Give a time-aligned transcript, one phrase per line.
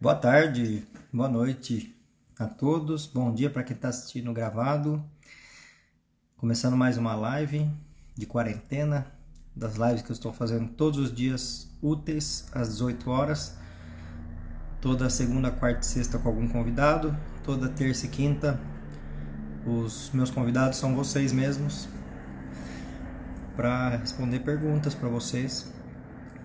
[0.00, 1.92] Boa tarde, boa noite
[2.38, 5.04] a todos, bom dia para quem está assistindo gravado.
[6.36, 7.68] Começando mais uma live
[8.14, 9.08] de quarentena,
[9.56, 13.58] das lives que eu estou fazendo todos os dias úteis, às 18 horas.
[14.80, 17.12] Toda segunda, quarta e sexta com algum convidado.
[17.42, 18.56] Toda terça e quinta,
[19.66, 21.88] os meus convidados são vocês mesmos
[23.56, 25.72] para responder perguntas para vocês.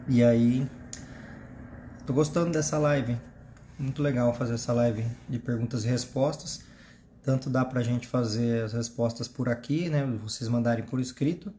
[0.08, 0.68] E aí,
[2.08, 3.16] tô gostando dessa live
[3.78, 6.64] muito legal fazer essa live de perguntas e respostas.
[7.24, 10.06] Tanto dá para a gente fazer as respostas por aqui, né?
[10.22, 11.54] Vocês mandarem por escrito,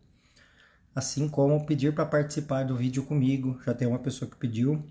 [0.94, 3.58] assim como pedir para participar do vídeo comigo.
[3.64, 4.84] Já tem uma pessoa que pediu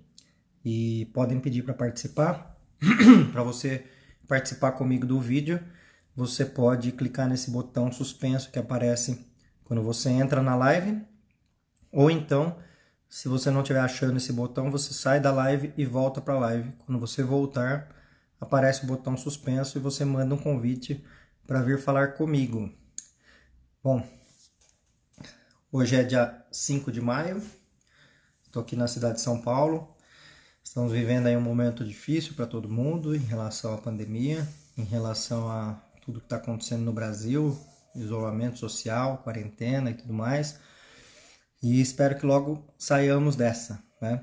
[0.66, 2.58] e podem pedir para participar.
[3.32, 3.86] para você
[4.28, 5.60] participar comigo do vídeo,
[6.16, 9.26] você pode clicar nesse botão suspenso que aparece
[9.64, 11.02] quando você entra na live,
[11.92, 12.58] ou então
[13.14, 16.40] se você não estiver achando esse botão, você sai da live e volta para a
[16.40, 16.72] live.
[16.80, 17.96] Quando você voltar,
[18.42, 21.06] aparece o botão suspenso e você manda um convite
[21.46, 22.74] para vir falar comigo.
[23.84, 24.04] Bom,
[25.72, 27.40] hoje é dia 5 de maio,
[28.48, 29.96] estou aqui na cidade de São Paulo.
[30.64, 34.44] Estamos vivendo aí um momento difícil para todo mundo em relação à pandemia,
[34.76, 37.56] em relação a tudo que está acontecendo no Brasil,
[37.94, 40.60] isolamento social, quarentena e tudo mais.
[41.64, 44.22] E espero que logo saiamos dessa, né?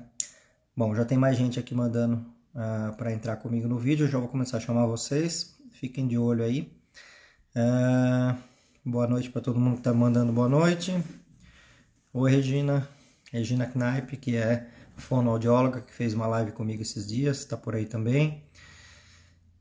[0.77, 2.21] Bom, já tem mais gente aqui mandando uh,
[2.53, 4.07] ah, para entrar comigo no vídeo.
[4.07, 5.55] Já vou começar a chamar vocês.
[5.71, 6.71] Fiquem de olho aí.
[7.55, 8.37] Uh,
[8.85, 10.93] boa noite para todo mundo que está mandando boa noite.
[12.13, 12.87] Oi, Regina.
[13.31, 17.87] Regina Knaip, que é fonoaudióloga, que fez uma live comigo esses dias, está por aí
[17.87, 18.45] também.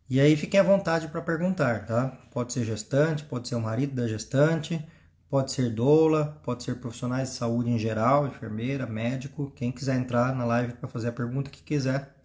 [0.07, 2.09] E aí fiquem à vontade para perguntar, tá?
[2.31, 4.87] Pode ser gestante, pode ser o marido da gestante
[5.31, 10.35] Pode ser doula, pode ser profissionais de saúde em geral, enfermeira, médico, quem quiser entrar
[10.35, 12.17] na live para fazer a pergunta que quiser.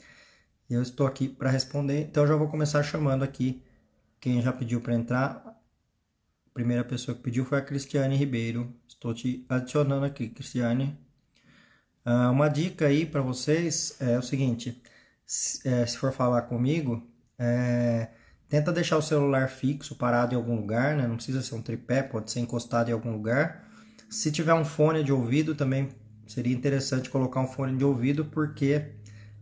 [0.67, 2.01] Eu estou aqui para responder.
[2.01, 3.61] Então já vou começar chamando aqui
[4.19, 5.43] quem já pediu para entrar.
[5.45, 8.73] A primeira pessoa que pediu foi a Cristiane Ribeiro.
[8.87, 10.97] Estou te adicionando aqui, Cristiane.
[12.03, 14.81] Uh, uma dica aí para vocês é o seguinte:
[15.23, 17.07] se, é, se for falar comigo,
[17.37, 18.09] é,
[18.49, 21.07] Tenta deixar o celular fixo, parado em algum lugar, né?
[21.07, 23.63] Não precisa ser um tripé, pode ser encostado em algum lugar.
[24.09, 25.89] Se tiver um fone de ouvido, também
[26.27, 28.91] seria interessante colocar um fone de ouvido, porque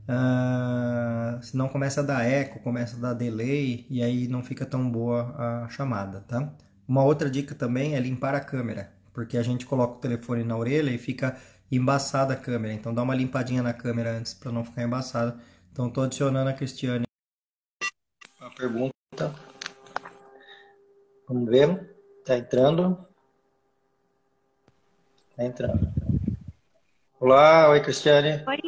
[0.07, 4.89] uh, senão começa a dar eco, começa a dar delay e aí não fica tão
[4.89, 5.35] boa
[5.65, 6.53] a chamada, tá?
[6.87, 10.57] Uma outra dica também é limpar a câmera, porque a gente coloca o telefone na
[10.57, 11.37] orelha e fica
[11.69, 12.73] embaçada a câmera.
[12.73, 15.37] Então dá uma limpadinha na câmera antes para não ficar embaçada.
[15.71, 17.05] Então estou adicionando a Cristiane
[18.39, 18.92] a pergunta
[21.27, 21.95] Vamos ver.
[22.25, 23.07] Tá entrando.
[25.35, 25.91] Tá entrando.
[27.19, 28.43] Olá, oi Cristiane.
[28.47, 28.59] Oi.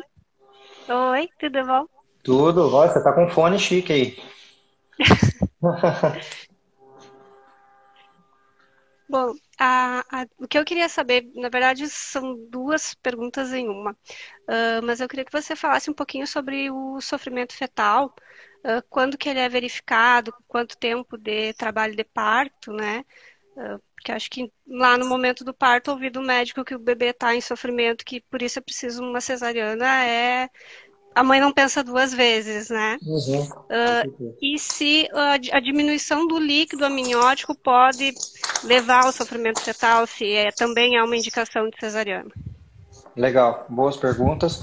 [0.88, 1.86] Oi, tudo bom?
[2.24, 4.18] Tudo, você tá com fone chique aí.
[9.08, 13.92] Bom, a, a, o que eu queria saber, na verdade, são duas perguntas em uma.
[13.92, 18.14] Uh, mas eu queria que você falasse um pouquinho sobre o sofrimento fetal,
[18.66, 23.04] uh, quando que ele é verificado, quanto tempo de trabalho de parto, né?
[23.56, 27.08] Uh, porque acho que lá no momento do parto, ouvir do médico que o bebê
[27.08, 30.50] está em sofrimento, que por isso é preciso uma cesariana, é
[31.16, 32.98] a mãe não pensa duas vezes, né?
[33.02, 33.44] Uhum.
[33.44, 38.14] Uh, e se a, a, diminuição do líquido amniótico pode
[38.66, 42.30] levar ao sofrimento fetal, se é, também há uma indicação de cesariana?
[43.16, 44.62] Legal, boas perguntas.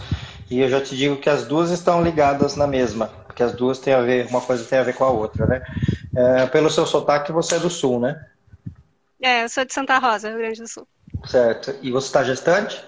[0.51, 3.79] E eu já te digo que as duas estão ligadas na mesma, porque as duas
[3.79, 5.63] têm a ver, uma coisa tem a ver com a outra, né?
[6.15, 8.23] É, pelo seu sotaque, você é do Sul, né?
[9.23, 10.87] É, eu sou de Santa Rosa, Rio Grande do Sul.
[11.25, 11.75] Certo.
[11.81, 12.85] E você está gestante?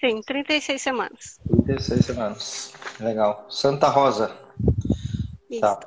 [0.00, 1.40] Sim, 36 semanas.
[1.64, 2.72] 36 semanas.
[3.00, 3.46] Legal.
[3.50, 4.36] Santa Rosa.
[5.50, 5.60] Isso.
[5.60, 5.80] Tá.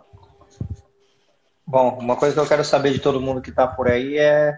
[1.66, 4.58] Bom, uma coisa que eu quero saber de todo mundo que está por aí é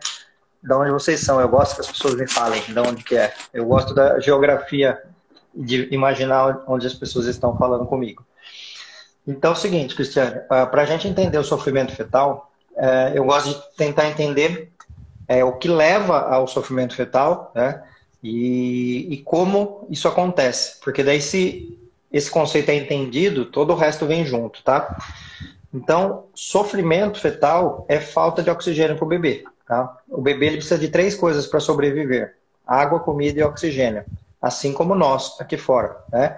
[0.63, 1.39] de onde vocês são.
[1.39, 3.33] Eu gosto que as pessoas me falem de onde que é.
[3.53, 4.99] Eu gosto da geografia
[5.53, 8.25] de imaginar onde as pessoas estão falando comigo.
[9.27, 13.23] Então é o seguinte, Cristiane, ah, para a gente entender o sofrimento fetal, é, eu
[13.23, 14.73] gosto de tentar entender
[15.27, 17.83] é, o que leva ao sofrimento fetal, né?
[18.23, 21.77] E, e como isso acontece, porque daí se
[22.11, 24.97] esse conceito é entendido, todo o resto vem junto, tá?
[25.73, 29.43] Então, sofrimento fetal é falta de oxigênio para o bebê.
[29.67, 29.97] Tá?
[30.07, 34.05] O bebê precisa de três coisas para sobreviver: água, comida e oxigênio
[34.43, 36.37] assim como nós aqui fora, né?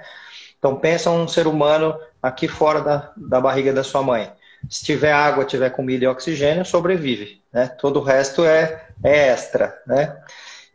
[0.60, 4.32] Então pensa um ser humano aqui fora da, da barriga da sua mãe.
[4.70, 7.68] Se tiver água, tiver comida e oxigênio, sobrevive, né?
[7.68, 10.16] Todo o resto é, é extra, né?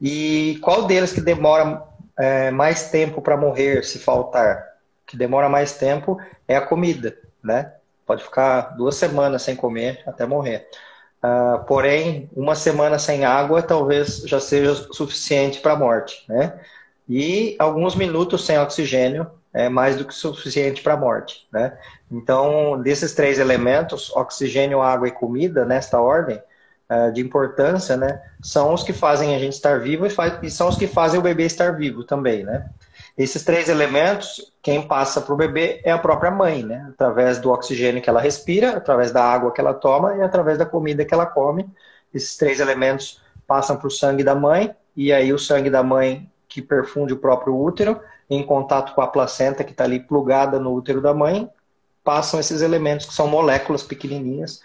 [0.01, 1.83] E qual deles que demora
[2.19, 4.71] é, mais tempo para morrer se faltar?
[5.11, 7.73] que demora mais tempo é a comida, né?
[8.07, 10.69] Pode ficar duas semanas sem comer até morrer.
[11.19, 16.61] Uh, porém, uma semana sem água talvez já seja suficiente para a morte, né?
[17.09, 21.77] E alguns minutos sem oxigênio é mais do que suficiente para a morte, né?
[22.09, 26.41] Então, desses três elementos, oxigênio, água e comida, nesta ordem
[27.13, 30.69] de importância, né, são os que fazem a gente estar vivo e, faz, e são
[30.69, 32.69] os que fazem o bebê estar vivo também, né?
[33.17, 36.87] Esses três elementos, quem passa para o bebê é a própria mãe, né?
[36.89, 40.67] Através do oxigênio que ela respira, através da água que ela toma e através da
[40.67, 41.69] comida que ela come.
[42.15, 46.31] Esses três elementos passam para o sangue da mãe e aí o sangue da mãe
[46.49, 50.73] que perfunde o próprio útero, em contato com a placenta que está ali plugada no
[50.73, 51.49] útero da mãe,
[52.03, 54.61] passam esses elementos que são moléculas pequenininhas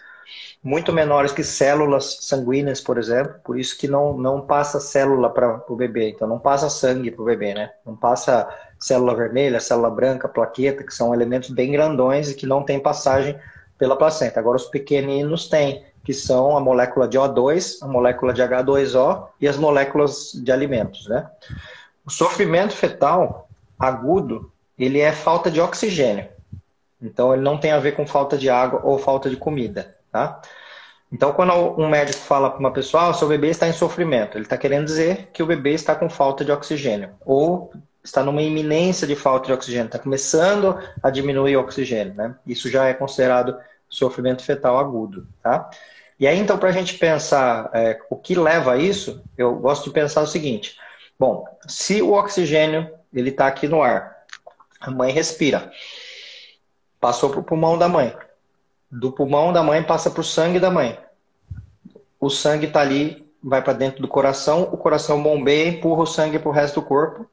[0.64, 5.64] muito menores que células sanguíneas, por exemplo, por isso que não, não passa célula para
[5.68, 7.72] o bebê, então não passa sangue para o bebê, né?
[7.86, 8.48] Não passa
[8.80, 13.38] célula vermelha, célula branca, plaqueta, que são elementos bem grandões e que não tem passagem
[13.78, 14.40] pela placenta.
[14.40, 19.48] Agora os pequeninos têm, que são a molécula de O2, a molécula de H2O e
[19.48, 21.30] as moléculas de alimentos, né?
[22.06, 23.50] O sofrimento fetal
[23.80, 26.28] agudo, ele é falta de oxigênio.
[27.02, 29.95] Então ele não tem a ver com falta de água ou falta de comida.
[30.16, 30.40] Tá?
[31.12, 34.46] Então, quando um médico fala para uma pessoa, ah, seu bebê está em sofrimento, ele
[34.46, 39.06] está querendo dizer que o bebê está com falta de oxigênio, ou está numa iminência
[39.06, 42.34] de falta de oxigênio, está começando a diminuir o oxigênio, né?
[42.48, 43.58] Isso já é considerado
[43.90, 45.70] sofrimento fetal agudo, tá?
[46.18, 49.84] E aí, então, para a gente pensar é, o que leva a isso, eu gosto
[49.84, 50.78] de pensar o seguinte:
[51.20, 54.16] bom, se o oxigênio ele está aqui no ar,
[54.80, 55.70] a mãe respira,
[57.02, 58.16] passou para o pulmão da mãe,
[58.92, 60.98] do pulmão da mãe passa para o sangue da mãe.
[62.20, 66.40] O sangue está ali, vai para dentro do coração, o coração bombeia, empurra o sangue
[66.40, 67.30] para o resto do corpo.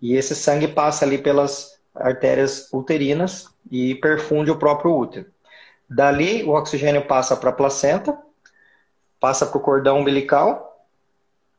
[0.00, 5.26] E esse sangue passa ali pelas artérias uterinas e perfunde o próprio útero.
[5.88, 8.16] Dali, o oxigênio passa para a placenta,
[9.18, 10.86] passa para o cordão umbilical,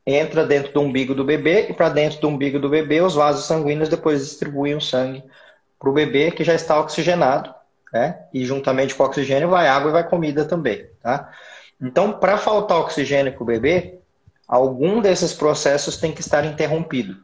[0.06, 3.44] entra dentro do umbigo do bebê e para dentro do umbigo do bebê os vasos
[3.44, 5.22] sanguíneos depois distribuem o sangue
[5.78, 7.54] para o bebê que já está oxigenado
[7.92, 8.20] né?
[8.32, 11.30] E juntamente com o oxigênio vai água e vai comida também, tá?
[11.80, 13.98] Então, para faltar oxigênio para o bebê,
[14.48, 17.16] algum desses processos tem que estar interrompido.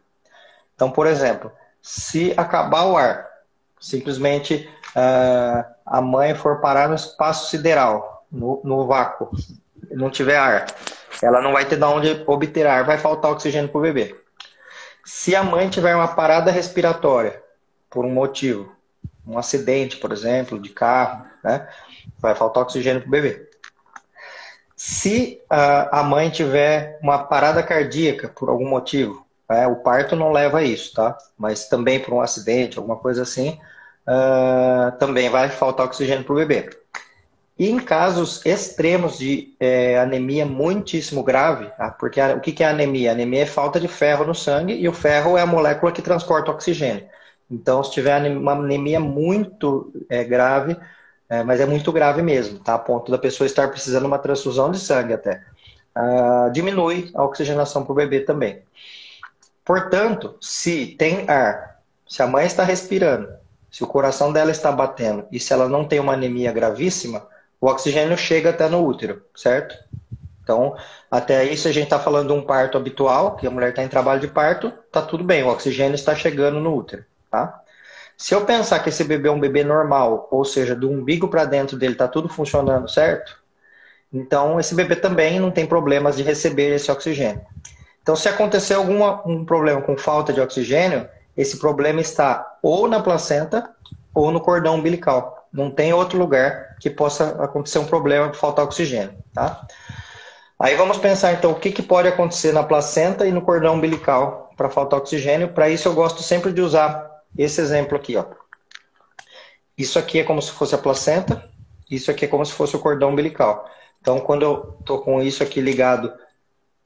[0.74, 1.50] Então, por exemplo,
[1.80, 3.28] se acabar o ar,
[3.80, 9.30] simplesmente uh, a mãe for parar no espaço sideral, no, no vácuo,
[9.90, 10.66] não tiver ar,
[11.22, 14.14] ela não vai ter de onde obter ar, vai faltar oxigênio para o bebê.
[15.04, 17.42] Se a mãe tiver uma parada respiratória,
[17.88, 18.76] por um motivo,
[19.28, 21.68] um acidente, por exemplo, de carro, né?
[22.18, 23.48] Vai faltar oxigênio para o bebê.
[24.74, 29.66] Se a mãe tiver uma parada cardíaca por algum motivo, né?
[29.66, 31.18] o parto não leva a isso, tá?
[31.36, 33.58] Mas também por um acidente, alguma coisa assim,
[34.06, 36.70] uh, também vai faltar oxigênio para o bebê.
[37.58, 41.90] E em casos extremos de é, anemia muitíssimo grave, tá?
[41.90, 43.10] porque a, o que, que é anemia?
[43.10, 46.52] Anemia é falta de ferro no sangue e o ferro é a molécula que transporta
[46.52, 47.04] oxigênio.
[47.50, 50.76] Então, se tiver uma anemia muito é, grave,
[51.28, 52.74] é, mas é muito grave mesmo, tá?
[52.74, 55.42] A ponto da pessoa estar precisando de uma transfusão de sangue até.
[55.96, 58.62] Uh, diminui a oxigenação para o bebê também.
[59.64, 63.28] Portanto, se tem ar, se a mãe está respirando,
[63.70, 67.26] se o coração dela está batendo e se ela não tem uma anemia gravíssima,
[67.60, 69.76] o oxigênio chega até no útero, certo?
[70.42, 70.74] Então,
[71.10, 73.88] até isso a gente está falando de um parto habitual, que a mulher está em
[73.88, 77.04] trabalho de parto, está tudo bem, o oxigênio está chegando no útero.
[77.30, 77.60] Tá?
[78.16, 81.44] Se eu pensar que esse bebê é um bebê normal, ou seja, do umbigo para
[81.44, 83.38] dentro dele está tudo funcionando certo,
[84.12, 87.40] então esse bebê também não tem problemas de receber esse oxigênio.
[88.02, 93.00] Então, se acontecer algum um problema com falta de oxigênio, esse problema está ou na
[93.00, 93.70] placenta
[94.14, 95.46] ou no cordão umbilical.
[95.52, 99.64] Não tem outro lugar que possa acontecer um problema por faltar oxigênio, tá?
[100.58, 104.50] Aí vamos pensar então o que, que pode acontecer na placenta e no cordão umbilical
[104.56, 105.48] para faltar oxigênio.
[105.48, 107.07] Para isso eu gosto sempre de usar
[107.42, 108.24] esse exemplo aqui, ó.
[109.76, 111.48] Isso aqui é como se fosse a placenta,
[111.90, 113.70] isso aqui é como se fosse o cordão umbilical.
[114.00, 116.12] Então, quando eu estou com isso aqui ligado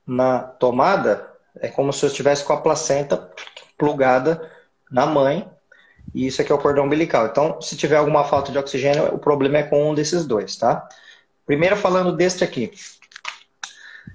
[0.06, 3.30] na tomada, é como se eu estivesse com a placenta
[3.78, 4.50] plugada
[4.90, 5.50] na mãe,
[6.14, 7.26] e isso aqui é o cordão umbilical.
[7.26, 10.86] Então, se tiver alguma falta de oxigênio, o problema é com um desses dois, tá?
[11.46, 12.72] Primeiro falando deste aqui.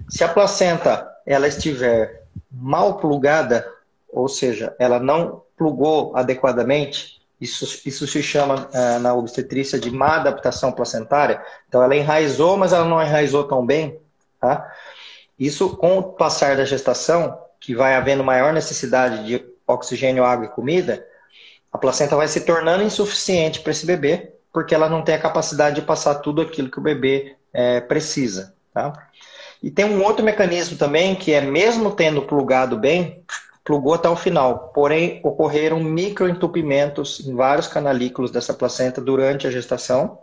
[0.08, 3.70] Se a placenta ela estiver mal plugada,
[4.08, 10.16] ou seja, ela não plugou adequadamente, isso, isso se chama uh, na obstetrícia de má
[10.16, 11.40] adaptação placentária.
[11.68, 14.00] Então, ela enraizou, mas ela não enraizou tão bem.
[14.40, 14.72] Tá?
[15.38, 20.50] Isso, com o passar da gestação, que vai havendo maior necessidade de oxigênio, água e
[20.50, 21.06] comida,
[21.72, 25.76] a placenta vai se tornando insuficiente para esse bebê, porque ela não tem a capacidade
[25.76, 28.54] de passar tudo aquilo que o bebê é, precisa.
[28.72, 28.92] Tá?
[29.62, 33.22] E tem um outro mecanismo também, que é mesmo tendo plugado bem,
[33.68, 40.18] plugou até o final, porém ocorreram microentupimentos em vários canalículos dessa placenta durante a gestação.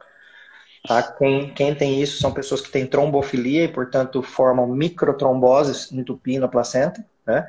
[0.88, 1.04] Tá?
[1.04, 6.48] Quem, quem tem isso são pessoas que têm trombofilia e, portanto, formam microtromboses entupindo a
[6.48, 7.06] placenta.
[7.24, 7.48] Né?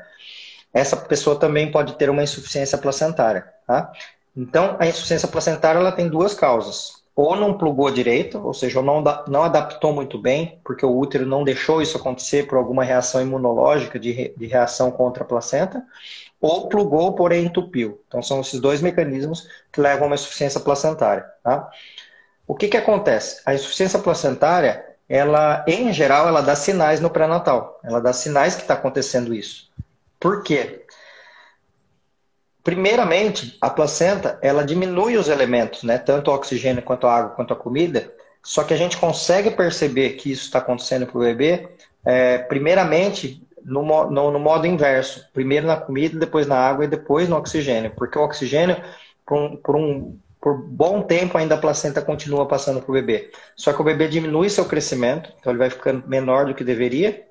[0.71, 3.47] Essa pessoa também pode ter uma insuficiência placentária.
[3.67, 3.91] Tá?
[4.37, 9.03] Então, a insuficiência placentária ela tem duas causas ou não plugou direito, ou seja, não,
[9.27, 13.99] não adaptou muito bem, porque o útero não deixou isso acontecer por alguma reação imunológica
[13.99, 15.83] de, de reação contra a placenta,
[16.39, 18.03] ou plugou, porém entupiu.
[18.07, 21.25] Então, são esses dois mecanismos que levam a uma insuficiência placentária.
[21.43, 21.71] Tá?
[22.47, 23.41] O que, que acontece?
[23.47, 27.81] A insuficiência placentária, ela, em geral, ela dá sinais no pré-natal.
[27.83, 29.71] Ela dá sinais que está acontecendo isso.
[30.21, 30.85] Por quê?
[32.67, 35.99] Primeiramente, a placenta ela diminui os elementos, né?
[35.99, 38.13] tanto o oxigênio quanto a água quanto a comida.
[38.43, 41.69] Só que a gente consegue perceber que isso está acontecendo para o bebê,
[42.05, 45.31] é, primeiramente no, no, no, modo inverso.
[45.33, 47.93] Primeiro na comida, depois na água e depois no oxigênio.
[47.95, 48.77] Porque o oxigênio,
[49.25, 53.31] por um, por um por bom tempo ainda a placenta continua passando para o bebê.
[53.55, 57.29] Só que o bebê diminui seu crescimento, então ele vai ficando menor do que deveria.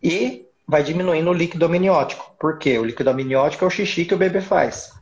[0.00, 2.34] E vai diminuindo o líquido amniótico.
[2.38, 2.78] Por quê?
[2.78, 4.92] O líquido amniótico é o xixi que o bebê faz.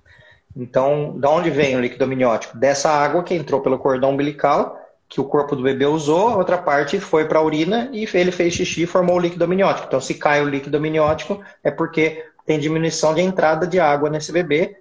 [0.56, 2.56] Então, da onde vem o líquido amniótico?
[2.56, 6.98] Dessa água que entrou pelo cordão umbilical, que o corpo do bebê usou, outra parte
[6.98, 9.86] foi para a urina e ele fez xixi e formou o líquido amniótico.
[9.86, 14.32] Então, se cai o líquido amniótico, é porque tem diminuição de entrada de água nesse
[14.32, 14.78] bebê,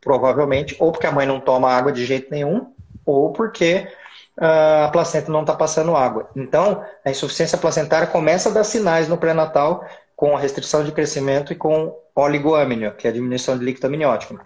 [0.00, 2.72] provavelmente, ou porque a mãe não toma água de jeito nenhum,
[3.04, 3.88] ou porque
[4.38, 6.28] a placenta não está passando água.
[6.36, 9.84] Então, a insuficiência placentária começa a dar sinais no pré-natal
[10.16, 14.40] com a restrição de crescimento e com oligoâmnio, que é a diminuição de líquido amniótico.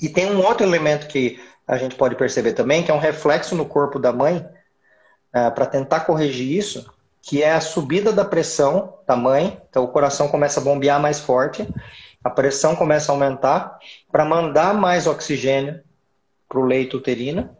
[0.00, 3.56] E tem um outro elemento que a gente pode perceber também, que é um reflexo
[3.56, 6.88] no corpo da mãe, uh, para tentar corrigir isso,
[7.20, 9.60] que é a subida da pressão da mãe.
[9.68, 11.68] Então, o coração começa a bombear mais forte,
[12.22, 13.78] a pressão começa a aumentar,
[14.10, 15.80] para mandar mais oxigênio
[16.48, 17.50] para o leito uterino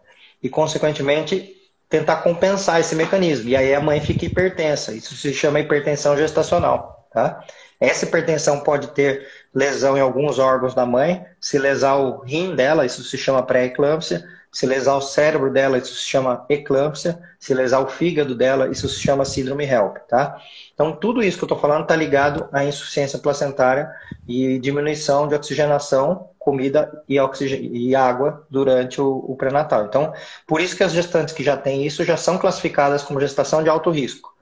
[0.42, 1.54] e, consequentemente,
[1.88, 3.48] tentar compensar esse mecanismo.
[3.48, 4.92] E aí a mãe fica hipertensa.
[4.92, 6.98] Isso se chama hipertensão gestacional.
[7.18, 7.40] Tá?
[7.80, 11.25] Essa hipertensão pode ter lesão em alguns órgãos da mãe.
[11.40, 14.25] Se lesar o rim dela, isso se chama pré-eclâmpsia.
[14.52, 17.18] Se lesar o cérebro dela, isso se chama eclâmpsia.
[17.40, 20.40] Se lesar o fígado dela, isso se chama síndrome HELP, tá?
[20.72, 23.90] Então, tudo isso que eu estou falando está ligado à insuficiência placentária
[24.28, 27.18] e diminuição de oxigenação, comida e,
[27.50, 29.87] e água durante o, o pré-natal.
[29.87, 30.12] Então,
[30.46, 33.68] por isso que as gestantes que já têm isso já são classificadas como gestação de
[33.68, 34.38] alto risco.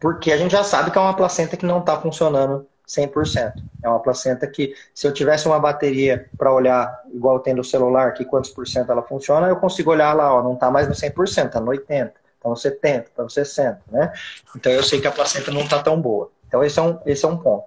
[0.00, 3.52] Porque a gente já sabe que é uma placenta que não está funcionando 100%.
[3.82, 8.14] É uma placenta que, se eu tivesse uma bateria para olhar, igual tem no celular,
[8.14, 10.94] que quantos por cento ela funciona, eu consigo olhar lá, ó, não está mais no
[10.94, 14.12] 100%, está no 80%, está no 70%, está no 60%, né?
[14.56, 16.30] Então eu sei que a placenta não está tão boa.
[16.46, 17.66] Então esse é, um, esse é um ponto.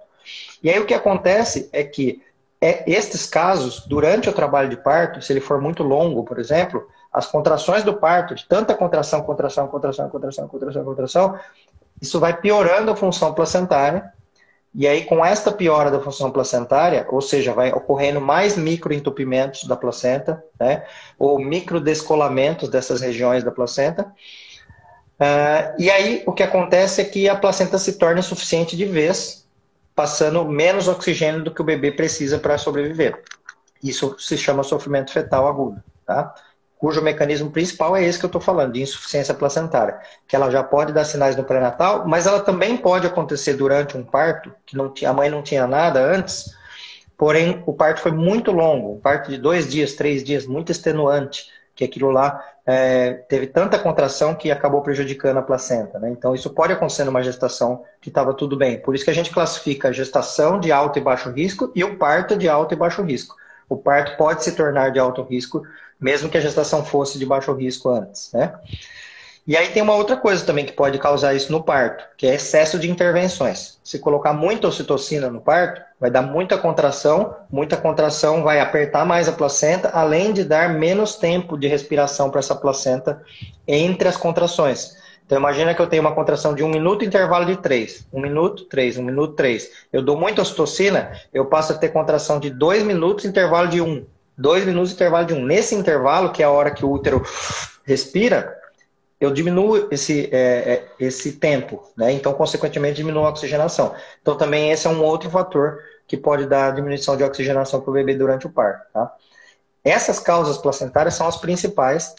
[0.62, 2.22] E aí o que acontece é que
[2.60, 6.86] é, estes casos, durante o trabalho de parto, se ele for muito longo, por exemplo,
[7.12, 11.38] as contrações do parto, de tanta contração, contração, contração, contração, contração, contração,
[12.02, 14.12] isso vai piorando a função placentária.
[14.74, 19.76] E aí, com esta piora da função placentária, ou seja, vai ocorrendo mais microentupimentos da
[19.76, 20.84] placenta, né?
[21.18, 24.12] ou microdescolamentos dessas regiões da placenta.
[25.20, 29.46] Uh, e aí, o que acontece é que a placenta se torna insuficiente de vez,
[29.94, 33.22] passando menos oxigênio do que o bebê precisa para sobreviver.
[33.84, 35.82] Isso se chama sofrimento fetal agudo.
[36.04, 36.34] Tá?
[36.82, 40.64] Cujo mecanismo principal é esse que eu estou falando, de insuficiência placentária, que ela já
[40.64, 44.92] pode dar sinais no pré-natal, mas ela também pode acontecer durante um parto, que não
[45.06, 46.52] a mãe não tinha nada antes,
[47.16, 51.44] porém o parto foi muito longo, um parto de dois dias, três dias, muito extenuante,
[51.72, 56.00] que aquilo lá é, teve tanta contração que acabou prejudicando a placenta.
[56.00, 56.10] Né?
[56.10, 58.80] Então isso pode acontecer numa gestação que estava tudo bem.
[58.80, 61.96] Por isso que a gente classifica a gestação de alto e baixo risco e o
[61.96, 63.36] parto de alto e baixo risco.
[63.68, 65.62] O parto pode se tornar de alto risco
[66.02, 68.52] mesmo que a gestação fosse de baixo risco antes, né?
[69.44, 72.34] E aí tem uma outra coisa também que pode causar isso no parto, que é
[72.34, 73.80] excesso de intervenções.
[73.82, 79.28] Se colocar muita ocitocina no parto, vai dar muita contração, muita contração vai apertar mais
[79.28, 83.20] a placenta, além de dar menos tempo de respiração para essa placenta
[83.66, 84.96] entre as contrações.
[85.26, 88.06] Então imagina que eu tenho uma contração de um minuto, intervalo de três.
[88.12, 89.70] Um minuto, três, um minuto, três.
[89.92, 94.04] Eu dou muita ocitocina, eu passo a ter contração de dois minutos, intervalo de um
[94.36, 95.44] dois minutos intervalo de um.
[95.44, 97.22] Nesse intervalo, que é a hora que o útero
[97.84, 98.56] respira,
[99.20, 102.12] eu diminuo esse, é, é, esse tempo, né?
[102.12, 103.94] Então, consequentemente, diminuo a oxigenação.
[104.20, 107.94] Então, também esse é um outro fator que pode dar diminuição de oxigenação para o
[107.94, 109.14] bebê durante o parto, tá?
[109.84, 112.14] Essas causas placentárias são as principais,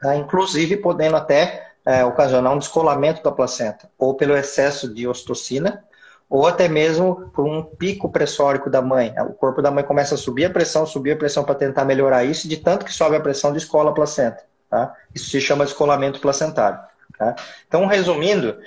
[0.00, 0.14] tá?
[0.16, 5.84] inclusive podendo até é, ocasionar um descolamento da placenta, ou pelo excesso de ocitocina,
[6.28, 9.14] ou até mesmo por um pico pressórico da mãe.
[9.20, 12.24] O corpo da mãe começa a subir a pressão, subir a pressão para tentar melhorar
[12.24, 14.44] isso, de tanto que sobe a pressão, descola a placenta.
[14.68, 14.94] Tá?
[15.14, 16.78] Isso se chama descolamento placentário.
[17.18, 17.34] Tá?
[17.66, 18.58] Então, resumindo,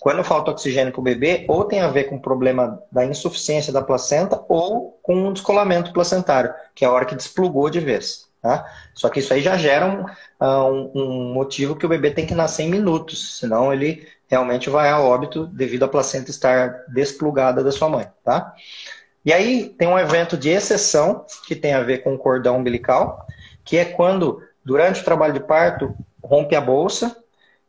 [0.00, 3.70] quando falta oxigênio para o bebê, ou tem a ver com o problema da insuficiência
[3.70, 8.29] da placenta, ou com um descolamento placentário, que é a hora que desplugou de vez.
[8.42, 8.64] Tá?
[8.94, 10.06] Só que isso aí já gera um,
[10.38, 14.70] ah, um, um, motivo que o bebê tem que nascer em minutos, senão ele realmente
[14.70, 18.06] vai a óbito devido à placenta estar desplugada da sua mãe.
[18.24, 18.54] Tá?
[19.24, 23.26] E aí tem um evento de exceção que tem a ver com o cordão umbilical,
[23.64, 27.14] que é quando, durante o trabalho de parto, rompe a bolsa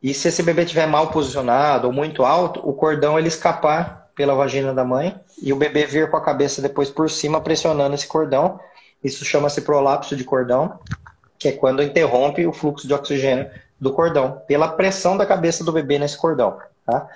[0.02, 4.34] e se esse bebê estiver mal posicionado ou muito alto, o cordão ele escapar pela
[4.34, 8.06] vagina da mãe e o bebê vir com a cabeça depois por cima pressionando esse
[8.06, 8.58] cordão.
[9.02, 10.78] Isso chama-se prolapso de cordão,
[11.38, 15.72] que é quando interrompe o fluxo de oxigênio do cordão pela pressão da cabeça do
[15.72, 16.58] bebê nesse cordão.
[16.86, 17.08] Tá?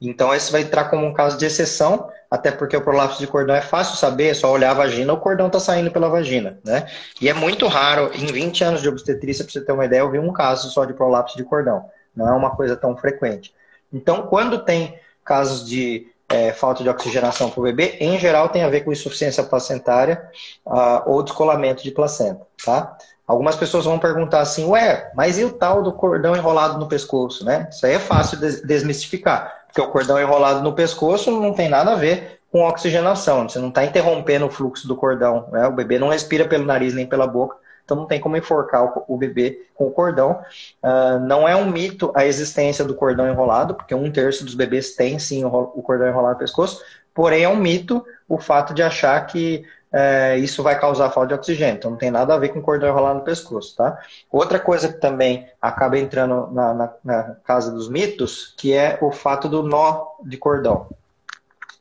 [0.00, 3.54] Então, esse vai entrar como um caso de exceção, até porque o prolapso de cordão
[3.54, 6.86] é fácil saber, é só olhar a vagina, o cordão está saindo pela vagina, né?
[7.20, 10.10] E é muito raro, em 20 anos de obstetrícia, para você ter uma ideia, eu
[10.10, 13.54] vi um caso só de prolapso de cordão não é uma coisa tão frequente.
[13.92, 18.62] Então, quando tem casos de é, falta de oxigenação para o bebê, em geral tem
[18.62, 20.28] a ver com insuficiência placentária
[20.66, 22.96] uh, ou descolamento de placenta, tá?
[23.26, 27.44] Algumas pessoas vão perguntar assim, ué, mas e o tal do cordão enrolado no pescoço,
[27.44, 27.68] né?
[27.70, 31.92] Isso aí é fácil de desmistificar, porque o cordão enrolado no pescoço não tem nada
[31.92, 35.66] a ver com oxigenação, você não está interrompendo o fluxo do cordão, né?
[35.66, 37.56] O bebê não respira pelo nariz nem pela boca,
[37.88, 40.42] então não tem como enforcar o, o bebê com o cordão.
[40.82, 44.94] Uh, não é um mito a existência do cordão enrolado, porque um terço dos bebês
[44.94, 48.82] tem sim o, o cordão enrolado no pescoço, porém é um mito o fato de
[48.82, 51.76] achar que é, isso vai causar falta de oxigênio.
[51.78, 53.98] Então não tem nada a ver com cordão enrolado no pescoço, tá?
[54.30, 59.10] Outra coisa que também acaba entrando na, na, na, casa dos mitos, que é o
[59.10, 60.88] fato do nó de cordão.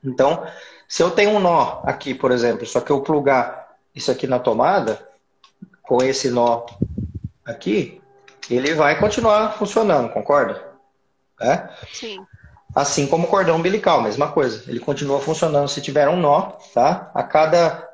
[0.02, 0.48] Então,
[0.88, 4.39] se eu tenho um nó aqui, por exemplo, só que eu plugar isso aqui na
[4.39, 5.06] tomada,
[5.88, 6.65] com esse nó
[7.45, 8.02] aqui,
[8.50, 10.62] ele vai continuar funcionando, concorda?
[11.41, 11.69] É?
[11.93, 12.19] Sim.
[12.76, 14.69] Assim como o cordão umbilical, mesma coisa.
[14.69, 17.10] Ele continua funcionando se tiver um nó, tá?
[17.13, 17.89] A cada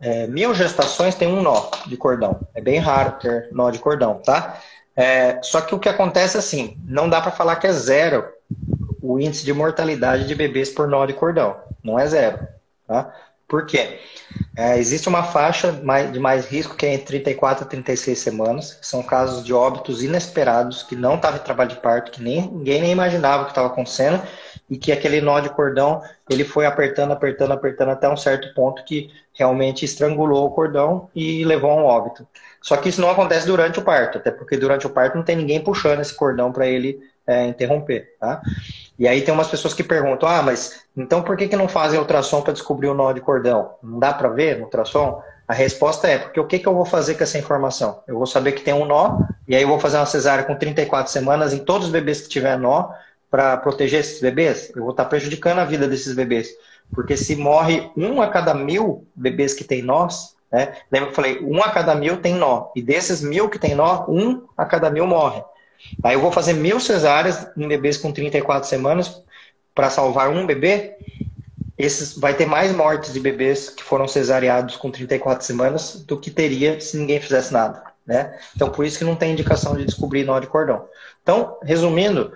[0.00, 2.40] é, mil gestações tem um nó de cordão.
[2.54, 4.58] É bem raro ter nó de cordão, tá?
[4.96, 8.24] É, só que o que acontece é assim, não dá para falar que é zero
[9.02, 11.56] o índice de mortalidade de bebês por nó de cordão.
[11.82, 12.46] Não é zero,
[12.86, 13.12] tá?
[13.46, 14.00] Por quê?
[14.56, 15.72] É, existe uma faixa
[16.12, 20.82] de mais risco que é entre 34 e 36 semanas, são casos de óbitos inesperados,
[20.82, 24.22] que não estava em trabalho de parto, que nem, ninguém nem imaginava que estava acontecendo,
[24.68, 28.82] e que aquele nó de cordão ele foi apertando, apertando, apertando até um certo ponto
[28.84, 32.26] que realmente estrangulou o cordão e levou a um óbito.
[32.62, 35.36] Só que isso não acontece durante o parto, até porque durante o parto não tem
[35.36, 38.16] ninguém puxando esse cordão para ele é, interromper.
[38.18, 38.40] Tá?
[38.98, 41.98] E aí tem umas pessoas que perguntam: ah, mas então por que, que não fazem
[41.98, 43.74] ultrassom para descobrir o nó de cordão?
[43.82, 45.20] Não dá para ver no ultrassom?
[45.46, 48.02] A resposta é: porque o que, que eu vou fazer com essa informação?
[48.06, 50.54] Eu vou saber que tem um nó, e aí eu vou fazer uma cesárea com
[50.54, 52.90] 34 semanas em todos os bebês que tiver nó
[53.30, 54.70] para proteger esses bebês?
[54.74, 56.50] Eu vou estar tá prejudicando a vida desses bebês.
[56.92, 60.74] Porque se morre um a cada mil bebês que tem nós, né?
[60.92, 62.70] Lembra que eu falei, um a cada mil tem nó.
[62.76, 65.42] E desses mil que tem nó, um a cada mil morre.
[66.02, 69.22] Aí eu vou fazer mil cesáreas em bebês com 34 semanas
[69.74, 70.96] para salvar um bebê.
[71.76, 76.30] Esses, vai ter mais mortes de bebês que foram cesariados com 34 semanas do que
[76.30, 77.82] teria se ninguém fizesse nada.
[78.06, 78.38] Né?
[78.54, 80.84] Então, por isso que não tem indicação de descobrir nó de cordão.
[81.22, 82.32] Então, resumindo,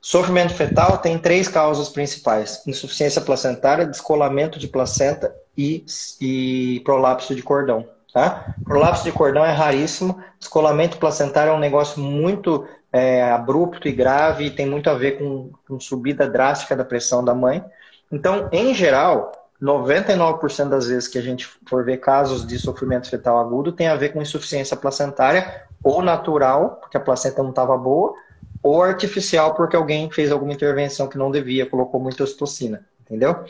[0.00, 5.84] sofrimento fetal tem três causas principais: insuficiência placentária, descolamento de placenta e,
[6.20, 7.88] e prolapso de cordão.
[8.12, 8.54] Tá?
[8.64, 14.46] Prolapso de cordão é raríssimo, descolamento placentário é um negócio muito é, abrupto e grave
[14.46, 17.64] e tem muito a ver com, com subida drástica da pressão da mãe.
[18.10, 23.38] Então, em geral, 99% das vezes que a gente for ver casos de sofrimento fetal
[23.38, 28.14] agudo tem a ver com insuficiência placentária ou natural, porque a placenta não estava boa,
[28.62, 33.44] ou artificial, porque alguém fez alguma intervenção que não devia, colocou muita ocitocina, entendeu?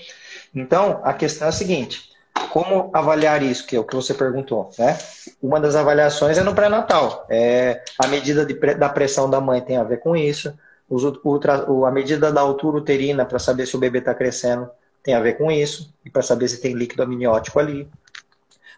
[0.54, 2.10] Então, a questão é a seguinte:
[2.50, 4.98] como avaliar isso, que é o que você perguntou, né?
[5.42, 7.26] Uma das avaliações é no pré-natal.
[7.30, 10.52] É, a medida de, da pressão da mãe tem a ver com isso.
[10.88, 14.68] Os, ultra, a medida da altura uterina para saber se o bebê está crescendo
[15.02, 15.92] tem a ver com isso.
[16.04, 17.88] E para saber se tem líquido amniótico ali.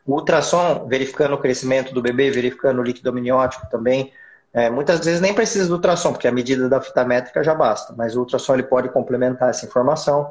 [0.07, 4.13] O ultrassom, verificando o crescimento do bebê, verificando o líquido amniótico também.
[4.53, 7.95] É, muitas vezes nem precisa do ultrassom, porque a medida da fita métrica já basta.
[7.97, 10.31] Mas o ultrassom ele pode complementar essa informação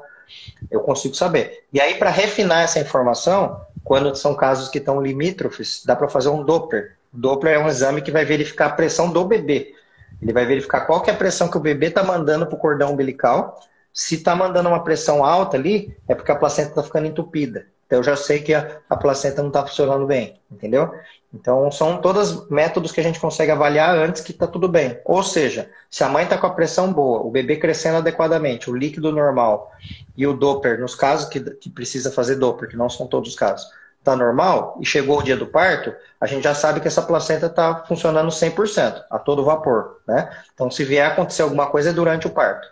[0.69, 1.65] eu consigo saber.
[1.71, 6.29] E aí, para refinar essa informação, quando são casos que estão limítrofes, dá para fazer
[6.29, 6.97] um Doppler.
[7.11, 9.73] Doppler é um exame que vai verificar a pressão do bebê.
[10.21, 12.59] Ele vai verificar qual que é a pressão que o bebê está mandando para o
[12.59, 13.59] cordão umbilical.
[13.93, 17.65] Se está mandando uma pressão alta ali, é porque a placenta está ficando entupida.
[17.85, 20.93] Então eu já sei que a, a placenta não está funcionando bem, entendeu?
[21.33, 24.99] Então são todos métodos que a gente consegue avaliar antes que está tudo bem.
[25.05, 28.75] Ou seja, se a mãe está com a pressão boa, o bebê crescendo adequadamente, o
[28.75, 29.71] líquido normal
[30.17, 33.35] e o Doppler, nos casos que, que precisa fazer Doppler, que não são todos os
[33.35, 33.67] casos,
[33.99, 37.45] está normal e chegou o dia do parto, a gente já sabe que essa placenta
[37.45, 40.01] está funcionando 100%, a todo vapor.
[40.07, 40.29] Né?
[40.53, 42.67] Então, se vier acontecer alguma coisa, é durante o parto.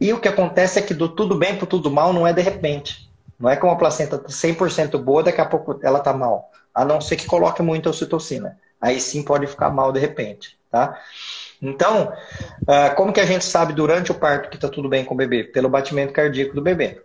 [0.00, 2.40] E o que acontece é que do tudo bem para tudo mal não é de
[2.40, 3.10] repente.
[3.38, 6.50] Não é que uma placenta está 100% boa, daqui a pouco ela está mal.
[6.74, 8.58] A não ser que coloque muita ocitocina.
[8.80, 10.58] Aí sim pode ficar mal de repente.
[10.70, 10.98] Tá?
[11.60, 12.12] Então,
[12.66, 15.16] ah, como que a gente sabe durante o parto que está tudo bem com o
[15.16, 15.44] bebê?
[15.44, 17.02] Pelo batimento cardíaco do bebê.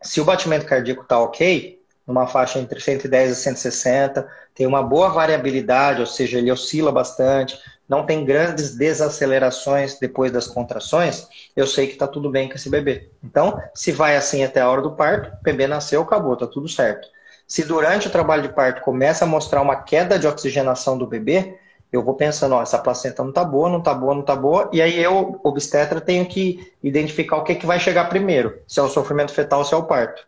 [0.00, 5.08] Se o batimento cardíaco está ok, numa faixa entre 110 e 160, tem uma boa
[5.08, 11.86] variabilidade, ou seja, ele oscila bastante, não tem grandes desacelerações depois das contrações, eu sei
[11.86, 13.10] que está tudo bem com esse bebê.
[13.22, 16.68] Então, se vai assim até a hora do parto, o bebê nasceu, acabou, está tudo
[16.68, 17.08] certo.
[17.52, 21.58] Se durante o trabalho de parto começa a mostrar uma queda de oxigenação do bebê,
[21.92, 24.70] eu vou pensando, ó, essa placenta não está boa, não está boa, não está boa,
[24.72, 28.82] e aí eu, obstetra, tenho que identificar o que, que vai chegar primeiro, se é
[28.82, 30.26] o sofrimento fetal ou se é o parto.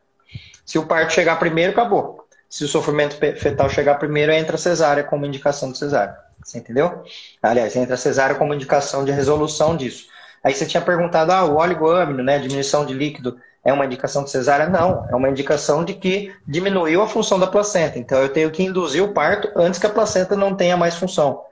[0.67, 2.29] Se o parto chegar primeiro, acabou.
[2.47, 6.19] Se o sofrimento fetal chegar primeiro, entra a cesárea como indicação de cesárea.
[6.45, 7.05] Você entendeu?
[7.43, 10.09] Aliás, entra a cesárea como indicação de resolução disso.
[10.43, 14.31] Aí você tinha perguntado, ah, o oligoâmino, né, diminuição de líquido, é uma indicação de
[14.31, 14.69] cesárea?
[14.69, 17.99] Não, é uma indicação de que diminuiu a função da placenta.
[17.99, 21.43] Então eu tenho que induzir o parto antes que a placenta não tenha mais função.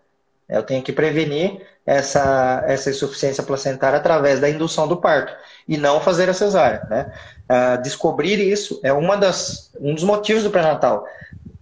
[0.48, 5.32] Eu tenho que prevenir essa, essa insuficiência placentária através da indução do parto
[5.66, 6.86] e não fazer a cesárea.
[6.90, 7.12] Né?
[7.50, 11.06] Uh, descobrir isso é uma das, um dos motivos do pré-natal.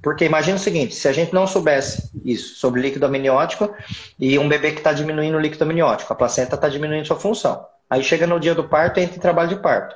[0.03, 3.73] Porque imagina o seguinte, se a gente não soubesse isso sobre líquido amniótico
[4.19, 7.67] e um bebê que está diminuindo o líquido amniótico, a placenta está diminuindo sua função.
[7.89, 9.95] Aí chega no dia do parto e entra em trabalho de parto.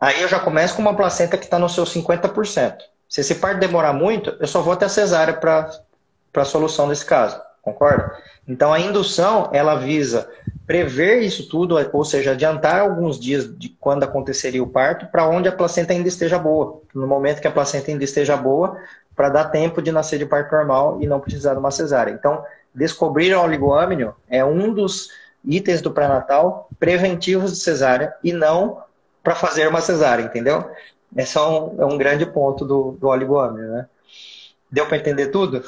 [0.00, 2.76] Aí eu já começo com uma placenta que está no seu 50%.
[3.08, 5.70] Se esse parto demorar muito, eu só vou até a cesárea para
[6.34, 7.40] a solução desse caso.
[7.62, 8.16] Concorda?
[8.46, 10.28] Então a indução, ela visa
[10.66, 15.48] prever isso tudo, ou seja, adiantar alguns dias de quando aconteceria o parto para onde
[15.48, 16.80] a placenta ainda esteja boa.
[16.94, 18.76] No momento que a placenta ainda esteja boa,
[19.16, 22.12] para dar tempo de nascer de parto normal e não precisar de uma cesárea.
[22.12, 25.08] Então, descobrir o oligoâmino é um dos
[25.42, 28.82] itens do pré-natal preventivos de cesárea e não
[29.26, 30.70] para fazer uma cesárea, entendeu?
[31.16, 33.88] Esse é um, é um grande ponto do, do oligoâmino, né?
[34.70, 35.64] Deu para entender tudo?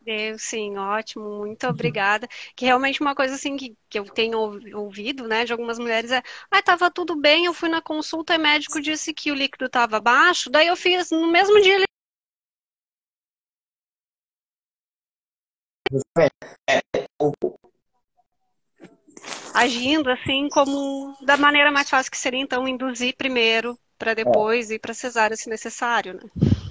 [0.00, 2.26] Deu, sim, ótimo, muito obrigada.
[2.56, 4.38] Que realmente uma coisa assim que, que eu tenho
[4.74, 8.38] ouvido, né, de algumas mulheres é, ah, tava tudo bem, eu fui na consulta e
[8.38, 11.84] o médico disse que o líquido estava baixo, daí eu fiz no mesmo dia ele
[19.54, 24.74] agindo assim como da maneira mais fácil que seria então induzir primeiro para depois é.
[24.74, 26.22] ir para cesárea se necessário, né?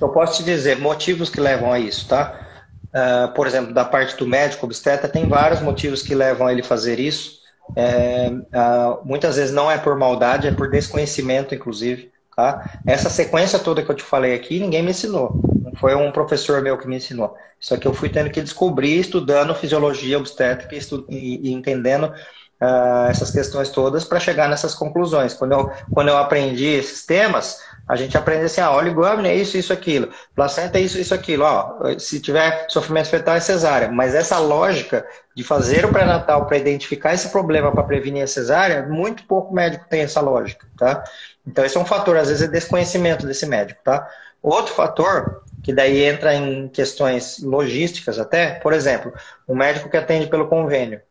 [0.01, 2.47] Eu posso te dizer motivos que levam a isso, tá?
[2.89, 6.63] Uh, por exemplo, da parte do médico obstetra, tem vários motivos que levam a ele
[6.63, 7.39] fazer isso.
[7.75, 12.11] É, uh, muitas vezes não é por maldade, é por desconhecimento, inclusive.
[12.39, 12.71] Tá?
[12.87, 15.41] Essa sequência toda que eu te falei aqui, ninguém me ensinou.
[15.61, 17.35] Não foi um professor meu que me ensinou.
[17.59, 20.73] Isso aqui eu fui tendo que descobrir estudando fisiologia obstétrica
[21.09, 25.33] e, e entendendo uh, essas questões todas para chegar nessas conclusões.
[25.33, 29.57] Quando eu, quando eu aprendi esses temas, a gente aprende assim, ah, oligômino é isso,
[29.57, 30.09] isso, aquilo.
[30.33, 31.43] Placenta é isso, isso, aquilo.
[31.43, 33.91] Ó, se tiver sofrimento fetal é cesárea.
[33.91, 38.83] Mas essa lógica de fazer o pré-natal para identificar esse problema para prevenir a cesárea,
[38.87, 41.03] muito pouco médico tem essa lógica, tá?
[41.45, 44.07] Então esse é um fator, às vezes é desconhecimento desse médico, tá?
[44.41, 49.13] Outro fator, que daí entra em questões logísticas até, por exemplo,
[49.47, 51.01] o médico que atende pelo convênio.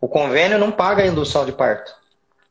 [0.00, 1.90] O convênio não paga a indução de parto.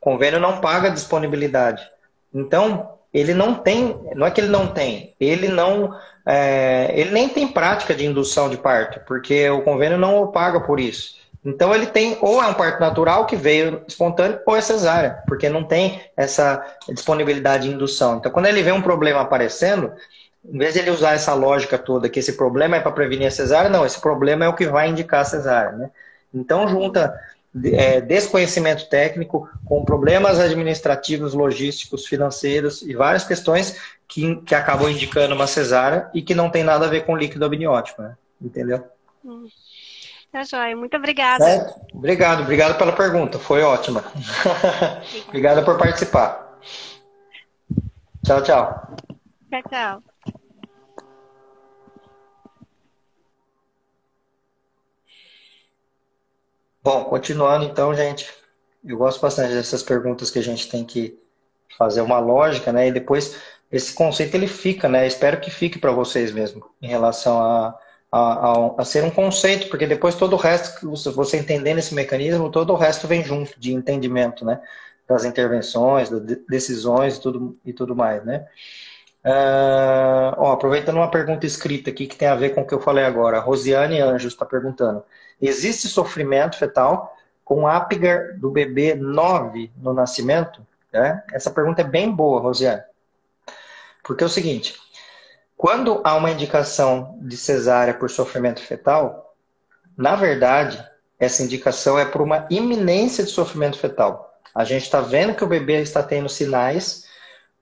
[0.00, 1.88] convênio não paga a disponibilidade.
[2.34, 7.28] Então, ele não tem, não é que ele não tem, ele não, é, ele nem
[7.28, 11.16] tem prática de indução de parto, porque o convênio não o paga por isso.
[11.44, 15.48] Então ele tem, ou é um parto natural que veio espontâneo, ou é cesárea, porque
[15.48, 18.16] não tem essa disponibilidade de indução.
[18.16, 19.92] Então quando ele vê um problema aparecendo,
[20.44, 23.30] em vez de ele usar essa lógica toda, que esse problema é para prevenir a
[23.30, 25.72] cesárea, não, esse problema é o que vai indicar a cesárea.
[25.72, 25.90] Né?
[26.34, 27.14] Então junta
[27.64, 35.34] é, desconhecimento técnico, com problemas administrativos, logísticos, financeiros e várias questões que, que acabam indicando
[35.34, 38.16] uma cesárea e que não tem nada a ver com líquido amniótico, né?
[38.40, 38.84] Entendeu?
[39.24, 39.46] Hum.
[40.30, 41.48] Tá joia, muito obrigada.
[41.48, 44.04] É, obrigado, obrigado pela pergunta, foi ótima.
[45.28, 46.58] Obrigada por participar.
[48.22, 48.96] Tchau, tchau.
[49.50, 50.02] Tchau, tchau.
[56.82, 58.30] Bom, continuando então, gente.
[58.84, 61.18] Eu gosto bastante dessas perguntas que a gente tem que
[61.76, 62.88] fazer uma lógica, né?
[62.88, 63.40] E depois
[63.72, 65.06] esse conceito ele fica, né?
[65.06, 67.78] Espero que fique para vocês mesmo, em relação a,
[68.10, 72.72] a, a, ser um conceito, porque depois todo o resto, você entendendo esse mecanismo, todo
[72.72, 74.60] o resto vem junto de entendimento, né?
[75.06, 78.46] Das intervenções, das decisões e tudo, e tudo mais, né?
[79.24, 82.80] Uh, ó, aproveitando uma pergunta escrita aqui que tem a ver com o que eu
[82.80, 85.02] falei agora, a Rosiane Anjos está perguntando:
[85.40, 90.66] existe sofrimento fetal com Apgar do bebê 9 no nascimento?
[90.92, 91.20] É?
[91.32, 92.82] Essa pergunta é bem boa, Rosiane.
[94.02, 94.74] Porque é o seguinte:
[95.58, 99.34] quando há uma indicação de cesárea por sofrimento fetal,
[99.96, 100.82] na verdade,
[101.18, 104.40] essa indicação é por uma iminência de sofrimento fetal.
[104.54, 107.06] A gente está vendo que o bebê está tendo sinais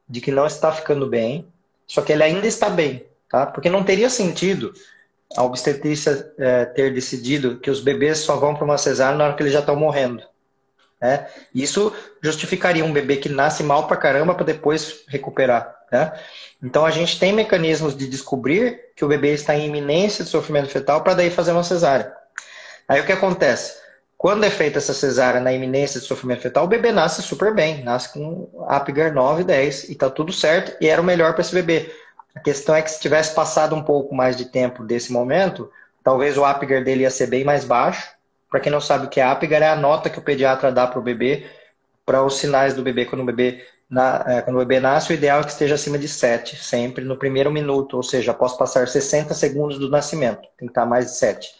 [0.06, 1.48] de que não está ficando bem,
[1.86, 3.46] só que ele ainda está bem, tá?
[3.46, 4.74] Porque não teria sentido
[5.34, 9.34] a obstetrícia é, ter decidido que os bebês só vão para uma cesárea na hora
[9.34, 10.22] que eles já estão morrendo.
[11.00, 11.26] Né?
[11.54, 15.75] Isso justificaria um bebê que nasce mal para caramba para depois recuperar.
[15.90, 16.12] Né?
[16.62, 20.68] Então a gente tem mecanismos de descobrir que o bebê está em iminência de sofrimento
[20.68, 22.12] fetal para daí fazer uma cesárea.
[22.88, 23.76] Aí o que acontece?
[24.18, 27.84] Quando é feita essa cesárea na iminência de sofrimento fetal, o bebê nasce super bem,
[27.84, 31.54] nasce com Apgar 9, 10 e está tudo certo e era o melhor para esse
[31.54, 31.94] bebê.
[32.34, 35.70] A questão é que se tivesse passado um pouco mais de tempo desse momento,
[36.02, 38.10] talvez o Apgar dele ia ser bem mais baixo.
[38.50, 40.86] Para quem não sabe o que é Apgar, é a nota que o pediatra dá
[40.86, 41.46] para o bebê
[42.06, 45.14] para os sinais do bebê quando o bebê, na, é, quando o bebê nasce, o
[45.14, 48.88] ideal é que esteja acima de 7, sempre no primeiro minuto, ou seja, após passar
[48.88, 51.54] 60 segundos do nascimento, tem que estar mais de 7.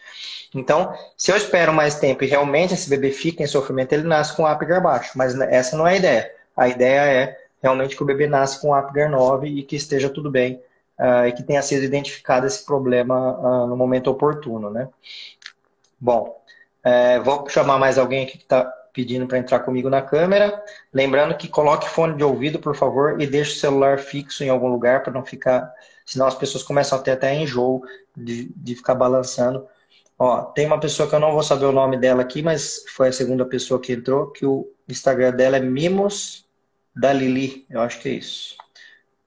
[0.54, 4.34] Então, se eu espero mais tempo e realmente esse bebê fica em sofrimento, ele nasce
[4.34, 5.12] com Apgar baixo.
[5.14, 6.32] Mas essa não é a ideia.
[6.56, 10.30] A ideia é realmente que o bebê nasce com Apgar 9 e que esteja tudo
[10.30, 10.60] bem
[10.98, 14.88] uh, e que tenha sido identificado esse problema uh, no momento oportuno, né?
[16.00, 16.40] Bom,
[16.84, 20.60] uh, vou chamar mais alguém aqui que está pedindo para entrar comigo na câmera.
[20.92, 24.68] Lembrando que coloque fone de ouvido, por favor, e deixe o celular fixo em algum
[24.68, 25.70] lugar para não ficar.
[26.04, 27.82] Senão as pessoas começam a ter até enjoo
[28.16, 29.68] de, de ficar balançando
[30.18, 33.08] Ó, tem uma pessoa que eu não vou saber o nome dela aqui, mas foi
[33.08, 36.46] a segunda pessoa que entrou, que o Instagram dela é Mimos
[36.94, 37.66] da Lili.
[37.68, 38.56] Eu acho que é isso.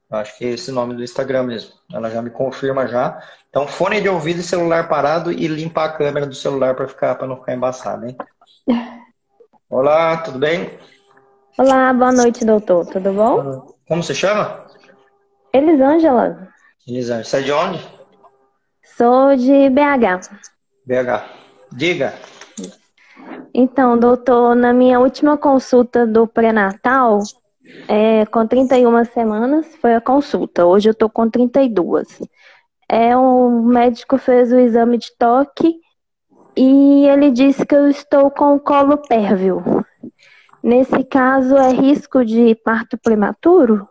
[0.10, 1.74] Eu acho que é esse nome do Instagram mesmo.
[1.94, 3.22] Ela já me confirma já.
[3.50, 7.14] Então, fone de ouvido e celular parado e limpar a câmera do celular para ficar
[7.16, 8.18] para não ficar embaçado, hein?
[9.70, 10.80] Olá, tudo bem?
[11.56, 12.88] Olá, boa noite, doutor.
[12.88, 13.76] Tudo bom?
[13.88, 14.66] Como você chama?
[15.54, 16.48] Elisângela.
[16.88, 17.24] Elisângela.
[17.24, 17.88] Você é de onde?
[18.98, 20.28] Sou de BH.
[20.88, 21.24] BH.
[21.72, 22.16] Diga.
[23.54, 27.20] Então, doutor, na minha última consulta do pré-natal,
[27.88, 30.66] é, com 31 semanas, foi a consulta.
[30.66, 32.24] Hoje eu tô com 32.
[32.90, 35.76] É, o médico fez o exame de toque
[36.62, 39.64] e ele disse que eu estou com o colo pérvio.
[40.62, 43.88] Nesse caso, é risco de parto prematuro?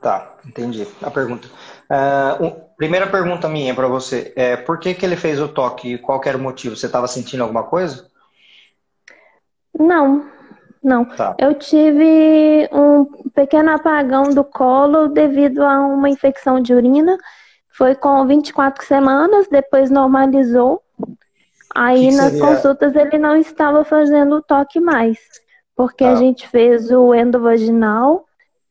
[0.00, 1.46] Tá, entendi a pergunta.
[1.84, 5.96] Uh, primeira pergunta minha para você é por que, que ele fez o toque?
[5.98, 6.74] Qual era o motivo?
[6.74, 8.10] Você estava sentindo alguma coisa?
[9.78, 10.28] Não,
[10.82, 11.04] não.
[11.04, 11.36] Tá.
[11.38, 17.16] Eu tive um pequeno apagão do colo devido a uma infecção de urina.
[17.70, 20.82] Foi com 24 semanas, depois normalizou.
[21.74, 22.46] Aí que nas seria...
[22.46, 25.18] consultas ele não estava fazendo o toque mais,
[25.74, 26.12] porque tá.
[26.12, 28.24] a gente fez o endovaginal,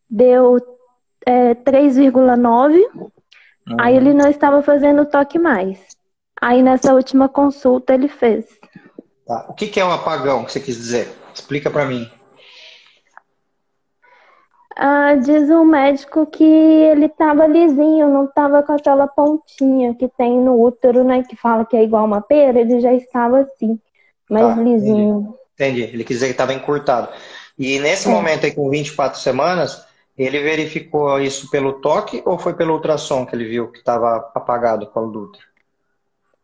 [0.10, 0.58] deu
[1.26, 2.82] é, 3,9.
[2.96, 3.78] Uhum.
[3.80, 5.80] Aí ele não estava fazendo toque mais.
[6.42, 8.46] Aí nessa última consulta ele fez.
[9.26, 9.46] Tá.
[9.50, 11.10] O que, que é um apagão que você quis dizer?
[11.34, 12.10] Explica para mim.
[14.76, 20.40] Ah, diz o médico que ele estava lisinho, não estava com aquela pontinha que tem
[20.40, 21.24] no útero, né?
[21.24, 23.80] Que fala que é igual uma pera, ele já estava assim,
[24.30, 25.36] mais tá, lisinho.
[25.54, 25.82] Entendi.
[25.82, 25.94] entendi.
[25.94, 27.10] Ele quis dizer que estava encurtado.
[27.58, 28.12] E nesse é.
[28.12, 29.86] momento aí, com 24 semanas,
[30.18, 34.86] ele verificou isso pelo toque ou foi pelo ultrassom que ele viu que estava apagado
[34.86, 35.46] o colo do útero?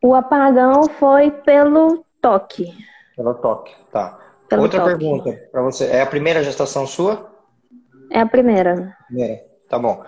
[0.02, 2.74] O apagão foi pelo toque.
[3.16, 4.18] Pelo toque, tá.
[4.48, 4.98] Pelo Outra toque.
[4.98, 5.86] pergunta para você.
[5.86, 7.30] É a primeira gestação sua?
[8.10, 8.96] É a primeira.
[9.08, 10.04] Primeira, tá bom.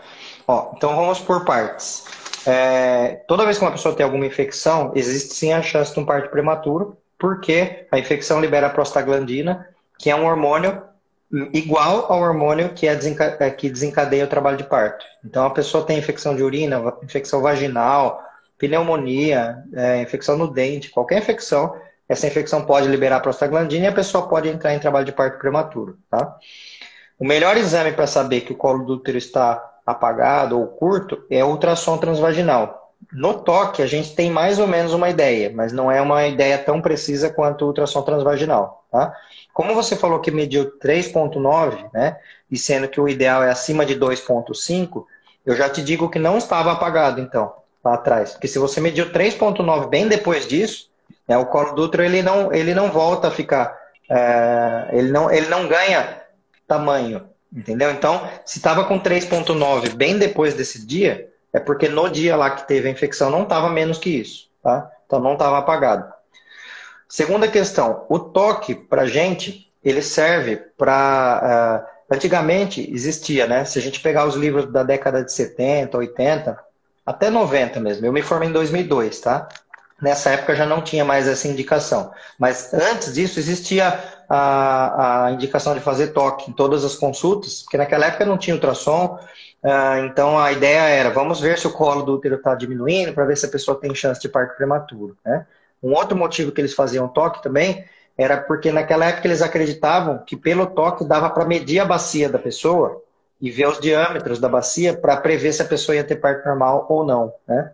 [0.48, 2.06] Ó, então vamos por partes.
[2.46, 6.06] É, toda vez que uma pessoa tem alguma infecção, existe sim a chance de um
[6.06, 9.68] parto prematuro, porque a infecção libera a prostaglandina,
[10.00, 10.82] que é um hormônio
[11.54, 15.06] igual ao hormônio que, é desenca é, que desencadeia o trabalho de parto.
[15.24, 18.22] Então, a pessoa tem infecção de urina, infecção vaginal,
[18.58, 21.74] pneumonia, é, infecção no dente, qualquer infecção,
[22.08, 25.98] essa infecção pode liberar prostaglandina e a pessoa pode entrar em trabalho de parto prematuro.
[26.10, 26.38] Tá?
[27.22, 31.46] O melhor exame para saber que o colo do útero está apagado ou curto é
[31.46, 32.96] ultrassom transvaginal.
[33.14, 36.58] No toque, a gente tem mais ou menos uma ideia, mas não é uma ideia
[36.58, 38.88] tão precisa quanto o ultrassom transvaginal.
[38.92, 39.16] Tá?
[39.54, 42.18] Como você falou que mediu 3,9, né,
[42.50, 45.06] e sendo que o ideal é acima de 2,5,
[45.46, 47.54] eu já te digo que não estava apagado, então,
[47.86, 48.32] lá atrás.
[48.32, 50.90] Porque se você mediu 3,9 bem depois disso,
[51.28, 53.80] né, o colo do útero ele não, ele não volta a ficar.
[54.10, 56.21] É, ele, não, ele não ganha
[56.72, 57.30] tamanho.
[57.54, 57.92] Entendeu?
[57.92, 62.66] Então, se estava com 3,9 bem depois desse dia, é porque no dia lá que
[62.66, 64.50] teve a infecção não estava menos que isso.
[64.64, 64.90] Tá?
[65.06, 66.12] Então não estava apagado.
[67.10, 71.84] Segunda questão, o toque para gente, ele serve para.
[72.10, 73.66] Uh, antigamente existia, né?
[73.66, 76.58] Se a gente pegar os livros da década de 70, 80,
[77.06, 78.06] até 90 mesmo.
[78.06, 79.50] Eu me formei em 2002, tá?
[80.02, 82.12] Nessa época já não tinha mais essa indicação.
[82.40, 84.00] Mas antes disso existia
[84.34, 88.56] a, a indicação de fazer toque em todas as consultas, porque naquela época não tinha
[88.56, 89.20] ultrassom.
[89.62, 93.26] Uh, então a ideia era, vamos ver se o colo do útero está diminuindo para
[93.26, 95.18] ver se a pessoa tem chance de parto prematuro.
[95.26, 95.46] Né?
[95.84, 97.84] Um outro motivo que eles faziam toque também
[98.18, 102.40] era porque naquela época eles acreditavam que pelo toque dava para medir a bacia da
[102.40, 103.04] pessoa
[103.42, 106.86] e ver os diâmetros da bacia para prever se a pessoa ia ter parto normal
[106.90, 107.34] ou não.
[107.46, 107.70] Né?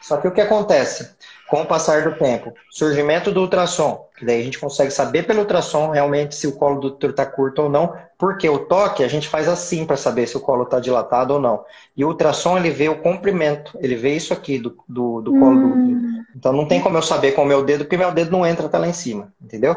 [0.00, 1.14] Só que o que acontece?
[1.52, 5.40] Com o passar do tempo, surgimento do ultrassom, que daí a gente consegue saber pelo
[5.40, 9.08] ultrassom realmente se o colo do útero está curto ou não, porque o toque a
[9.08, 11.62] gente faz assim para saber se o colo está dilatado ou não.
[11.94, 15.50] E o ultrassom ele vê o comprimento, ele vê isso aqui do, do, do colo
[15.50, 15.60] hum.
[15.60, 16.24] do útero.
[16.34, 18.64] Então não tem como eu saber com o meu dedo, porque meu dedo não entra
[18.64, 19.76] até lá em cima, entendeu?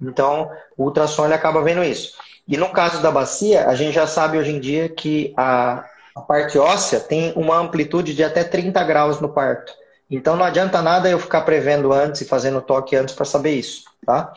[0.00, 2.14] Então o ultrassom ele acaba vendo isso.
[2.48, 5.84] E no caso da bacia, a gente já sabe hoje em dia que a,
[6.16, 9.81] a parte óssea tem uma amplitude de até 30 graus no parto.
[10.12, 13.84] Então não adianta nada eu ficar prevendo antes e fazendo toque antes para saber isso,
[14.04, 14.30] tá?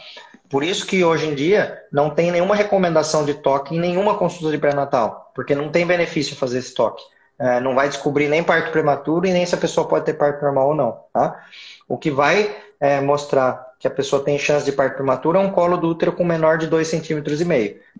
[0.50, 4.52] Por isso que hoje em dia não tem nenhuma recomendação de toque em nenhuma consulta
[4.52, 7.04] de pré-natal, porque não tem benefício fazer esse toque.
[7.38, 10.42] É, não vai descobrir nem parto prematuro e nem se a pessoa pode ter parto
[10.42, 11.44] normal ou não, tá?
[11.90, 15.52] O que vai é, mostrar que a pessoa tem chance de parto prematuro é um
[15.52, 17.42] colo do útero com menor de 2,5 centímetros.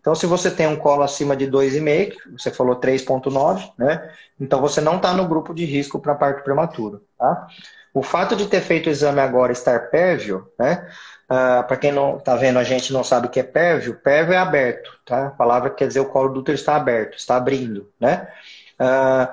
[0.06, 4.08] Então, se você tem um colo acima de 2,5, você falou 3,9, né?
[4.39, 7.48] Então você não está no grupo de risco para parto prematuro, tá?
[7.91, 10.88] O fato de ter feito o exame agora estar pérvio, né?
[11.28, 13.96] Ah, para quem não está vendo, a gente não sabe o que é pérvio.
[13.96, 15.26] Pérvio é aberto, tá?
[15.26, 18.28] A palavra quer dizer o colo do útero está aberto, está abrindo, né?
[18.80, 19.28] Uh,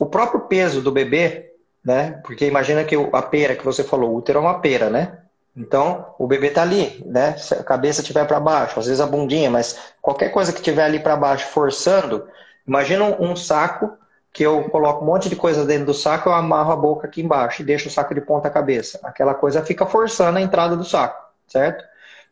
[0.00, 1.52] o próprio peso do bebê,
[1.84, 2.22] né?
[2.24, 5.25] Porque imagina que a pera que você falou, o útero é uma pera, né?
[5.56, 7.36] Então, o bebê está ali, né?
[7.38, 10.84] Se a cabeça estiver para baixo, às vezes a bundinha, mas qualquer coisa que estiver
[10.84, 12.28] ali para baixo forçando,
[12.66, 13.96] imagina um saco
[14.32, 17.22] que eu coloco um monte de coisa dentro do saco, eu amarro a boca aqui
[17.22, 19.00] embaixo e deixo o saco de ponta cabeça.
[19.02, 21.82] Aquela coisa fica forçando a entrada do saco, certo?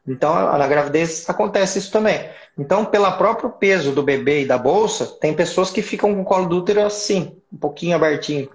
[0.06, 2.28] Então, na gravidez acontece isso também.
[2.58, 6.24] Então, pelo próprio peso do bebê e da bolsa, tem pessoas que ficam com o
[6.26, 8.50] colo do útero assim, um pouquinho abertinho,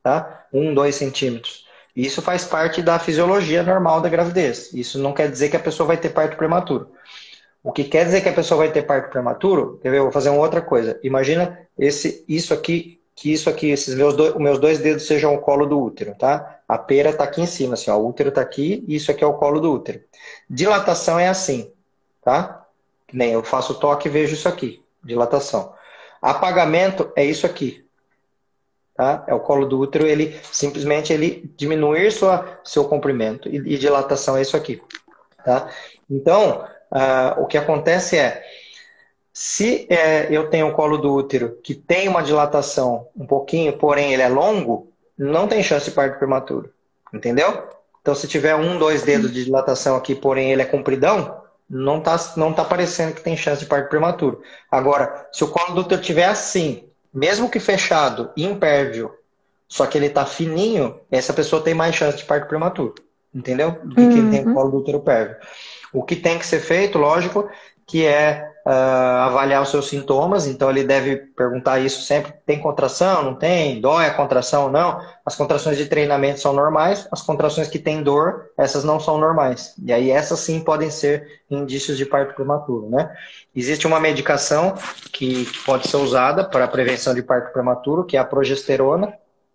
[0.00, 0.44] tá?
[0.52, 1.61] Um, dois centímetros.
[1.94, 4.72] Isso faz parte da fisiologia normal da gravidez.
[4.72, 6.90] Isso não quer dizer que a pessoa vai ter parto prematuro.
[7.62, 9.78] O que quer dizer que a pessoa vai ter parto prematuro?
[9.82, 9.98] Quer ver?
[9.98, 10.98] Eu vou fazer uma outra coisa.
[11.02, 15.38] Imagina esse, isso aqui, que isso aqui, esses meus dois, meus dois dedos sejam o
[15.38, 16.60] colo do útero, tá?
[16.66, 19.22] A pera está aqui em cima, assim, ó, o útero está aqui e isso aqui
[19.22, 20.00] é o colo do útero.
[20.48, 21.70] Dilatação é assim,
[22.24, 22.66] tá?
[23.12, 25.74] Nem eu faço toque e vejo isso aqui, dilatação.
[26.20, 27.81] Apagamento é isso aqui,
[29.02, 29.24] tá?
[29.26, 34.36] É o colo do útero, ele simplesmente ele diminuir sua, seu comprimento e, e dilatação
[34.36, 34.80] é isso aqui,
[35.44, 35.68] tá?
[36.08, 38.44] Então, Uh, o que acontece é,
[39.32, 44.12] se é, eu tenho um colo do útero que tem uma dilatação um pouquinho, porém
[44.12, 46.70] ele é longo, não tem chance de parto prematuro.
[47.12, 47.66] Entendeu?
[48.02, 52.18] Então, se tiver um, dois dedos de dilatação aqui, porém ele é compridão, não está
[52.36, 54.42] não tá parecendo que tem chance de parto prematuro.
[54.70, 59.12] Agora, se o colo do útero estiver assim, mesmo que fechado, impérvio,
[59.68, 62.94] só que ele está fininho, essa pessoa tem mais chance de parto prematuro.
[63.34, 63.78] Entendeu?
[63.82, 64.12] Do que uhum.
[64.12, 65.36] quem tem o colo do útero pérvio.
[65.92, 67.48] O que tem que ser feito, lógico,
[67.86, 68.70] que é uh,
[69.26, 73.22] avaliar os seus sintomas, então ele deve perguntar isso sempre: tem contração?
[73.22, 73.80] Não tem?
[73.80, 75.00] Dói a contração ou não?
[75.24, 79.74] As contrações de treinamento são normais, as contrações que têm dor, essas não são normais.
[79.84, 83.14] E aí essas sim podem ser indícios de parto prematuro, né?
[83.54, 84.74] Existe uma medicação
[85.12, 89.12] que pode ser usada para a prevenção de parto prematuro, que é a progesterona,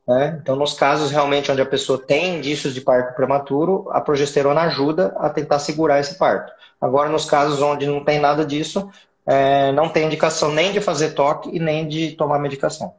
[0.07, 0.39] né?
[0.41, 5.13] Então, nos casos realmente onde a pessoa tem indícios de parto prematuro, a progesterona ajuda
[5.17, 6.53] a tentar segurar esse parto.
[6.79, 8.89] Agora, nos casos onde não tem nada disso,
[9.25, 12.95] é, não tem indicação nem de fazer toque e nem de tomar medicação.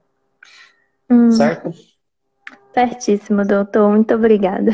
[1.08, 1.30] Hum.
[1.30, 1.72] Certo?
[2.74, 3.88] Certíssimo, doutor.
[3.90, 4.70] Muito obrigada.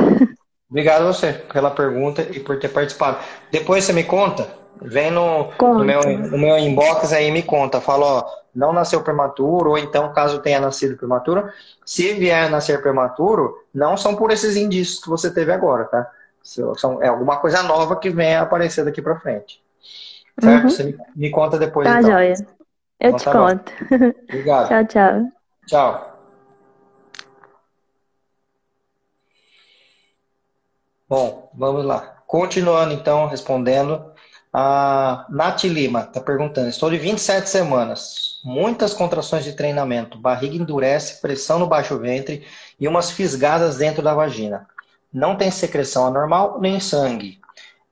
[0.69, 3.19] Obrigado a você pela pergunta e por ter participado.
[3.53, 7.81] Depois você me conta Vem no, no, meu, no meu inbox aí e me conta.
[7.81, 11.49] Fala, ó, não nasceu prematuro, ou então, caso tenha nascido prematuro,
[11.85, 16.11] se vier a nascer prematuro, não são por esses indícios que você teve agora, tá?
[16.43, 19.63] São, é alguma coisa nova que vem aparecer daqui para frente.
[20.41, 20.65] Certo?
[20.65, 20.71] Uhum.
[20.71, 21.89] Você me, me, conta depois.
[21.89, 22.11] Tá, então.
[22.11, 22.35] joia.
[23.01, 23.73] Eu então, te tá conto.
[24.29, 24.69] Obrigado.
[24.69, 25.23] tchau, tchau.
[25.67, 26.15] Tchau.
[31.09, 32.23] Bom, vamos lá.
[32.27, 34.14] Continuando então, respondendo.
[34.57, 41.21] A Nath Lima está perguntando: estou de 27 semanas, muitas contrações de treinamento, barriga endurece,
[41.21, 42.47] pressão no baixo ventre
[42.79, 44.69] e umas fisgadas dentro da vagina.
[45.13, 47.41] Não tem secreção anormal nem sangue.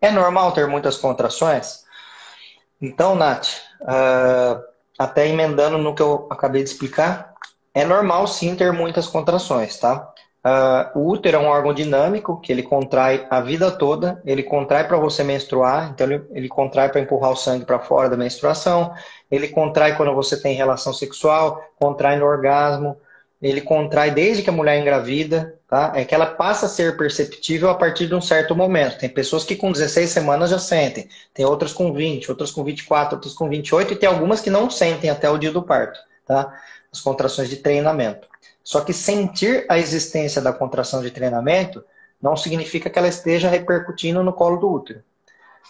[0.01, 1.83] É normal ter muitas contrações?
[2.81, 3.49] Então, Nath,
[3.81, 4.63] uh,
[4.97, 7.35] até emendando no que eu acabei de explicar,
[7.75, 10.13] é normal sim ter muitas contrações, tá?
[10.45, 14.83] Uh, o útero é um órgão dinâmico que ele contrai a vida toda, ele contrai
[14.83, 18.93] para você menstruar, então ele, ele contrai para empurrar o sangue para fora da menstruação,
[19.31, 22.97] ele contrai quando você tem relação sexual, contrai no orgasmo,
[23.41, 25.93] ele contrai desde que a mulher engravida, tá?
[25.95, 28.99] É que ela passa a ser perceptível a partir de um certo momento.
[28.99, 33.17] Tem pessoas que com 16 semanas já sentem, tem outras com 20, outras com 24,
[33.17, 36.53] outras com 28 e tem algumas que não sentem até o dia do parto, tá?
[36.93, 38.29] As contrações de treinamento.
[38.65, 41.85] Só que sentir a existência da contração de treinamento
[42.21, 45.03] não significa que ela esteja repercutindo no colo do útero.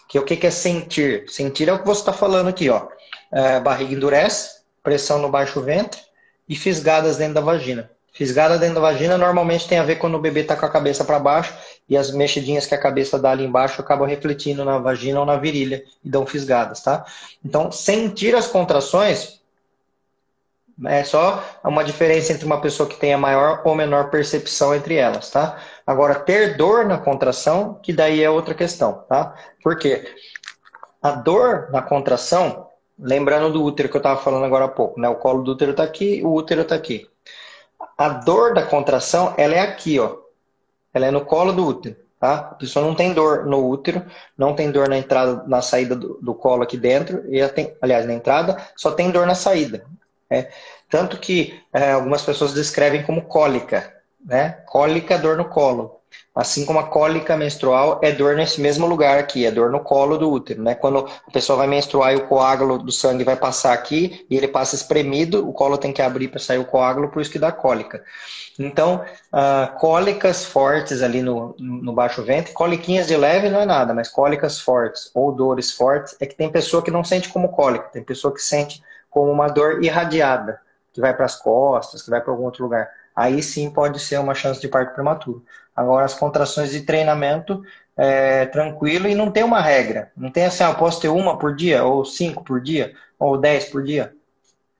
[0.09, 1.25] Que o que é sentir?
[1.29, 2.89] Sentir é o que você está falando aqui, ó.
[3.33, 6.01] É, barriga endurece, pressão no baixo ventre
[6.47, 7.91] e fisgadas dentro da vagina.
[8.13, 11.03] Fisgada dentro da vagina normalmente tem a ver quando o bebê está com a cabeça
[11.03, 11.55] para baixo
[11.89, 15.39] e as mexidinhas que a cabeça dá ali embaixo acabam refletindo na vagina ou na
[15.39, 17.07] virilha e dão fisgadas, tá?
[17.43, 19.41] Então, sentir as contrações
[20.87, 25.31] é só uma diferença entre uma pessoa que tenha maior ou menor percepção entre elas,
[25.31, 25.59] tá?
[25.87, 29.35] Agora, ter dor na contração, que daí é outra questão, tá?
[29.63, 30.05] Por quê?
[31.03, 32.69] A dor na contração,
[32.99, 35.09] lembrando do útero que eu estava falando agora há pouco, né?
[35.09, 37.09] O colo do útero está aqui, o útero está aqui.
[37.99, 40.17] A dor da contração, ela é aqui, ó.
[40.95, 42.35] Ela é no colo do útero, tá?
[42.35, 44.05] A pessoa não tem dor no útero,
[44.37, 48.07] não tem dor na entrada, na saída do, do colo aqui dentro, e tem, aliás,
[48.07, 49.85] na entrada, só tem dor na saída.
[50.33, 50.49] É,
[50.89, 53.93] tanto que é, algumas pessoas descrevem como cólica,
[54.25, 54.63] né?
[54.67, 56.01] Cólica, dor no colo.
[56.35, 60.17] Assim como a cólica menstrual é dor nesse mesmo lugar aqui, é dor no colo
[60.17, 60.75] do útero, né?
[60.75, 64.49] Quando a pessoa vai menstruar e o coágulo do sangue vai passar aqui e ele
[64.49, 67.53] passa espremido, o colo tem que abrir para sair o coágulo, por isso que dá
[67.53, 68.03] cólica.
[68.59, 73.93] Então, uh, cólicas fortes ali no, no baixo ventre, coliquinhas de leve não é nada,
[73.93, 77.89] mas cólicas fortes ou dores fortes é que tem pessoa que não sente como cólica,
[77.93, 80.59] tem pessoa que sente como uma dor irradiada,
[80.93, 82.91] que vai para as costas, que vai para algum outro lugar.
[83.15, 85.45] Aí sim pode ser uma chance de parto prematuro.
[85.77, 87.63] Agora, as contrações de treinamento,
[87.97, 90.11] é, tranquilo e não tem uma regra.
[90.17, 93.39] Não tem assim, ah, eu posso ter uma por dia, ou cinco por dia, ou
[93.39, 94.15] dez por dia.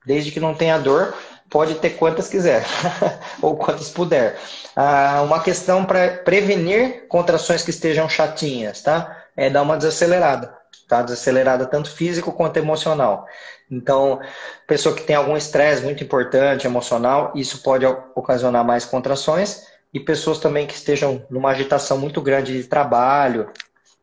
[0.05, 1.13] Desde que não tenha dor,
[1.49, 2.65] pode ter quantas quiser,
[3.41, 4.35] ou quantas puder.
[4.75, 9.25] Ah, uma questão para prevenir contrações que estejam chatinhas, tá?
[9.37, 10.55] É dar uma desacelerada,
[10.89, 11.03] tá?
[11.03, 13.27] Desacelerada tanto físico quanto emocional.
[13.69, 14.19] Então,
[14.67, 19.67] pessoa que tem algum estresse muito importante, emocional, isso pode ocasionar mais contrações.
[19.93, 23.49] E pessoas também que estejam numa agitação muito grande de trabalho,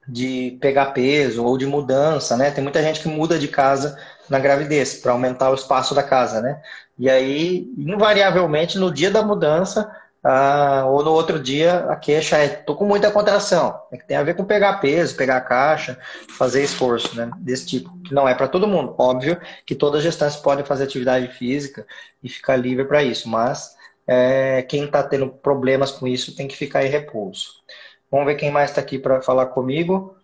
[0.06, 2.50] de pegar peso ou de mudança, né?
[2.50, 3.98] Tem muita gente que muda de casa
[4.28, 6.60] na gravidez para aumentar o espaço da casa, né?
[6.98, 9.90] E aí, invariavelmente, no dia da mudança,
[10.22, 13.82] ah, ou no outro dia a queixa é tô com muita contração.
[13.90, 15.98] É que tem a ver com pegar peso, pegar caixa,
[16.36, 17.30] fazer esforço, né?
[17.38, 17.96] Desse tipo.
[18.02, 18.94] Que não é para todo mundo.
[18.98, 21.86] Óbvio que todas as gestantes podem fazer atividade física
[22.22, 23.74] e ficar livre para isso, mas
[24.06, 27.62] é, quem está tendo problemas com isso tem que ficar em repouso.
[28.10, 30.16] Vamos ver quem mais está aqui para falar comigo.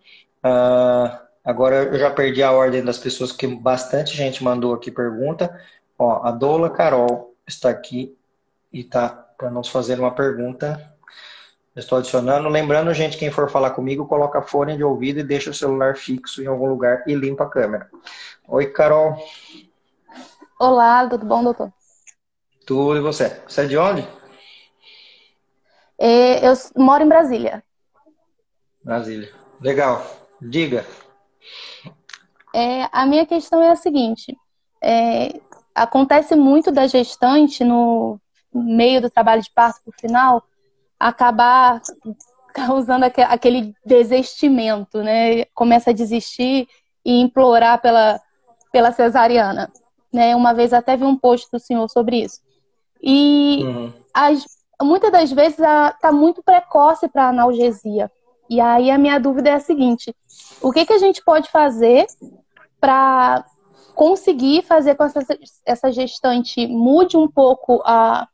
[0.43, 5.59] Ah, agora eu já perdi a ordem das pessoas que bastante gente mandou aqui pergunta.
[5.97, 8.15] Ó, a Dola Carol está aqui
[8.71, 10.91] e está para nos fazer uma pergunta.
[11.75, 12.49] Estou adicionando.
[12.49, 16.41] Lembrando, gente, quem for falar comigo, coloca fone de ouvido e deixa o celular fixo
[16.41, 17.87] em algum lugar e limpa a câmera.
[18.47, 19.15] Oi, Carol.
[20.59, 21.71] Olá, tudo bom, doutor?
[22.65, 23.41] Tudo e você?
[23.47, 24.07] Você é de onde?
[25.99, 27.63] É, eu moro em Brasília.
[28.83, 29.31] Brasília.
[29.61, 30.03] Legal.
[30.41, 30.85] Diga.
[32.55, 34.35] É, a minha questão é a seguinte:
[34.81, 35.39] é,
[35.75, 38.19] acontece muito da gestante no
[38.63, 40.43] meio do trabalho de parto por final,
[40.99, 41.81] acabar
[42.53, 45.45] causando aquele desistimento, né?
[45.53, 46.67] Começa a desistir
[47.05, 48.19] e implorar pela,
[48.71, 49.71] pela cesariana.
[50.11, 50.35] Né?
[50.35, 52.41] Uma vez até vi um post do senhor sobre isso.
[53.01, 53.93] E uhum.
[54.13, 54.43] as,
[54.81, 58.11] muitas das vezes está muito precoce para analgesia.
[58.49, 60.15] E aí a minha dúvida é a seguinte:
[60.61, 62.07] o que, que a gente pode fazer
[62.79, 63.45] para
[63.93, 65.19] conseguir fazer com essa,
[65.65, 68.27] essa gestante mude um pouco a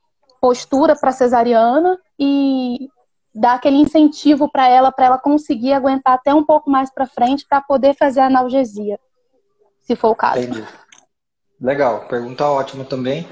[0.44, 2.90] postura para cesariana e
[3.34, 7.46] dar aquele incentivo para ela, para ela conseguir aguentar até um pouco mais para frente
[7.48, 9.00] para poder fazer a analgesia,
[9.80, 10.42] se for o caso.
[10.42, 10.68] Entendi.
[11.62, 13.26] Legal, pergunta ótima também.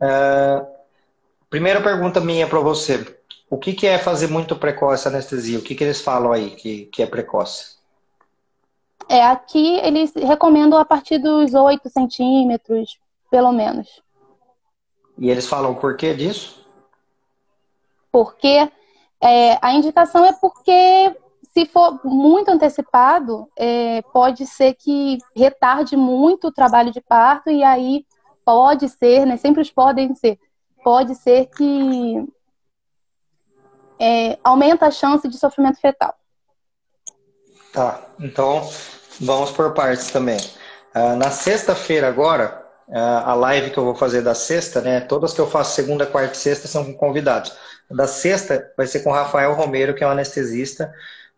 [0.00, 0.66] Uh,
[1.48, 3.16] primeira pergunta minha para você:
[3.48, 5.60] o que, que, é fazer muito precoce anestesia?
[5.60, 7.76] O que, que eles falam aí que, que é precoce?
[9.08, 12.98] É, aqui eles recomendam a partir dos 8 centímetros,
[13.30, 14.02] pelo menos.
[15.18, 16.64] E eles falam o porquê disso?
[18.10, 18.70] Porque
[19.20, 21.16] é, a indicação é porque
[21.52, 27.62] se for muito antecipado, é, pode ser que retarde muito o trabalho de parto e
[27.62, 28.04] aí
[28.44, 29.36] pode ser, né?
[29.36, 30.38] Sempre podem ser,
[30.82, 32.26] pode ser que
[34.00, 36.14] é, aumenta a chance de sofrimento fetal.
[37.72, 38.68] Tá, então
[39.20, 40.38] vamos por partes também.
[40.94, 45.00] Uh, na sexta-feira agora, a live que eu vou fazer da sexta, né?
[45.00, 47.52] Todas que eu faço segunda, quarta e sexta são com convidados.
[47.90, 50.92] Da sexta vai ser com o Rafael Romero, que é um anestesista,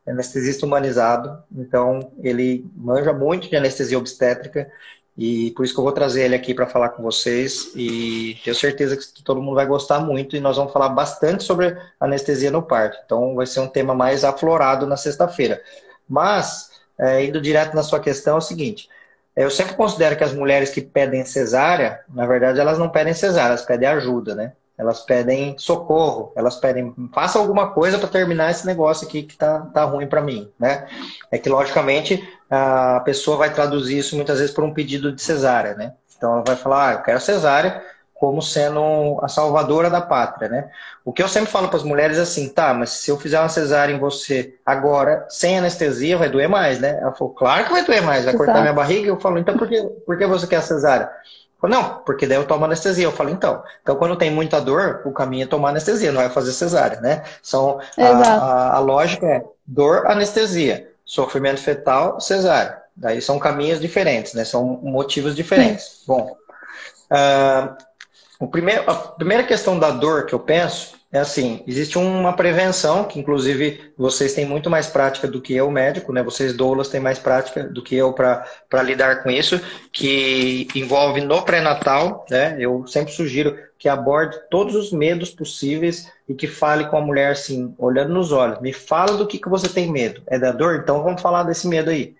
[0.07, 1.42] anestesista humanizado.
[1.57, 4.70] Então, ele manja muito de anestesia obstétrica
[5.16, 8.55] e por isso que eu vou trazer ele aqui para falar com vocês e tenho
[8.55, 12.62] certeza que todo mundo vai gostar muito e nós vamos falar bastante sobre anestesia no
[12.62, 12.99] parto.
[13.05, 15.62] Então, vai ser um tema mais aflorado na sexta-feira.
[16.09, 18.88] Mas, é, indo direto na sua questão, é o seguinte:
[19.37, 23.49] eu sempre considero que as mulheres que pedem cesárea, na verdade, elas não pedem cesárea,
[23.51, 24.53] elas pedem ajuda, né?
[24.78, 29.61] Elas pedem socorro, elas pedem, faça alguma coisa para terminar esse negócio aqui que tá,
[29.72, 30.87] tá ruim para mim, né?
[31.30, 35.74] É que, logicamente, a pessoa vai traduzir isso muitas vezes por um pedido de cesárea,
[35.74, 35.93] né?
[36.16, 37.82] Então ela vai falar, ah, eu quero cesárea,
[38.18, 40.70] como sendo a salvadora da pátria, né?
[41.04, 43.38] O que eu sempre falo para as mulheres é assim, tá, mas se eu fizer
[43.38, 46.98] uma cesárea em você agora, sem anestesia, vai doer mais, né?
[47.00, 48.44] Ela falou, claro que vai doer mais, vai Exato.
[48.44, 49.08] cortar minha barriga.
[49.08, 51.10] Eu falo, então por que, por que você quer a cesárea?
[51.60, 53.04] Falei, não, porque daí eu tomo anestesia.
[53.04, 53.62] Eu falei, então.
[53.82, 57.22] Então, quando tem muita dor, o caminho é tomar anestesia, não é fazer cesárea, né?
[57.42, 60.90] São, a, a, a lógica é dor, anestesia.
[61.04, 62.78] Sofrimento fetal, cesárea.
[62.94, 64.44] Daí são caminhos diferentes, né?
[64.44, 65.84] São motivos diferentes.
[65.84, 66.04] Sim.
[66.06, 66.36] Bom,
[67.10, 67.76] uh,
[68.51, 73.18] primeiro, a primeira questão da dor que eu penso é assim, existe uma prevenção, que
[73.18, 76.22] inclusive vocês têm muito mais prática do que eu, médico, né?
[76.22, 79.61] Vocês doulas têm mais prática do que eu para lidar com isso,
[79.93, 82.57] que envolve no pré-natal, né?
[82.59, 87.30] Eu sempre sugiro que aborde todos os medos possíveis e que fale com a mulher
[87.30, 88.61] assim, olhando nos olhos.
[88.61, 90.22] Me fala do que, que você tem medo.
[90.26, 90.80] É da dor?
[90.82, 92.14] Então vamos falar desse medo aí.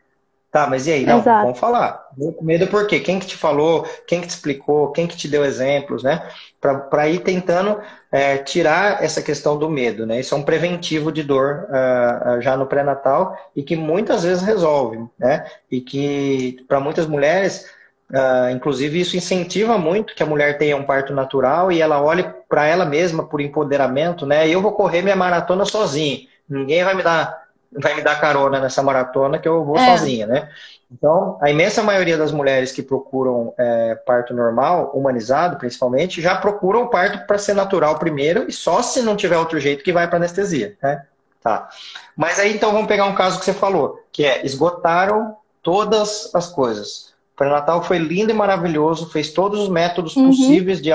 [0.57, 1.05] Tá, mas e aí?
[1.05, 1.43] Não, Exato.
[1.43, 2.03] vamos falar.
[2.41, 2.99] Medo por quê?
[2.99, 3.87] Quem que te falou?
[4.07, 4.91] Quem que te explicou?
[4.91, 6.27] Quem que te deu exemplos, né?
[6.59, 7.79] Para ir tentando
[8.11, 10.19] é, tirar essa questão do medo, né?
[10.19, 14.99] Isso é um preventivo de dor uh, já no pré-natal e que muitas vezes resolve,
[15.19, 15.45] né?
[15.71, 17.67] E que para muitas mulheres,
[18.11, 22.25] uh, inclusive isso incentiva muito que a mulher tenha um parto natural e ela olhe
[22.49, 24.49] para ela mesma por empoderamento, né?
[24.49, 26.21] Eu vou correr minha maratona sozinha.
[26.49, 29.87] Ninguém vai me dar vai me dar carona nessa maratona que eu vou é.
[29.87, 30.49] sozinha, né?
[30.91, 36.85] Então, a imensa maioria das mulheres que procuram é, parto normal, humanizado principalmente, já procuram
[36.85, 40.07] o parto para ser natural primeiro e só se não tiver outro jeito que vai
[40.07, 41.05] para anestesia, né?
[41.43, 41.69] Tá.
[42.17, 46.49] Mas aí então vamos pegar um caso que você falou, que é esgotaram todas as
[46.49, 47.15] coisas.
[47.35, 50.29] O pré-natal foi lindo e maravilhoso, fez todos os métodos uhum.
[50.29, 50.91] possíveis de,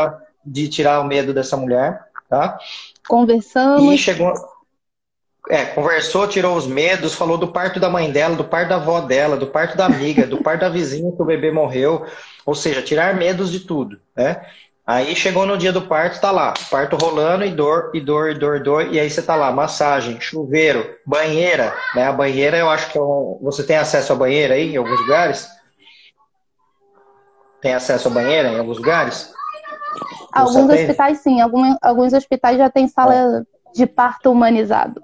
[0.45, 2.57] de tirar o medo dessa mulher, tá?
[3.07, 3.93] Conversamos.
[3.93, 4.33] E chegou,
[5.49, 9.01] é, conversou, tirou os medos, falou do parto da mãe dela, do parto da avó
[9.01, 12.05] dela, do parto da amiga, do parto da vizinha que o bebê morreu.
[12.45, 14.41] Ou seja, tirar medos de tudo, né?
[14.85, 18.33] Aí chegou no dia do parto, tá lá, parto rolando e dor, e dor, e
[18.33, 22.07] dor, e dor, e aí você tá lá, massagem, chuveiro, banheira, né?
[22.07, 23.39] A banheira eu acho que é um...
[23.41, 25.47] você tem acesso à banheira aí em alguns lugares?
[27.61, 29.31] Tem acesso à banheira em alguns lugares?
[30.33, 33.50] Alguns hospitais sim, alguns, alguns hospitais já tem sala é.
[33.73, 35.01] De parto humanizado.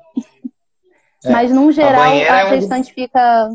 [1.24, 1.32] É.
[1.32, 2.96] Mas, no geral, a, a gestante é um...
[2.96, 3.50] fica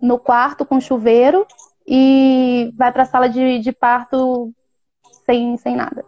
[0.00, 1.46] no quarto com chuveiro
[1.86, 4.52] e vai para a sala de, de parto
[5.24, 6.04] sem, sem nada.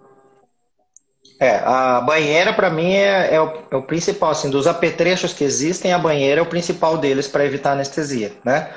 [1.40, 5.44] É, a banheira para mim é, é, o, é, o, principal, assim, dos apetrechos que
[5.44, 8.72] existem, a banheira é o principal deles para evitar anestesia, né?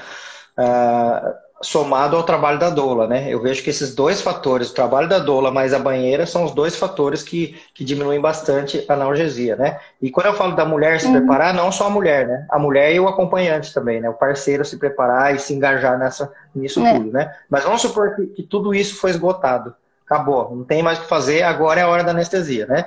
[0.57, 3.33] Uh, somado ao trabalho da doula, né?
[3.33, 6.51] Eu vejo que esses dois fatores, o trabalho da doula mais a banheira, são os
[6.51, 9.79] dois fatores que, que diminuem bastante a analgesia, né?
[10.01, 11.13] E quando eu falo da mulher se uhum.
[11.13, 12.45] preparar, não só a mulher, né?
[12.49, 14.09] A mulher e o acompanhante também, né?
[14.09, 16.93] O parceiro se preparar e se engajar nessa, nisso é.
[16.93, 17.33] tudo, né?
[17.49, 19.73] Mas vamos supor que, que, tudo isso foi esgotado.
[20.05, 22.85] Acabou, não tem mais o que fazer, agora é a hora da anestesia, né?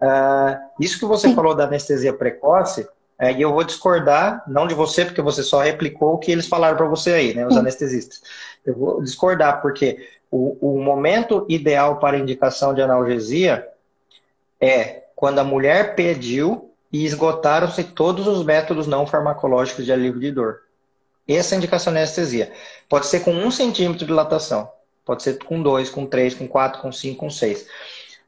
[0.00, 1.34] Uh, isso que você Sim.
[1.34, 2.88] falou da anestesia precoce,
[3.22, 6.48] é, e eu vou discordar, não de você, porque você só replicou o que eles
[6.48, 8.20] falaram para você aí, né, os anestesistas.
[8.66, 13.64] Eu vou discordar, porque o, o momento ideal para indicação de analgesia
[14.60, 20.32] é quando a mulher pediu e esgotaram-se todos os métodos não farmacológicos de alívio de
[20.32, 20.62] dor.
[21.28, 22.50] Essa é a indicação de anestesia.
[22.88, 24.68] Pode ser com um centímetro de dilatação.
[25.04, 27.68] Pode ser com dois, com três, com quatro, com cinco, com seis.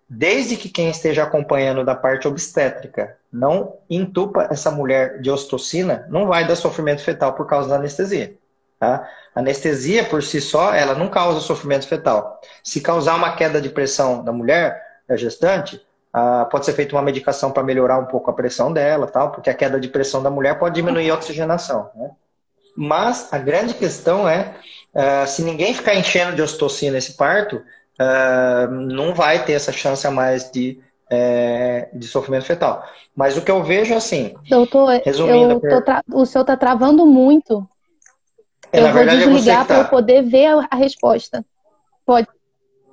[0.09, 6.29] Desde que quem esteja acompanhando da parte obstétrica não entupa essa mulher de ostocina, não
[6.29, 8.37] vai dar sofrimento fetal por causa da anestesia.
[8.79, 9.09] Tá?
[9.35, 12.41] Anestesia por si só, ela não causa sofrimento fetal.
[12.63, 17.03] Se causar uma queda de pressão da mulher, da gestante, ah, pode ser feita uma
[17.03, 20.31] medicação para melhorar um pouco a pressão dela, tal, porque a queda de pressão da
[20.31, 21.91] mulher pode diminuir a oxigenação.
[21.97, 22.13] Né?
[22.77, 24.55] Mas a grande questão é,
[24.95, 30.07] uh, se ninguém ficar enchendo de ocitocina nesse parto, uh, não vai ter essa chance
[30.07, 30.81] a mais de,
[31.15, 32.85] é, de sofrimento fetal.
[33.15, 34.35] Mas o que eu vejo é assim.
[34.49, 36.03] Doutor, resumindo, eu tra...
[36.13, 37.67] o senhor está travando muito.
[38.73, 41.45] É, eu vou verdade, é desligar para eu poder ver a resposta.
[42.05, 42.27] Pode.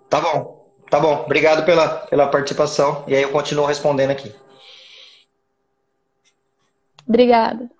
[0.09, 0.61] Tá bom.
[0.91, 3.05] Tá bom, obrigado pela, pela participação.
[3.07, 4.35] E aí eu continuo respondendo aqui.
[7.07, 7.71] Obrigada.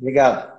[0.00, 0.56] Obrigado.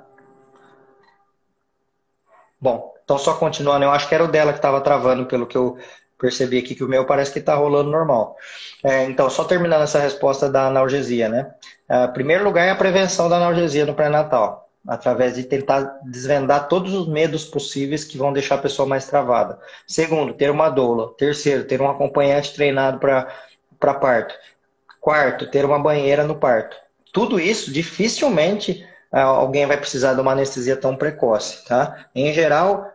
[2.62, 5.58] Bom, então só continuando, eu acho que era o dela que estava travando, pelo que
[5.58, 5.80] eu
[6.18, 8.36] percebi aqui, que o meu parece que está rolando normal.
[8.84, 11.52] É, então, só terminando essa resposta da analgesia, né?
[11.88, 16.94] É, primeiro lugar é a prevenção da analgesia no pré-natal através de tentar desvendar todos
[16.94, 19.60] os medos possíveis que vão deixar a pessoa mais travada.
[19.86, 21.14] Segundo, ter uma doula.
[21.18, 24.34] Terceiro, ter um acompanhante treinado para parto.
[25.02, 26.78] Quarto, ter uma banheira no parto.
[27.12, 32.06] Tudo isso dificilmente alguém vai precisar de uma anestesia tão precoce, tá?
[32.14, 32.92] Em geral,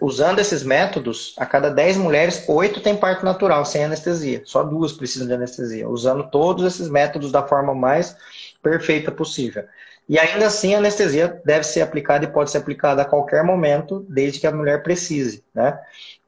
[0.00, 4.42] usando esses métodos, a cada 10 mulheres, 8 têm parto natural, sem anestesia.
[4.44, 8.16] Só duas precisam de anestesia, usando todos esses métodos da forma mais
[8.62, 9.64] perfeita possível.
[10.06, 14.04] E ainda assim, a anestesia deve ser aplicada e pode ser aplicada a qualquer momento,
[14.08, 15.78] desde que a mulher precise, né?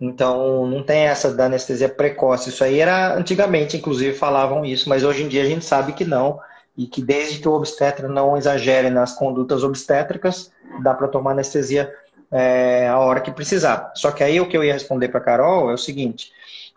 [0.01, 2.49] Então, não tem essa da anestesia precoce.
[2.49, 6.07] Isso aí era antigamente, inclusive, falavam isso, mas hoje em dia a gente sabe que
[6.07, 6.41] não.
[6.77, 10.51] E que desde que o obstetra não exagere nas condutas obstétricas,
[10.83, 11.93] dá para tomar anestesia
[12.31, 13.93] é, a hora que precisar.
[13.95, 16.33] Só que aí o que eu ia responder para Carol é o seguinte: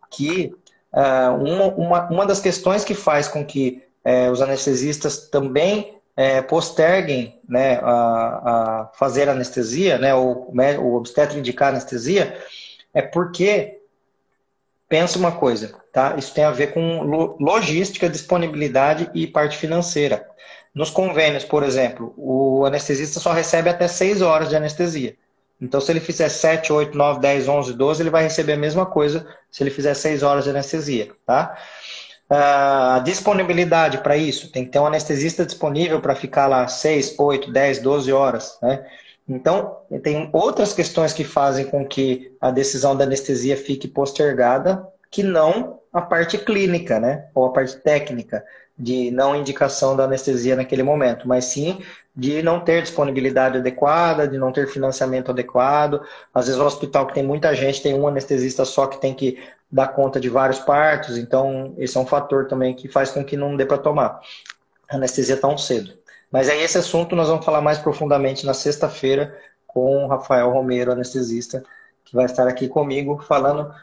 [0.10, 0.54] que
[0.94, 6.42] uh, uma, uma, uma das questões que faz com que é, os anestesistas também é,
[6.42, 12.38] posterguem né, a, a, fazer anestesia, né, ou o obstetra indicar anestesia,
[12.94, 13.79] é porque,
[14.90, 16.16] pensa uma coisa, tá?
[16.18, 17.04] isso tem a ver com
[17.40, 20.28] logística, disponibilidade e parte financeira.
[20.74, 25.16] Nos convênios, por exemplo, o anestesista só recebe até 6 horas de anestesia.
[25.62, 28.86] Então, se ele fizer 7, 8, 9, 10, 11, 12, ele vai receber a mesma
[28.86, 31.56] coisa se ele fizer 6 horas de anestesia, tá?
[32.30, 34.52] a disponibilidade para isso.
[34.52, 38.58] Tem que ter um anestesista disponível para ficar lá 6, 8, 10, 12 horas.
[38.62, 38.86] Né?
[39.30, 45.22] Então, tem outras questões que fazem com que a decisão da anestesia fique postergada, que
[45.22, 47.28] não a parte clínica, né?
[47.34, 48.44] ou a parte técnica
[48.78, 51.82] de não indicação da anestesia naquele momento, mas sim
[52.16, 56.02] de não ter disponibilidade adequada, de não ter financiamento adequado.
[56.34, 59.38] Às vezes o hospital que tem muita gente tem um anestesista só que tem que
[59.72, 63.38] dar conta de vários partos, então esse é um fator também que faz com que
[63.38, 64.20] não dê para tomar
[64.90, 65.94] anestesia tão cedo.
[66.32, 70.92] Mas aí esse assunto nós vamos falar mais profundamente na sexta-feira com o Rafael Romero,
[70.92, 71.64] anestesista,
[72.04, 73.74] que vai estar aqui comigo falando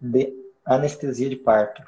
[0.00, 0.32] de
[0.64, 1.82] anestesia de parto.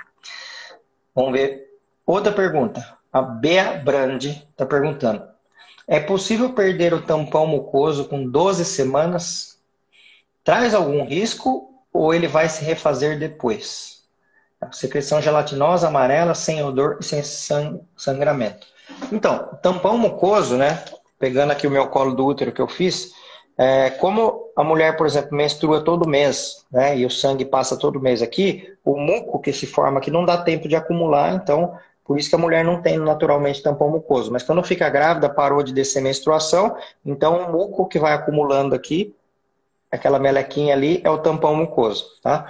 [1.14, 2.97] Vamos ver outra pergunta.
[3.12, 5.27] A Bea Brandi está perguntando:
[5.87, 9.59] é possível perder o tampão mucoso com 12 semanas?
[10.45, 14.05] Traz algum risco ou ele vai se refazer depois?
[14.73, 17.23] Secreção gelatinosa, amarela, sem odor e sem
[17.97, 18.66] sangramento.
[19.12, 20.82] Então, tampão mucoso, né?
[21.18, 23.12] Pegando aqui o meu colo do útero que eu fiz,
[23.57, 26.97] é, como a mulher, por exemplo, menstrua todo mês, né?
[26.97, 30.39] E o sangue passa todo mês aqui, o muco que se forma aqui não dá
[30.39, 34.32] tempo de acumular, então por isso que a mulher não tem naturalmente tampão mucoso.
[34.32, 39.14] Mas quando fica grávida, parou de descer menstruação, então o muco que vai acumulando aqui,
[39.93, 42.07] aquela melequinha ali, é o tampão mucoso.
[42.22, 42.47] Tá?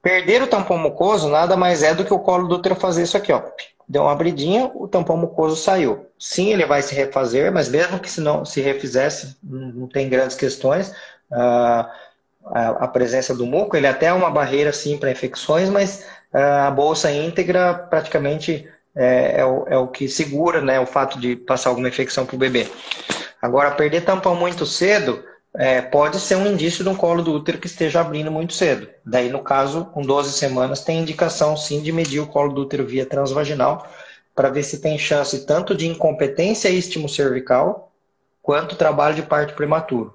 [0.00, 3.16] Perder o tampão mucoso nada mais é do que o colo do útero fazer isso
[3.16, 3.42] aqui, ó.
[3.88, 6.06] Deu uma abridinha, o tampão mucoso saiu.
[6.18, 10.36] Sim, ele vai se refazer, mas mesmo que se não se refizesse, não tem grandes
[10.36, 10.92] questões.
[11.32, 11.90] Ah,
[12.44, 16.70] a presença do muco, ele até é uma barreira sim para infecções, mas ah, a
[16.70, 21.70] bolsa íntegra praticamente é, é, o, é o que segura né, o fato de passar
[21.70, 22.68] alguma infecção para o bebê.
[23.40, 25.22] Agora, perder tampão muito cedo
[25.54, 28.88] é, pode ser um indício de um colo do útero que esteja abrindo muito cedo.
[29.04, 32.86] Daí, no caso, com 12 semanas, tem indicação sim de medir o colo do útero
[32.86, 33.86] via transvaginal
[34.34, 37.92] para ver se tem chance tanto de incompetência estímulo cervical,
[38.40, 40.14] quanto trabalho de parto prematuro.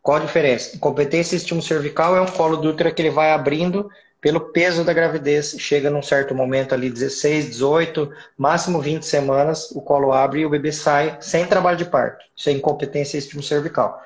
[0.00, 0.76] Qual a diferença?
[0.76, 3.90] Incompetência estímulo cervical é um colo do útero que ele vai abrindo
[4.20, 9.80] pelo peso da gravidez, chega num certo momento ali, 16, 18, máximo 20 semanas, o
[9.80, 12.24] colo abre e o bebê sai sem trabalho de parto.
[12.36, 14.02] Isso é incompetência estímulo cervical.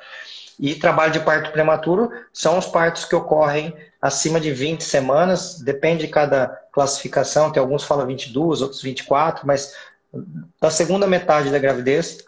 [0.62, 6.06] E trabalho de parto prematuro são os partos que ocorrem acima de 20 semanas, depende
[6.06, 9.74] de cada classificação, tem alguns falam 22, outros 24, mas
[10.60, 12.24] da segunda metade da gravidez,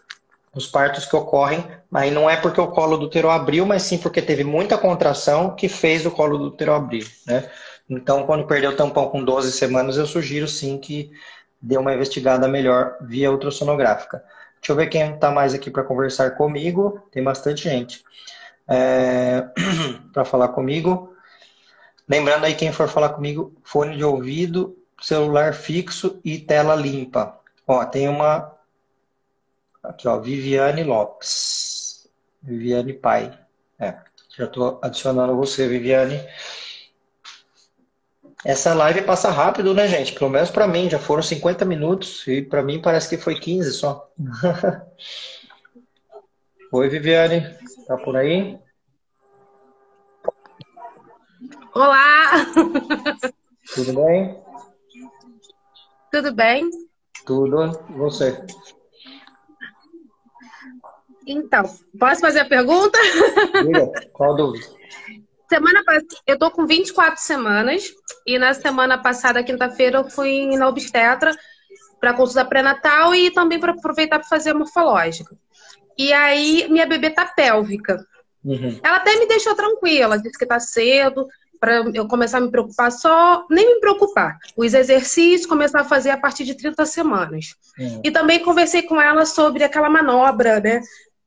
[0.53, 3.97] os partos que ocorrem, aí não é porque o colo do útero abriu, mas sim
[3.97, 7.49] porque teve muita contração que fez o colo do útero abrir, né?
[7.89, 11.09] Então, quando perdeu o tampão com 12 semanas, eu sugiro sim que
[11.61, 14.21] dê uma investigada melhor via ultrassonográfica.
[14.65, 16.99] Deixa eu ver quem está mais aqui para conversar comigo.
[17.11, 18.03] Tem bastante gente
[18.67, 19.47] é...
[20.11, 21.15] para falar comigo.
[22.09, 27.39] Lembrando aí, quem for falar comigo, fone de ouvido, celular fixo e tela limpa.
[27.67, 28.51] Ó, tem uma.
[29.83, 32.09] Aqui, ó, Viviane Lopes.
[32.41, 33.37] Viviane Pai.
[33.77, 33.93] É,
[34.35, 36.19] já estou adicionando você, Viviane.
[38.45, 40.13] Essa live passa rápido, né, gente?
[40.13, 43.73] Pelo menos para mim, já foram 50 minutos e para mim parece que foi 15
[43.73, 44.07] só.
[46.71, 47.41] Oi, Viviane,
[47.87, 48.55] tá por aí?
[51.73, 52.45] Olá!
[53.73, 54.39] Tudo bem?
[56.11, 56.69] Tudo bem?
[57.25, 57.71] Tudo.
[57.97, 58.45] Você?
[61.25, 61.63] Então,
[61.99, 62.99] posso fazer a pergunta?
[63.63, 64.67] Diga, qual dúvida?
[65.49, 65.83] Semana
[66.25, 67.93] eu tô com 24 semanas
[68.25, 71.31] e na semana passada, quinta-feira, eu fui na obstetra
[71.99, 75.35] para consulta pré-natal e também para aproveitar para fazer a morfológica.
[75.97, 78.05] E aí minha bebê tá pélvica.
[78.43, 78.79] Uhum.
[78.83, 81.27] Ela até me deixou tranquila, disse que tá cedo
[81.59, 84.37] para eu começar a me preocupar só, nem me preocupar.
[84.55, 87.55] Os exercícios começar a fazer a partir de 30 semanas.
[87.79, 88.01] Uhum.
[88.03, 90.81] E também conversei com ela sobre aquela manobra, né?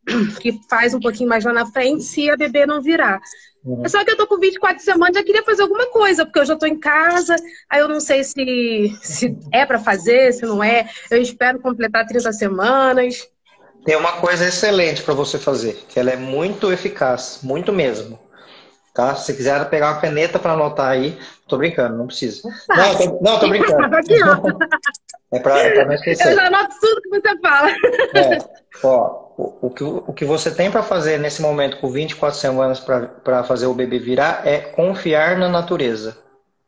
[0.41, 3.21] Que faz um pouquinho mais lá na frente se a bebê não virar.
[3.65, 3.89] Uhum.
[3.89, 6.57] Só que eu tô com 24 semanas, já queria fazer alguma coisa, porque eu já
[6.57, 7.37] tô em casa,
[7.69, 10.89] aí eu não sei se, se é para fazer, se não é.
[11.11, 13.29] Eu espero completar 30 semanas.
[13.85, 18.19] Tem uma coisa excelente para você fazer, que ela é muito eficaz, muito mesmo.
[18.95, 19.15] Tá?
[19.15, 22.43] Se quiser pegar uma caneta para anotar aí, tô brincando, não precisa.
[22.69, 23.79] Não, tô, não, tô brincando.
[25.33, 26.33] é para é não esquecer.
[26.33, 27.71] Eu já anoto tudo que você fala.
[27.71, 28.39] É,
[28.83, 33.45] ó, o, que, o que você tem para fazer nesse momento com 24 semanas para
[33.45, 36.18] fazer o bebê virar é confiar na natureza.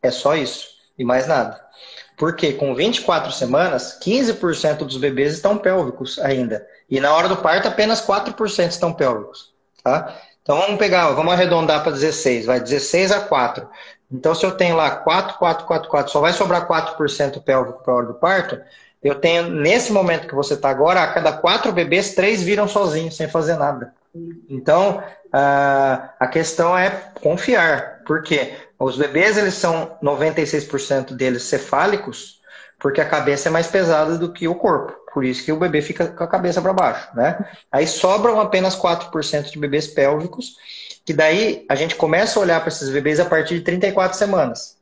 [0.01, 0.69] É só isso.
[0.97, 1.59] E mais nada.
[2.17, 6.65] Porque com 24 semanas, 15% dos bebês estão pélvicos ainda.
[6.89, 9.53] E na hora do parto, apenas 4% estão pélvicos.
[9.83, 10.15] Tá?
[10.41, 13.67] Então vamos pegar, vamos arredondar para 16, vai 16 a 4.
[14.09, 17.93] Então se eu tenho lá 4, 4, 4, 4, só vai sobrar 4% pélvico para
[17.93, 18.61] a hora do parto,
[19.03, 23.17] eu tenho, nesse momento que você está agora, a cada quatro bebês, três viram sozinhos,
[23.17, 23.93] sem fazer nada.
[24.49, 26.89] Então, a questão é
[27.21, 28.01] confiar.
[28.05, 28.53] Por quê?
[28.77, 32.41] Os bebês, eles são 96% deles cefálicos,
[32.79, 34.93] porque a cabeça é mais pesada do que o corpo.
[35.13, 37.37] Por isso que o bebê fica com a cabeça para baixo, né?
[37.71, 40.55] Aí sobram apenas 4% de bebês pélvicos,
[41.05, 44.77] que daí a gente começa a olhar para esses bebês a partir de 34 semanas.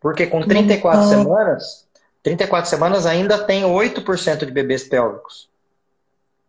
[0.00, 1.86] Porque com 34 semanas,
[2.22, 5.48] 34 semanas ainda tem 8% de bebês pélvicos.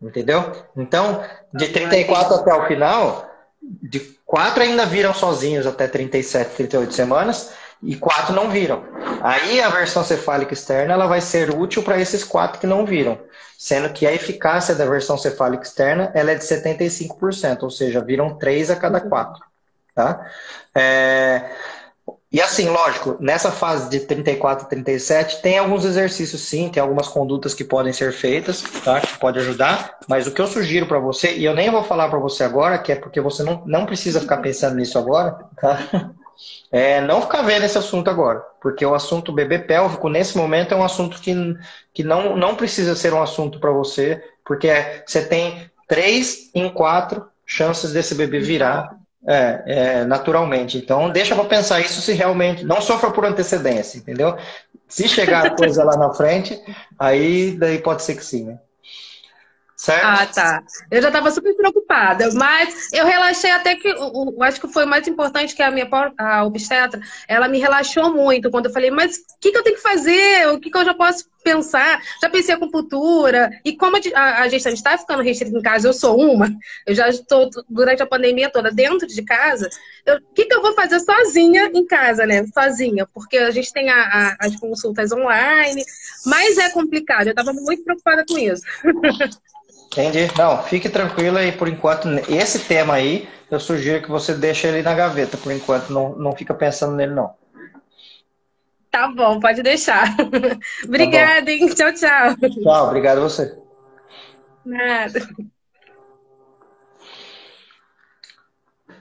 [0.00, 0.52] Entendeu?
[0.76, 1.22] Então,
[1.54, 3.30] de 34 até o final,
[3.62, 7.52] de 4 ainda viram sozinhos até 37, 38 semanas
[7.82, 8.82] e 4 não viram.
[9.22, 13.18] Aí a versão cefálica externa ela vai ser útil para esses 4 que não viram,
[13.58, 18.36] sendo que a eficácia da versão cefálica externa ela é de 75%, ou seja, viram
[18.36, 19.44] 3 a cada 4.
[19.94, 20.26] Tá?
[20.74, 21.50] É...
[22.32, 27.06] E assim, lógico, nessa fase de 34 e 37, tem alguns exercícios sim, tem algumas
[27.06, 29.02] condutas que podem ser feitas, tá?
[29.02, 32.08] Que pode ajudar, mas o que eu sugiro para você, e eu nem vou falar
[32.08, 35.78] para você agora, que é porque você não, não precisa ficar pensando nisso agora, tá?
[36.72, 40.76] É não ficar vendo esse assunto agora, porque o assunto bebê pélvico, nesse momento, é
[40.76, 41.34] um assunto que,
[41.92, 44.68] que não, não precisa ser um assunto para você, porque
[45.06, 48.96] você tem três em quatro chances desse bebê virar
[49.26, 50.78] é, é, naturalmente.
[50.78, 52.64] Então, deixa para pensar isso se realmente.
[52.64, 54.36] Não sofra por antecedência, entendeu?
[54.88, 56.60] Se chegar a coisa lá na frente,
[56.98, 58.58] aí daí pode ser que sim, né?
[59.82, 60.04] Certo?
[60.04, 60.62] Ah, tá.
[60.92, 65.08] Eu já estava super preocupada, mas eu relaxei até que, eu, acho que foi mais
[65.08, 69.40] importante que a minha a obstetra, ela me relaxou muito quando eu falei, mas o
[69.40, 70.46] que, que eu tenho que fazer?
[70.50, 72.00] O que, que eu já posso pensar?
[72.22, 76.16] Já pensei com futura e como a, a está ficando restrita em casa, eu sou
[76.16, 76.48] uma,
[76.86, 79.68] eu já estou durante a pandemia toda dentro de casa,
[80.06, 82.46] o que, que eu vou fazer sozinha em casa, né?
[82.54, 85.84] Sozinha, porque a gente tem a, a, as consultas online,
[86.24, 88.62] mas é complicado, eu estava muito preocupada com isso.
[89.92, 90.30] Entendi.
[90.38, 94.82] Não, fique tranquila e por enquanto, esse tema aí, eu sugiro que você deixe ele
[94.82, 97.34] na gaveta, por enquanto, não, não fica pensando nele, não.
[98.90, 100.16] Tá bom, pode deixar.
[100.84, 101.68] Obrigada, tá hein?
[101.68, 102.36] Tchau, tchau.
[102.62, 103.58] Tchau, obrigado a você.
[104.64, 105.20] Nada.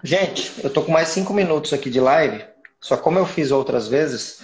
[0.03, 2.43] Gente, eu tô com mais cinco minutos aqui de live,
[2.79, 4.41] só como eu fiz outras vezes,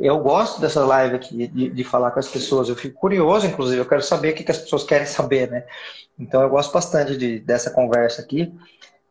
[0.00, 2.68] eu gosto dessa live aqui, de, de, falar com as pessoas.
[2.68, 5.64] Eu fico curioso, inclusive, eu quero saber o que, que as pessoas querem saber, né?
[6.18, 8.52] Então, eu gosto bastante de, dessa conversa aqui.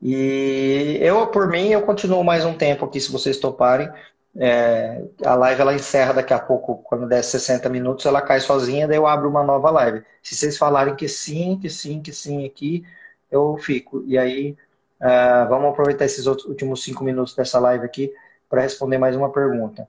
[0.01, 3.89] E eu, por mim, eu continuo mais um tempo aqui, se vocês toparem.
[4.35, 8.87] É, a live ela encerra daqui a pouco, quando der 60 minutos, ela cai sozinha,
[8.87, 10.03] daí eu abro uma nova live.
[10.23, 12.83] Se vocês falarem que sim, que sim, que sim aqui,
[13.29, 14.03] eu fico.
[14.07, 14.55] E aí,
[15.01, 18.11] uh, vamos aproveitar esses outros, últimos cinco minutos dessa live aqui
[18.49, 19.87] para responder mais uma pergunta.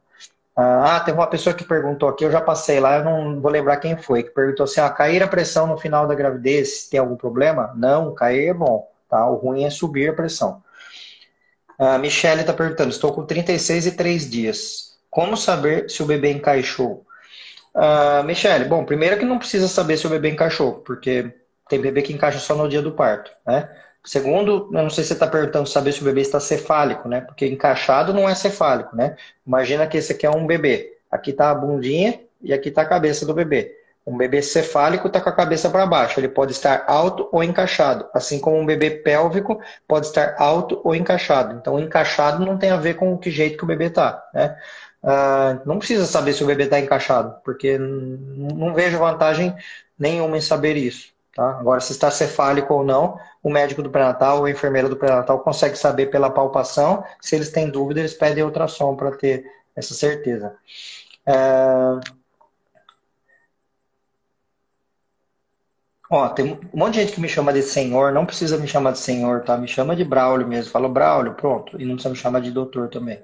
[0.62, 3.78] Ah, teve uma pessoa que perguntou aqui, eu já passei lá, eu não vou lembrar
[3.78, 7.16] quem foi, que perguntou assim, ah, cair a pressão no final da gravidez, tem algum
[7.16, 7.72] problema?
[7.74, 9.26] Não, cair é bom, tá?
[9.26, 10.62] O ruim é subir a pressão.
[11.78, 14.98] A Michelle está perguntando, estou com 36 e 3 dias.
[15.08, 17.06] Como saber se o bebê encaixou?
[17.74, 21.34] Uh, Michele, bom, primeiro que não precisa saber se o bebê encaixou, porque
[21.70, 23.66] tem bebê que encaixa só no dia do parto, né?
[24.04, 27.20] Segundo, eu não sei se você está perguntando saber se o bebê está cefálico, né?
[27.20, 29.16] Porque encaixado não é cefálico, né?
[29.46, 30.96] Imagina que esse aqui é um bebê.
[31.10, 33.76] Aqui está a bundinha e aqui está a cabeça do bebê.
[34.06, 36.18] Um bebê cefálico está com a cabeça para baixo.
[36.18, 38.06] Ele pode estar alto ou encaixado.
[38.14, 41.54] Assim como um bebê pélvico pode estar alto ou encaixado.
[41.56, 44.56] Então, encaixado não tem a ver com que jeito que o bebê está, né?
[45.02, 49.54] Ah, não precisa saber se o bebê está encaixado, porque não vejo vantagem
[49.98, 51.12] nenhuma em saber isso.
[51.34, 51.58] Tá?
[51.58, 55.40] Agora, se está cefálico ou não, o médico do pré-natal ou a enfermeira do pré-natal
[55.40, 57.04] consegue saber pela palpação.
[57.20, 60.54] Se eles têm dúvida, eles pedem ultrassom para ter essa certeza.
[61.26, 62.20] É...
[66.12, 68.92] Ó, tem um monte de gente que me chama de senhor, não precisa me chamar
[68.92, 69.56] de senhor, tá?
[69.56, 70.72] Me chama de Braulio mesmo.
[70.72, 71.80] Fala Braulio, pronto.
[71.80, 73.22] E não precisa me chamar de doutor também.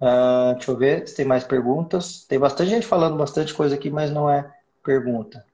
[0.00, 2.24] Uh, deixa eu ver se tem mais perguntas.
[2.28, 4.44] Tem bastante gente falando bastante coisa aqui, mas não é
[4.82, 5.44] pergunta.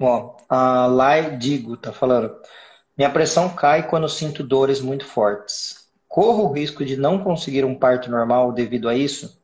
[0.00, 2.34] Bom, a Lai Digo tá falando.
[2.96, 5.90] Minha pressão cai quando sinto dores muito fortes.
[6.08, 9.38] Corro o risco de não conseguir um parto normal devido a isso?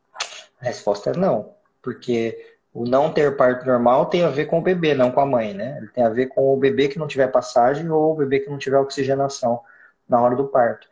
[0.59, 1.53] A resposta é não,
[1.83, 5.27] porque o não ter parto normal tem a ver com o bebê, não com a
[5.27, 5.77] mãe, né?
[5.77, 8.49] Ele tem a ver com o bebê que não tiver passagem ou o bebê que
[8.49, 9.61] não tiver oxigenação
[10.09, 10.89] na hora do parto.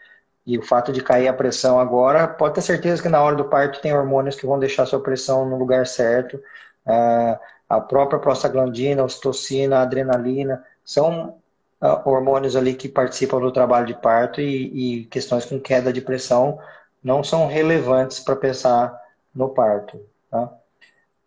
[0.46, 3.46] E o fato de cair a pressão agora, pode ter certeza que na hora do
[3.46, 6.36] parto tem hormônios que vão deixar sua pressão no lugar certo.
[6.86, 7.38] Uh,
[7.68, 11.38] a própria prostaglandina, a ocitocina, a adrenalina, são
[11.80, 16.00] uh, hormônios ali que participam do trabalho de parto e, e questões com queda de
[16.00, 16.58] pressão
[17.02, 18.98] não são relevantes para pensar
[19.34, 20.00] no parto.
[20.30, 20.50] Tá?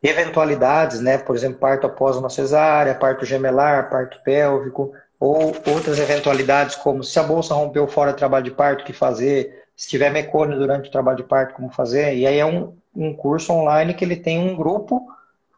[0.03, 1.18] eventualidades, né?
[1.18, 7.18] Por exemplo, parto após uma cesárea, parto gemelar, parto pélvico, ou outras eventualidades como se
[7.18, 10.88] a bolsa rompeu fora do trabalho de parto, o que fazer, se tiver mecônio durante
[10.88, 12.16] o trabalho de parto, como fazer.
[12.16, 15.07] E aí é um, um curso online que ele tem um grupo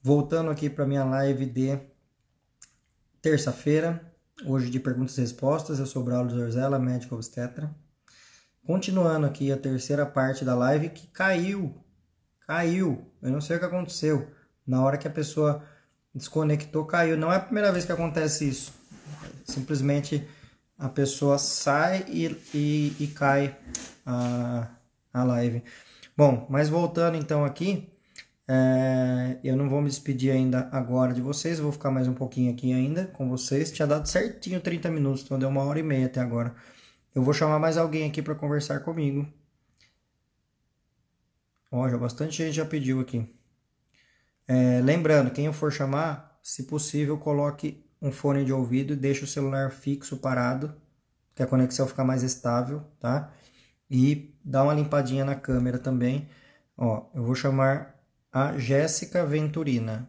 [0.03, 1.79] Voltando aqui para minha live de
[3.21, 4.03] terça-feira,
[4.47, 5.79] hoje de perguntas e respostas.
[5.79, 7.71] Eu sou Braulio Zorzella, médico obstetra.
[8.65, 11.75] Continuando aqui a terceira parte da live que caiu.
[12.47, 13.13] Caiu.
[13.21, 14.27] Eu não sei o que aconteceu.
[14.67, 15.63] Na hora que a pessoa
[16.15, 17.19] desconectou, caiu.
[17.19, 18.73] Não é a primeira vez que acontece isso.
[19.45, 20.27] Simplesmente
[20.79, 23.55] a pessoa sai e, e, e cai
[24.07, 24.67] a,
[25.13, 25.63] a live.
[26.17, 27.93] Bom, mas voltando então aqui,
[28.53, 32.53] é, eu não vou me despedir ainda agora de vocês, vou ficar mais um pouquinho
[32.53, 33.71] aqui ainda com vocês.
[33.71, 36.53] Tinha dado certinho 30 minutos, então deu uma hora e meia até agora.
[37.15, 39.25] Eu vou chamar mais alguém aqui para conversar comigo.
[41.71, 43.33] Ó, já bastante gente já pediu aqui.
[44.49, 49.23] É, lembrando, quem eu for chamar, se possível, coloque um fone de ouvido e deixe
[49.23, 50.75] o celular fixo parado,
[51.37, 53.33] que a conexão fica mais estável, tá?
[53.89, 56.29] E dá uma limpadinha na câmera também.
[56.77, 58.00] Ó, eu vou chamar
[58.33, 60.09] a Jéssica Venturina.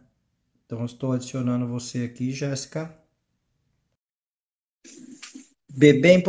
[0.64, 2.96] Então, estou adicionando você aqui, Jéssica.
[5.68, 6.22] Bebê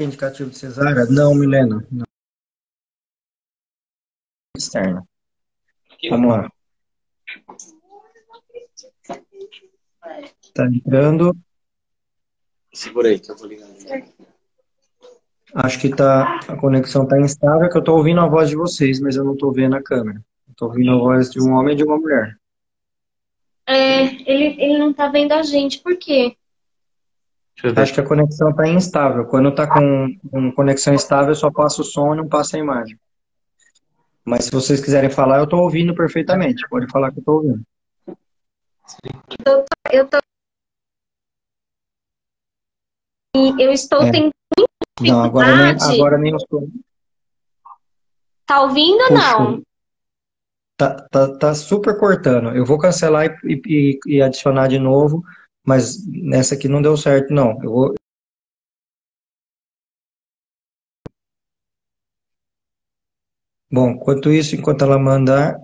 [0.00, 1.06] indicativo de cesárea?
[1.06, 1.86] Não, Milena.
[1.90, 2.04] Não.
[4.56, 5.06] Externa.
[6.10, 6.50] Vamos lá.
[10.54, 11.36] Tá entrando.
[12.72, 13.68] Segura aí que eu vou ligar.
[15.54, 19.00] Acho que tá, a conexão tá instável, que eu tô ouvindo a voz de vocês,
[19.00, 20.22] mas eu não tô vendo a câmera.
[20.56, 22.34] Estou ouvindo a voz de um homem e de uma mulher.
[23.66, 26.34] É, ele, ele não está vendo a gente, por quê?
[27.76, 29.26] Acho que a conexão está instável.
[29.26, 32.98] Quando está com, com, conexão estável, só passa o som e não passa a imagem.
[34.24, 36.66] Mas se vocês quiserem falar, eu estou ouvindo perfeitamente.
[36.70, 37.62] Pode falar que eu estou ouvindo.
[39.46, 40.18] Eu, eu, tô...
[43.58, 44.10] eu estou é.
[44.10, 44.30] tendo
[45.02, 46.66] Não, agora nem, agora nem o som.
[48.46, 49.66] Tá ouvindo ou não?
[50.76, 52.54] Tá, tá, tá super cortando.
[52.54, 55.22] Eu vou cancelar e, e, e adicionar de novo,
[55.64, 57.58] mas nessa aqui não deu certo, não.
[57.62, 57.94] Eu vou,
[63.70, 65.56] Bom, enquanto isso, enquanto ela mandar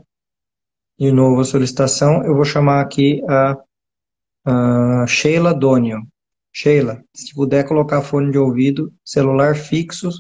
[0.99, 3.57] de novo a solicitação, eu vou chamar aqui a,
[4.47, 6.03] a Sheila Donion.
[6.53, 10.11] Sheila, se puder colocar fone de ouvido, celular fixo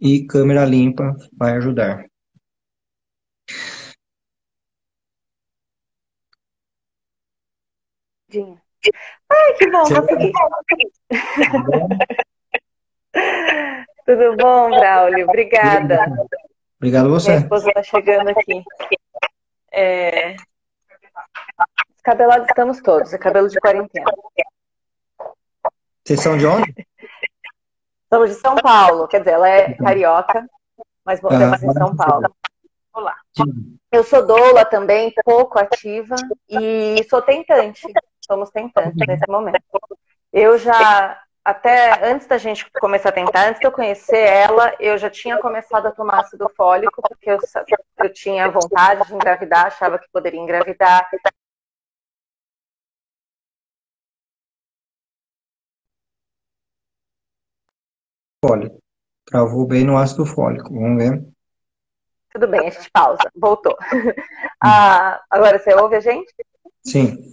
[0.00, 2.06] e câmera limpa, vai ajudar.
[9.30, 10.32] Ai, que bom, consegui.
[14.04, 15.26] Tudo bom, Braulio?
[15.28, 16.06] Obrigada.
[16.78, 17.30] Obrigado você.
[17.30, 18.62] Minha esposa está chegando aqui.
[19.72, 20.36] É...
[22.02, 24.10] Cabelados estamos todos, é cabelo de quarentena.
[26.04, 26.72] Vocês são de onde?
[28.12, 30.46] Somos de São Paulo, quer dizer, ela é carioca,
[31.04, 32.32] mas moramos ah, em São Paulo.
[32.92, 33.16] Olá.
[33.90, 36.14] Eu sou doula também, pouco ativa
[36.48, 37.86] e sou tentante
[38.26, 39.62] somos tentantes nesse momento.
[40.32, 44.98] Eu já, até antes da gente começar a tentar, antes de eu conhecer ela, eu
[44.98, 47.38] já tinha começado a tomar ácido fólico, porque eu,
[47.98, 51.08] eu tinha vontade de engravidar, achava que poderia engravidar.
[58.44, 58.78] Fólico.
[59.24, 60.72] Travou bem no ácido fólico.
[60.72, 61.26] Vamos ver.
[62.32, 63.22] Tudo bem, a gente pausa.
[63.34, 63.76] Voltou.
[64.62, 66.32] ah, agora você ouve a gente?
[66.84, 67.32] Sim.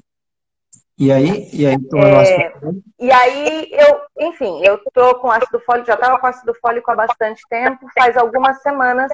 [0.97, 2.53] E aí, e aí, é,
[2.99, 6.95] e aí eu, enfim, eu tô com ácido fólico, já estava com ácido fólico há
[6.95, 9.11] bastante tempo, faz algumas semanas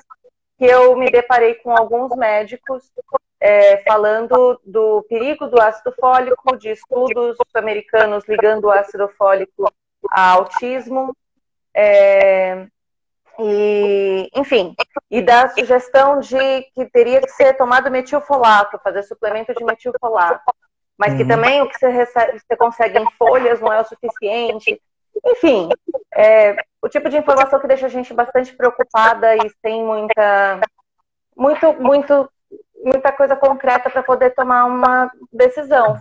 [0.57, 2.91] que eu me deparei com alguns médicos
[3.39, 9.71] é, falando do perigo do ácido fólico, de estudos americanos ligando o ácido fólico
[10.11, 11.15] a autismo,
[11.73, 12.67] é,
[13.39, 14.75] e, enfim,
[15.09, 16.37] e da sugestão de
[16.75, 20.43] que teria que ser tomado metilfolato, fazer suplemento de metilfolato
[20.99, 21.29] mas que uhum.
[21.29, 24.81] também o que você, recebe, você consegue em folhas não é o suficiente.
[25.25, 25.69] Enfim,
[26.13, 30.59] é, o tipo de informação que deixa a gente bastante preocupada e sem muita,
[31.35, 32.29] muito, muito,
[32.83, 35.97] muita coisa concreta para poder tomar uma decisão.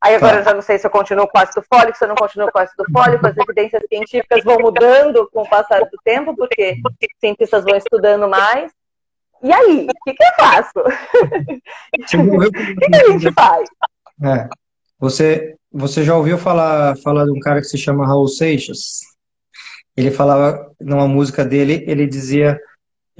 [0.00, 0.38] Aí agora tá.
[0.40, 2.58] eu já não sei se eu continuo com ácido fólico, se eu não continuo com
[2.58, 6.76] ácido fólico, as evidências científicas vão mudando com o passar do tempo, porque
[7.20, 8.72] cientistas vão estudando mais.
[9.42, 10.72] E aí, o que, que eu faço?
[11.94, 13.68] O que, que a gente faz?
[14.22, 14.48] É.
[14.98, 19.00] Você, você já ouviu falar, falar de um cara que se chama Raul Seixas?
[19.96, 22.60] Ele falava, numa música dele, ele dizia: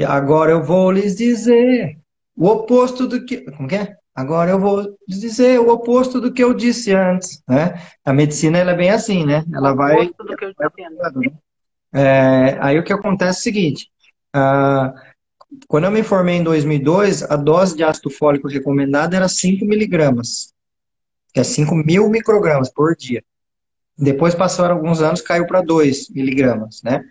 [0.07, 1.99] Agora eu vou lhes dizer
[2.37, 3.43] o oposto do que.
[3.53, 3.97] Como que é?
[4.15, 7.75] Agora eu vou dizer o oposto do que eu disse antes, né?
[8.05, 9.45] A medicina ela é bem assim, né?
[9.53, 10.07] Ela o vai.
[10.07, 11.35] Do que eu disse
[11.97, 13.89] é, aí o que acontece é o seguinte:
[14.35, 14.93] uh,
[15.69, 20.54] quando eu me formei em 2002, a dose de ácido fólico recomendada era 5 miligramas,
[21.35, 23.23] que é 5 mil microgramas por dia.
[23.99, 27.03] Depois passaram alguns anos, caiu para 2 miligramas, né?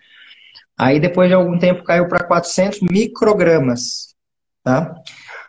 [0.76, 4.14] Aí depois de algum tempo caiu para 400 microgramas,
[4.62, 4.94] tá?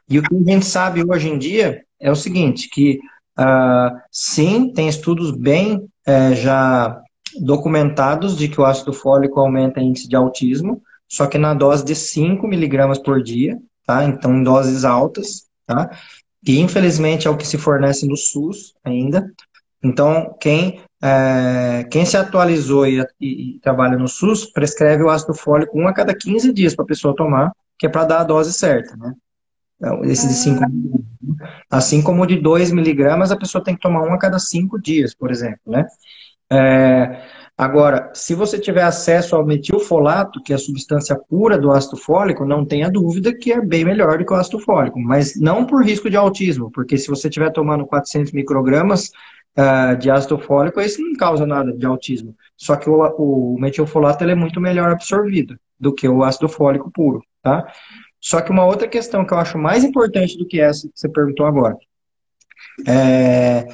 [0.08, 3.00] E o que a gente sabe hoje em dia é o seguinte, que
[3.40, 7.02] uh, sim, tem estudos bem é, já
[7.42, 11.96] documentados de que o ácido fólico aumenta índice de autismo, só que na dose de
[11.96, 14.04] 5 miligramas por dia, tá?
[14.04, 15.90] Então, em doses altas, tá?
[16.46, 19.32] E infelizmente é o que se fornece no SUS ainda.
[19.84, 25.34] Então, quem, é, quem se atualizou e, e, e, trabalha no SUS, prescreve o ácido
[25.34, 28.24] fólico um a cada 15 dias para a pessoa tomar, que é para dar a
[28.24, 29.14] dose certa, né?
[29.78, 30.64] Então, esse de 5
[31.70, 34.80] Assim como o de 2 miligramas, a pessoa tem que tomar um a cada 5
[34.82, 35.86] dias, por exemplo, né?
[36.52, 37.22] É,
[37.58, 42.46] agora, se você tiver acesso ao metilfolato, que é a substância pura do ácido fólico,
[42.46, 45.84] não tenha dúvida que é bem melhor do que o ácido fólico, mas não por
[45.84, 49.12] risco de autismo, porque se você estiver tomando 400 microgramas
[49.58, 52.36] uh, de ácido fólico, isso não causa nada de autismo.
[52.58, 57.22] Só que o, o metilfolato é muito melhor absorvido do que o ácido fólico puro,
[57.42, 57.68] tá?
[58.20, 61.08] Só que uma outra questão que eu acho mais importante do que essa que você
[61.08, 61.78] perguntou agora.
[62.88, 63.68] É,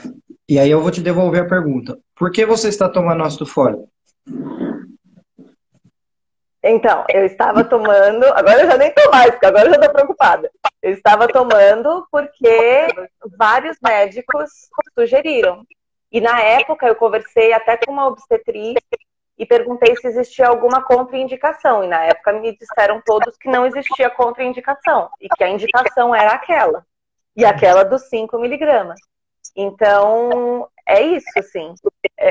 [0.47, 1.97] e aí eu vou te devolver a pergunta.
[2.21, 3.89] Por que você está tomando ácido fólico?
[6.61, 9.91] Então, eu estava tomando, agora eu já nem tô mais, porque agora eu já estou
[9.91, 10.51] preocupada.
[10.83, 12.85] Eu estava tomando porque
[13.35, 14.51] vários médicos
[14.93, 15.65] sugeriram.
[16.11, 18.75] E na época eu conversei até com uma obstetriz
[19.35, 21.83] e perguntei se existia alguma contraindicação.
[21.83, 26.33] E na época me disseram todos que não existia contraindicação e que a indicação era
[26.33, 26.85] aquela.
[27.35, 28.99] E aquela dos 5 miligramas.
[29.55, 31.73] Então, é isso, assim.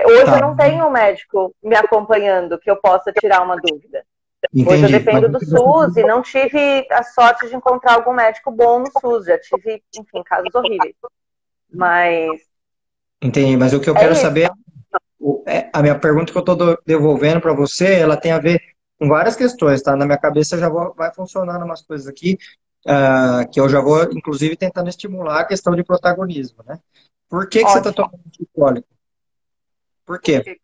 [0.06, 0.36] Hoje tá.
[0.36, 4.04] eu não tenho um médico me acompanhando que eu possa tirar uma dúvida.
[4.54, 4.68] Entendi.
[4.68, 8.78] Hoje eu dependo do SUS e não tive a sorte de encontrar algum médico bom
[8.78, 9.26] no SUS.
[9.26, 10.94] Já tive, enfim, casos horríveis.
[11.72, 12.40] Mas.
[13.22, 14.50] Entendi, mas o que eu quero é saber é
[15.46, 18.60] é, a minha pergunta que eu estou devolvendo para você, ela tem a ver
[18.98, 19.94] com várias questões, tá?
[19.96, 22.38] Na minha cabeça já vou, vai funcionando umas coisas aqui,
[22.86, 26.78] uh, que eu já vou, inclusive, tentando estimular a questão de protagonismo, né?
[27.28, 28.88] Por que, que você está tomando alcoólico?
[30.04, 30.58] Por quê?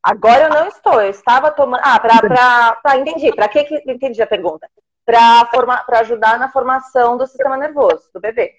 [0.00, 1.80] Agora eu não estou, eu estava tomando.
[1.82, 2.98] Ah, para.
[2.98, 3.34] Entendi.
[3.34, 4.68] Para que, que entendi a pergunta?
[5.04, 5.84] Para forma...
[5.88, 8.54] ajudar na formação do sistema nervoso, do bebê.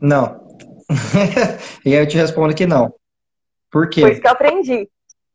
[0.00, 0.48] Não.
[1.84, 2.94] e aí eu te respondo que não.
[3.70, 4.00] Por quê?
[4.00, 4.88] Foi isso que eu aprendi.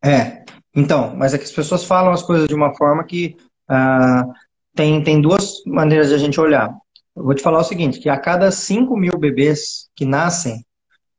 [0.04, 0.44] É.
[0.76, 3.38] Então, mas é que as pessoas falam as coisas de uma forma que
[3.70, 4.34] uh,
[4.80, 6.74] tem, tem duas maneiras de a gente olhar.
[7.14, 10.66] Eu vou te falar o seguinte, que a cada 5 mil bebês que nascem,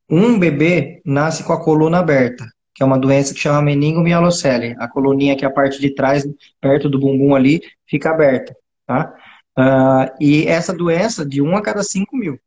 [0.09, 2.43] um bebê nasce com a coluna aberta,
[2.73, 4.75] que é uma doença que chama meningomielocele.
[4.79, 6.27] A coluninha que é a parte de trás,
[6.59, 8.55] perto do bumbum ali, fica aberta,
[8.87, 9.13] tá?
[9.55, 12.39] Uh, e essa doença, de 1 a cada 5 mil,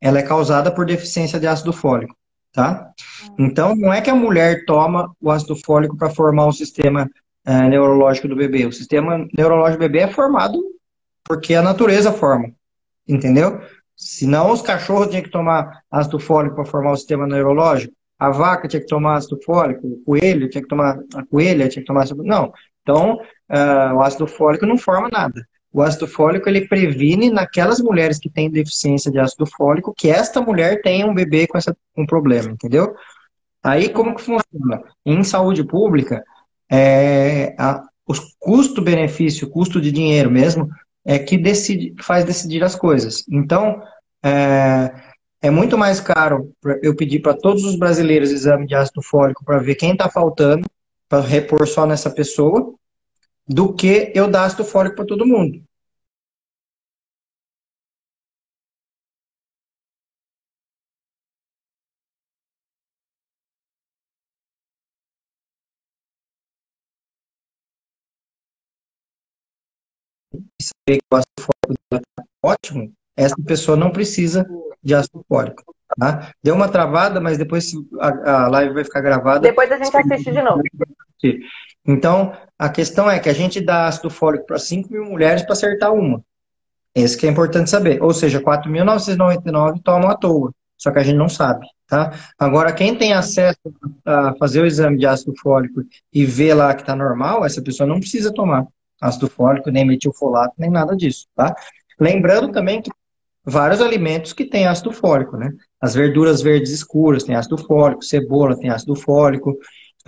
[0.00, 2.16] ela é causada por deficiência de ácido fólico
[2.54, 2.92] tá?
[3.36, 7.10] Então, não é que a mulher toma o ácido fólico para formar o sistema
[7.46, 8.66] é, neurológico do bebê.
[8.66, 10.62] O sistema neurológico do bebê é formado
[11.24, 12.52] porque a natureza forma,
[13.08, 13.60] entendeu?
[13.96, 18.68] Senão os cachorros tinham que tomar ácido fólico para formar o sistema neurológico, a vaca
[18.68, 22.02] tinha que tomar ácido fólico, o coelho tinha que tomar, a coelha tinha que tomar
[22.02, 22.52] ácido Não.
[22.82, 23.14] Então,
[23.50, 25.46] uh, o ácido fólico não forma nada.
[25.72, 30.40] O ácido fólico ele previne naquelas mulheres que têm deficiência de ácido fólico que esta
[30.40, 32.94] mulher tenha um bebê com essa, um problema, entendeu?
[33.62, 34.82] Aí como que funciona?
[35.04, 36.22] Em saúde pública,
[36.74, 40.68] é, a, os custo-benefício, custo de dinheiro mesmo,
[41.04, 43.24] é que decide, faz decidir as coisas.
[43.30, 43.80] Então,
[44.22, 44.92] é,
[45.40, 46.50] é muito mais caro
[46.82, 50.66] eu pedir para todos os brasileiros exame de ácido fólico para ver quem está faltando,
[51.08, 52.74] para repor só nessa pessoa,
[53.46, 55.62] do que eu dar ácido fólico para todo mundo.
[70.62, 74.46] Saber que o ácido fólico é ótimo, essa pessoa não precisa
[74.82, 75.62] de ácido fólico.
[75.98, 76.32] Tá?
[76.42, 79.40] Deu uma travada, mas depois a, a live vai ficar gravada.
[79.40, 80.62] Depois a gente assiste de novo.
[81.86, 85.52] Então, a questão é que a gente dá ácido fólico para 5 mil mulheres para
[85.52, 86.22] acertar uma.
[86.94, 88.02] Esse que é importante saber.
[88.02, 90.52] Ou seja, 4.999 tomam à toa.
[90.76, 92.12] Só que a gente não sabe, tá?
[92.38, 93.58] Agora, quem tem acesso
[94.04, 95.82] a fazer o exame de ácido fólico
[96.12, 98.66] e ver lá que está normal, essa pessoa não precisa tomar
[99.04, 101.54] ácido fólico, nem metilfolato, nem nada disso, tá?
[102.00, 102.90] Lembrando também que
[103.44, 105.52] vários alimentos que têm ácido fólico, né?
[105.80, 109.50] As verduras verdes escuras têm ácido fólico, cebola tem ácido fólico,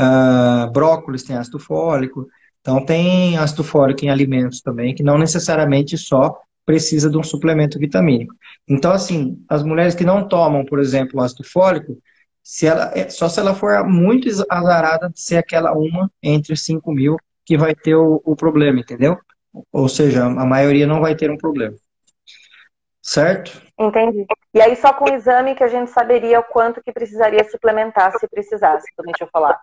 [0.00, 2.26] uh, brócolis tem ácido fólico.
[2.60, 7.78] Então, tem ácido fólico em alimentos também, que não necessariamente só precisa de um suplemento
[7.78, 8.34] vitamínico.
[8.66, 11.96] Então, assim, as mulheres que não tomam, por exemplo, ácido fólico,
[12.42, 16.90] se ela, é, só se ela for muito azarada de ser aquela uma entre 5
[16.92, 17.16] mil
[17.46, 19.16] que vai ter o, o problema, entendeu?
[19.72, 21.76] Ou seja, a maioria não vai ter um problema.
[23.00, 23.62] Certo?
[23.78, 24.26] Entendi.
[24.52, 28.12] E aí só com o exame que a gente saberia o quanto que precisaria suplementar
[28.18, 28.84] se precisasse
[29.20, 29.58] eu falar.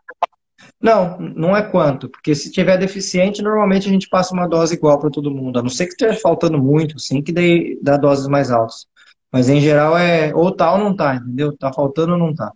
[0.81, 4.97] Não, não é quanto, porque se tiver deficiente, normalmente a gente passa uma dose igual
[4.97, 8.27] para todo mundo, a não ser que esteja faltando muito, sim, que dê, dá doses
[8.27, 8.85] mais altas.
[9.31, 11.57] Mas em geral é ou tá ou não tá, entendeu?
[11.57, 12.51] Tá faltando ou não tá.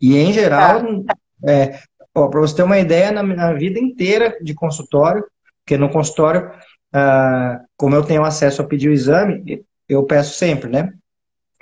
[0.00, 1.14] E em geral, tá.
[1.48, 1.80] é,
[2.12, 5.24] para você ter uma ideia, na minha vida inteira de consultório,
[5.64, 6.50] porque no consultório,
[6.92, 10.92] ah, como eu tenho acesso a pedir o exame, eu peço sempre, né?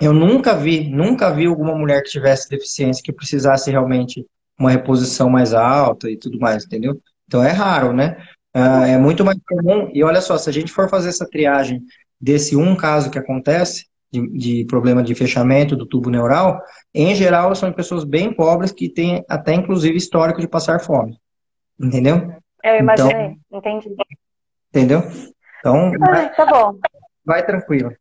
[0.01, 4.25] Eu nunca vi, nunca vi alguma mulher que tivesse deficiência que precisasse realmente
[4.57, 7.01] uma reposição mais alta e tudo mais, entendeu?
[7.27, 8.17] Então é raro, né?
[8.55, 9.91] Uh, é muito mais comum.
[9.93, 11.81] E olha só, se a gente for fazer essa triagem
[12.19, 16.61] desse um caso que acontece, de, de, problema de fechamento do tubo neural,
[16.93, 21.17] em geral são pessoas bem pobres que têm até inclusive histórico de passar fome.
[21.79, 22.33] Entendeu?
[22.63, 23.95] Eu imaginei, então, entendi.
[24.69, 25.03] Entendeu?
[25.59, 26.79] Então, ah, vai, tá bom.
[27.25, 27.91] Vai tranquilo.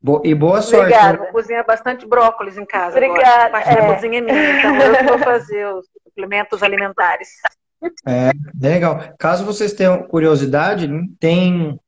[0.00, 0.94] Bo e boa sorte.
[0.94, 1.18] Obrigada.
[1.18, 1.28] Né?
[1.28, 2.96] Eu cozinho bastante brócolis em casa.
[2.96, 3.50] Obrigada.
[3.50, 3.74] Parte é.
[3.74, 7.28] da cozinha é minha, então eu vou fazer os suplementos alimentares.
[8.06, 8.30] É,
[8.60, 9.00] legal.
[9.18, 10.88] Caso vocês tenham curiosidade,
[11.18, 11.78] tem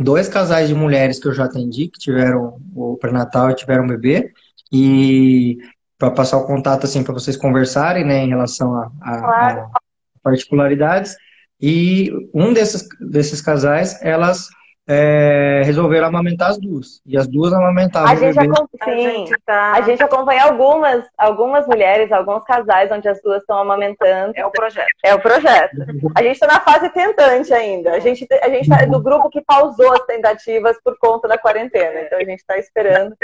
[0.00, 3.88] dois casais de mulheres que eu já atendi, que tiveram o pré-natal e tiveram um
[3.88, 4.32] bebê,
[4.72, 5.58] e
[5.98, 9.60] para passar o contato assim para vocês conversarem, né, em relação a, a, claro.
[9.60, 9.80] a
[10.22, 11.14] particularidades.
[11.60, 14.48] E um desses, desses casais, elas
[14.92, 17.00] é, resolveram amamentar as duas.
[17.06, 18.10] E as duas amamentavam.
[18.10, 19.72] A gente, acompanha, a gente, tá...
[19.72, 24.32] a gente acompanha algumas, algumas mulheres, alguns casais onde as duas estão amamentando.
[24.34, 24.88] É o projeto.
[25.04, 25.76] É o projeto.
[26.16, 27.92] A gente está na fase tentante ainda.
[27.92, 32.00] A gente a gente está do grupo que pausou as tentativas por conta da quarentena.
[32.00, 33.14] Então a gente está esperando.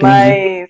[0.00, 0.68] Mas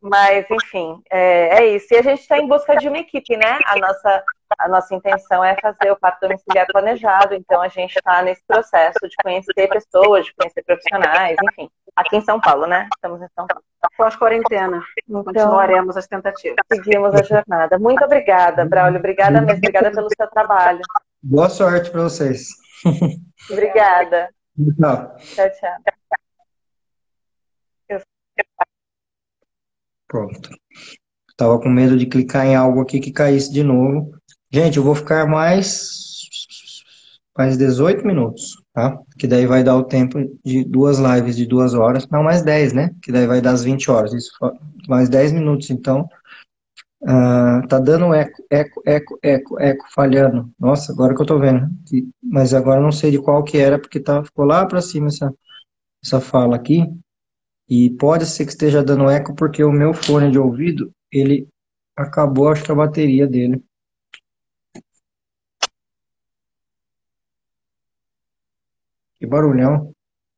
[0.00, 1.92] mas, enfim, é, é, isso.
[1.92, 3.58] E a gente está em busca de uma equipe, né?
[3.66, 4.24] A nossa,
[4.58, 8.98] a nossa intenção é fazer o parto domiciliar planejado, então a gente está nesse processo
[9.02, 11.68] de conhecer pessoas, de conhecer profissionais, enfim.
[11.96, 12.88] Aqui em São Paulo, né?
[12.94, 13.62] Estamos em São Paulo.
[13.96, 16.56] Pós-quarentena, então, continuaremos as tentativas.
[16.72, 17.78] Seguimos a jornada.
[17.78, 18.98] Muito obrigada, Braulio.
[18.98, 19.58] Obrigada mesmo.
[19.58, 20.80] Obrigada pelo seu trabalho.
[21.20, 22.48] Boa sorte para vocês.
[23.50, 24.30] Obrigada.
[24.78, 25.16] Tchau.
[25.18, 26.18] Tchau, tchau.
[30.08, 30.50] Pronto.
[31.36, 34.10] Tava com medo de clicar em algo aqui que caísse de novo.
[34.50, 35.98] Gente, eu vou ficar mais
[37.36, 38.98] mais 18 minutos, tá?
[39.16, 42.08] Que daí vai dar o tempo de duas lives de duas horas.
[42.08, 42.90] Não, mais 10, né?
[43.00, 44.12] Que daí vai dar as 20 horas.
[44.12, 44.32] Isso,
[44.88, 46.08] mais 10 minutos, então.
[47.00, 50.50] Uh, tá dando eco, eco, eco, eco, eco, falhando.
[50.58, 51.68] Nossa, agora que eu tô vendo.
[52.20, 55.32] Mas agora não sei de qual que era, porque tá, ficou lá pra cima essa,
[56.04, 56.84] essa fala aqui.
[57.68, 61.46] E pode ser que esteja dando eco porque o meu fone de ouvido, ele
[61.96, 63.62] acabou, acho que a bateria dele.
[69.18, 69.92] Que barulhão.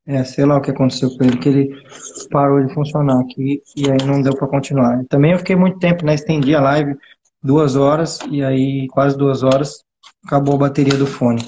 [0.07, 1.83] É, sei lá o que aconteceu com ele, que ele
[2.31, 5.05] parou de funcionar aqui e aí não deu para continuar.
[5.09, 6.15] Também eu fiquei muito tempo, né?
[6.15, 6.97] Estendi a live
[7.43, 9.85] duas horas e aí quase duas horas
[10.25, 11.43] acabou a bateria do fone.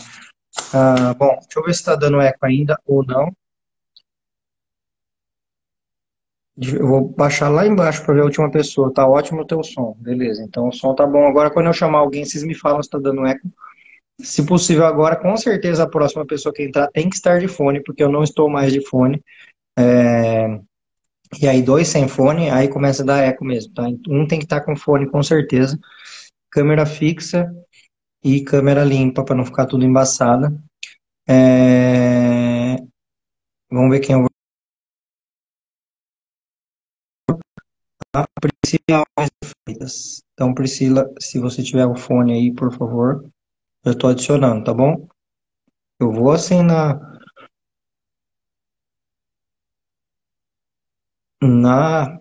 [0.73, 3.33] Ah, bom, deixa eu ver se está dando eco ainda ou não.
[6.57, 8.93] Eu vou baixar lá embaixo para ver a última pessoa.
[8.93, 9.97] Tá ótimo o teu som.
[9.99, 10.43] Beleza.
[10.43, 11.27] Então o som tá bom.
[11.27, 13.49] Agora quando eu chamar alguém, vocês me falam se tá dando eco.
[14.21, 17.83] Se possível agora, com certeza a próxima pessoa que entrar tem que estar de fone,
[17.83, 19.23] porque eu não estou mais de fone.
[19.79, 20.61] É...
[21.41, 23.85] E aí dois sem fone, aí começa a dar eco mesmo, tá?
[24.07, 25.79] Um tem que estar com fone com certeza.
[26.51, 27.51] Câmera fixa
[28.23, 30.55] e câmera limpa para não ficar tudo embaçada.
[31.27, 32.77] É...
[33.71, 34.32] Vamos ver quem eu
[38.13, 39.05] a Priscila
[39.43, 40.23] Freitas.
[40.35, 43.25] Então, Priscila, se você tiver o fone aí, por favor,
[43.85, 45.09] eu estou adicionando, tá bom?
[45.99, 47.01] Eu vou assim na.
[51.41, 52.19] Na.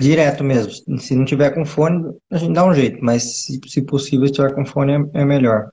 [0.00, 0.98] Direto mesmo.
[0.98, 4.32] Se não tiver com fone, a gente dá um jeito, mas se, se possível, se
[4.32, 5.70] tiver com fone é, é melhor.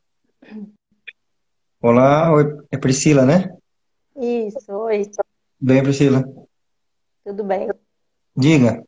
[1.81, 3.49] Olá, oi, é Priscila, né?
[4.15, 5.09] Isso, oi.
[5.59, 6.23] Bem, Priscila.
[7.23, 7.69] Tudo bem.
[8.35, 8.83] Diga.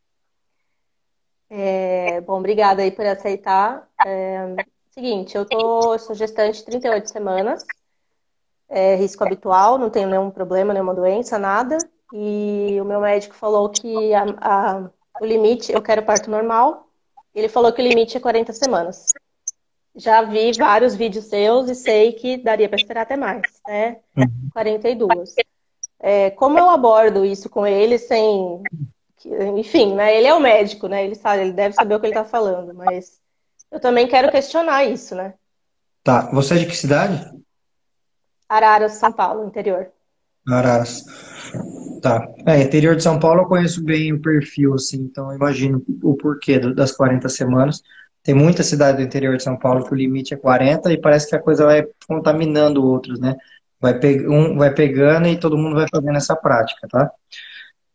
[1.50, 3.88] É, bom, obrigada aí por aceitar.
[4.06, 4.56] É,
[4.92, 7.66] seguinte, eu tô, sou gestante de 38 semanas,
[8.70, 11.78] é, risco habitual, não tenho nenhum problema, nenhuma doença, nada.
[12.14, 14.90] E o meu médico falou que a, a,
[15.22, 16.88] o limite, eu quero parto normal.
[17.34, 19.08] Ele falou que o limite é 40 semanas.
[19.96, 24.00] Já vi vários vídeos seus e sei que daria para esperar até mais, né?
[24.54, 25.36] 42.
[26.00, 28.62] É, como eu abordo isso com ele sem.
[29.58, 30.16] Enfim, né?
[30.16, 31.04] Ele é o médico, né?
[31.04, 33.20] Ele sabe, ele deve saber o que ele está falando, mas
[33.72, 35.34] eu também quero questionar isso, né?
[36.04, 36.30] Tá.
[36.32, 37.34] Você é de que cidade?
[38.48, 39.88] Araras, São Paulo, interior.
[40.48, 41.04] Araras.
[42.02, 42.28] Tá.
[42.46, 46.16] É, interior de São Paulo eu conheço bem o perfil, assim, então eu imagino o
[46.16, 47.82] porquê das 40 semanas.
[48.22, 51.28] Tem muita cidade do interior de São Paulo que o limite é 40 e parece
[51.28, 53.36] que a coisa vai contaminando outros, né?
[53.80, 57.12] Vai, pe um, vai pegando e todo mundo vai fazendo essa prática, tá?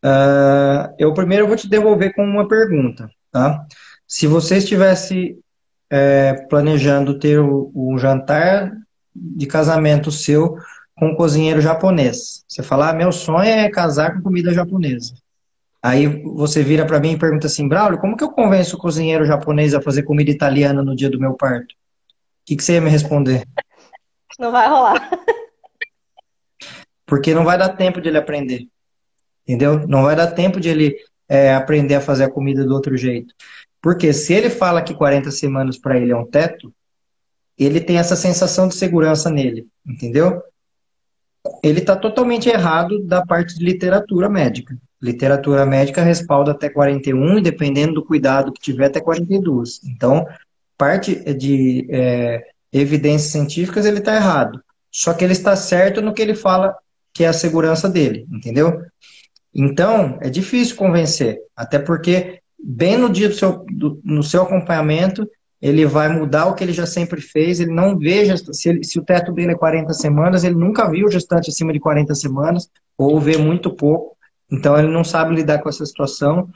[0.03, 3.65] Uh, eu primeiro vou te devolver com uma pergunta, tá?
[4.07, 5.37] Se você estivesse
[5.89, 8.71] é, planejando ter o jantar
[9.13, 10.57] de casamento seu
[10.95, 12.43] com um cozinheiro japonês.
[12.47, 15.13] Você fala, ah, meu sonho é casar com comida japonesa.
[15.83, 19.25] Aí você vira para mim e pergunta assim, Braulio, como que eu convenço o cozinheiro
[19.25, 21.73] japonês a fazer comida italiana no dia do meu parto?
[21.73, 21.75] O
[22.45, 23.43] que, que você ia me responder?
[24.39, 25.09] Não vai rolar.
[27.11, 28.69] Porque não vai dar tempo de ele aprender.
[29.45, 29.85] Entendeu?
[29.85, 30.95] Não vai dar tempo de ele
[31.27, 33.35] é, aprender a fazer a comida do outro jeito.
[33.81, 36.73] Porque se ele fala que 40 semanas para ele é um teto,
[37.57, 40.41] ele tem essa sensação de segurança nele, entendeu?
[41.61, 44.77] ele está totalmente errado da parte de literatura médica.
[45.01, 49.81] Literatura médica respalda até 41 e, dependendo do cuidado que tiver, até 42.
[49.83, 50.25] Então,
[50.77, 54.63] parte de é, evidências científicas, ele está errado.
[54.89, 56.73] Só que ele está certo no que ele fala
[57.13, 58.81] que é a segurança dele, entendeu?
[59.53, 65.27] Então, é difícil convencer, até porque, bem no dia do seu, do, no seu acompanhamento,
[65.61, 68.97] ele vai mudar o que ele já sempre fez, ele não vê, se, ele, se
[68.97, 73.19] o teto dele é 40 semanas, ele nunca viu gestante acima de 40 semanas, ou
[73.19, 74.15] vê muito pouco,
[74.51, 76.49] então ele não sabe lidar com essa situação.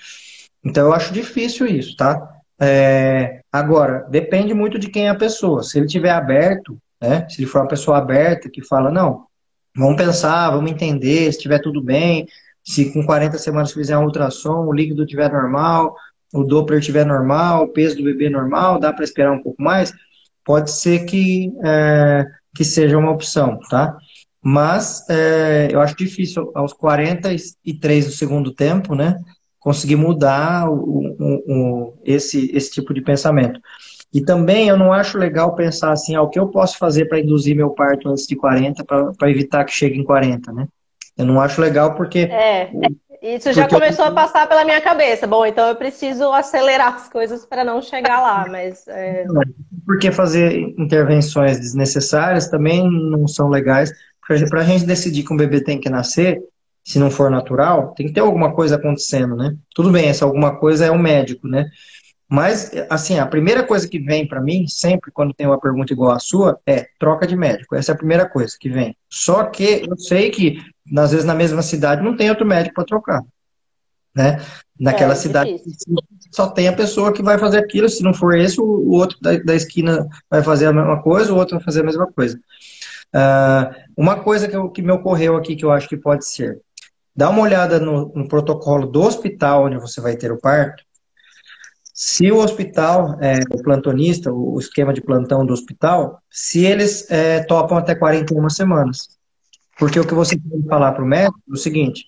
[0.64, 2.36] Então eu acho difícil isso, tá?
[2.60, 5.62] É, agora, depende muito de quem é a pessoa.
[5.62, 7.28] Se ele tiver aberto, né?
[7.30, 9.26] Se ele for uma pessoa aberta que fala, não,
[9.76, 12.28] vamos pensar, vamos entender, se estiver tudo bem,
[12.64, 15.96] se com 40 semanas fizer um ultrassom, o líquido estiver normal,
[16.34, 19.94] o Doppler estiver normal, o peso do bebê normal, dá para esperar um pouco mais,
[20.44, 22.26] pode ser que, é,
[22.56, 23.98] que seja uma opção, tá?
[24.42, 29.20] Mas é, eu acho difícil aos 43 do segundo tempo, né?
[29.60, 33.60] Conseguir mudar o, o, o, esse, esse tipo de pensamento.
[34.16, 37.20] E também eu não acho legal pensar assim, ah, o que eu posso fazer para
[37.20, 40.70] induzir meu parto antes de 40 para evitar que chegue em 40, né?
[41.18, 42.20] Eu não acho legal porque.
[42.20, 42.72] É.
[43.22, 44.12] Isso já Porque começou eu...
[44.12, 45.28] a passar pela minha cabeça.
[45.28, 48.88] Bom, então eu preciso acelerar as coisas para não chegar lá, mas...
[48.88, 49.26] É...
[49.86, 53.92] Porque fazer intervenções desnecessárias também não são legais.
[54.50, 56.42] Para a gente decidir que um bebê tem que nascer,
[56.86, 59.56] se não for natural, tem que ter alguma coisa acontecendo, né?
[59.74, 61.66] Tudo bem, essa alguma coisa é o médico, né?
[62.36, 66.12] Mas, assim, a primeira coisa que vem para mim, sempre quando tem uma pergunta igual
[66.12, 67.78] a sua, é troca de médico.
[67.78, 68.94] Essa é a primeira coisa que vem.
[69.10, 70.62] Só que eu sei que,
[70.98, 73.24] às vezes, na mesma cidade não tem outro médico para trocar.
[74.14, 74.42] Né?
[74.78, 75.96] Naquela é, cidade difícil.
[76.30, 77.88] só tem a pessoa que vai fazer aquilo.
[77.88, 81.38] Se não for esse, o outro da, da esquina vai fazer a mesma coisa, o
[81.38, 82.38] outro vai fazer a mesma coisa.
[83.16, 86.60] Uh, uma coisa que, eu, que me ocorreu aqui que eu acho que pode ser.
[87.16, 90.85] Dá uma olhada no, no protocolo do hospital onde você vai ter o parto
[91.98, 97.42] se o hospital, é, o plantonista, o esquema de plantão do hospital, se eles é,
[97.46, 99.08] topam até 41 semanas.
[99.80, 102.08] Porque o que você tem que falar para o médico é o seguinte: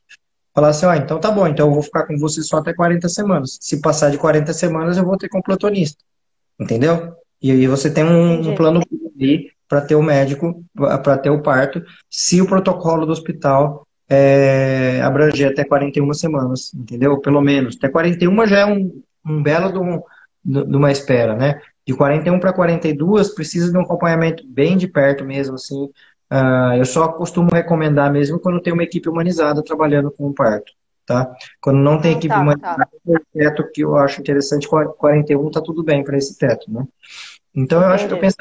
[0.53, 2.73] falar assim, ó, ah, então tá bom, então eu vou ficar com você só até
[2.73, 3.57] 40 semanas.
[3.61, 6.03] Se passar de 40 semanas, eu vou ter com o plantonista.
[6.59, 7.13] Entendeu?
[7.41, 8.81] E aí você tem um, um plano
[9.15, 15.01] ali para ter o médico, para ter o parto, se o protocolo do hospital é,
[15.01, 17.19] abranger até 41 semanas, entendeu?
[17.19, 17.75] Pelo menos.
[17.77, 20.01] Até 41 já é um, um belo de, um,
[20.43, 21.61] de uma espera, né?
[21.85, 25.85] De 41 para 42 precisa de um acompanhamento bem de perto mesmo, assim.
[26.29, 30.73] Uh, eu só costumo recomendar mesmo quando tem uma equipe humanizada trabalhando com o parto,
[31.05, 31.31] tá?
[31.61, 32.89] Quando não tem ah, equipe tá, humanizada, tá.
[33.05, 36.85] o teto que eu acho interessante, 41 tá tudo bem para esse teto, né?
[37.55, 38.35] Então eu acho que eu penso,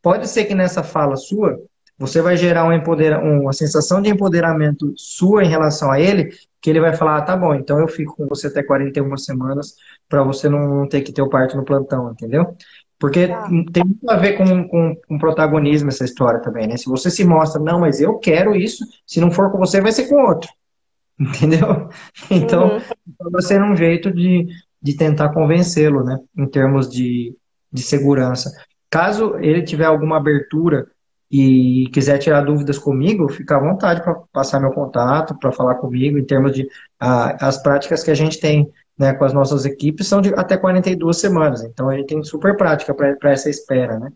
[0.00, 1.58] pode ser que nessa fala sua
[1.98, 6.30] você vai gerar um empodera uma sensação de empoderamento sua em relação a ele,
[6.62, 9.74] que ele vai falar, ah, tá bom, então eu fico com você até 41 semanas
[10.08, 12.56] para você não ter que ter o parto no plantão, entendeu?
[12.98, 13.48] Porque tá.
[13.72, 16.76] tem muito a ver com, com, com protagonismo essa história também, né?
[16.76, 19.92] Se você se mostra, não, mas eu quero isso, se não for com você, vai
[19.92, 20.50] ser com outro.
[21.18, 21.88] Entendeu?
[22.30, 23.30] Então, uhum.
[23.30, 24.46] vai ser um jeito de,
[24.80, 26.18] de tentar convencê-lo, né?
[26.36, 27.36] Em termos de,
[27.72, 28.50] de segurança.
[28.90, 30.86] Caso ele tiver alguma abertura
[31.30, 36.18] e quiser tirar dúvidas comigo, fica à vontade para passar meu contato, para falar comigo
[36.18, 36.66] em termos de
[36.98, 40.56] a, as práticas que a gente tem né, com as nossas equipes são de até
[40.56, 41.62] 42 semanas.
[41.62, 44.10] Então a gente tem super prática para essa espera, né?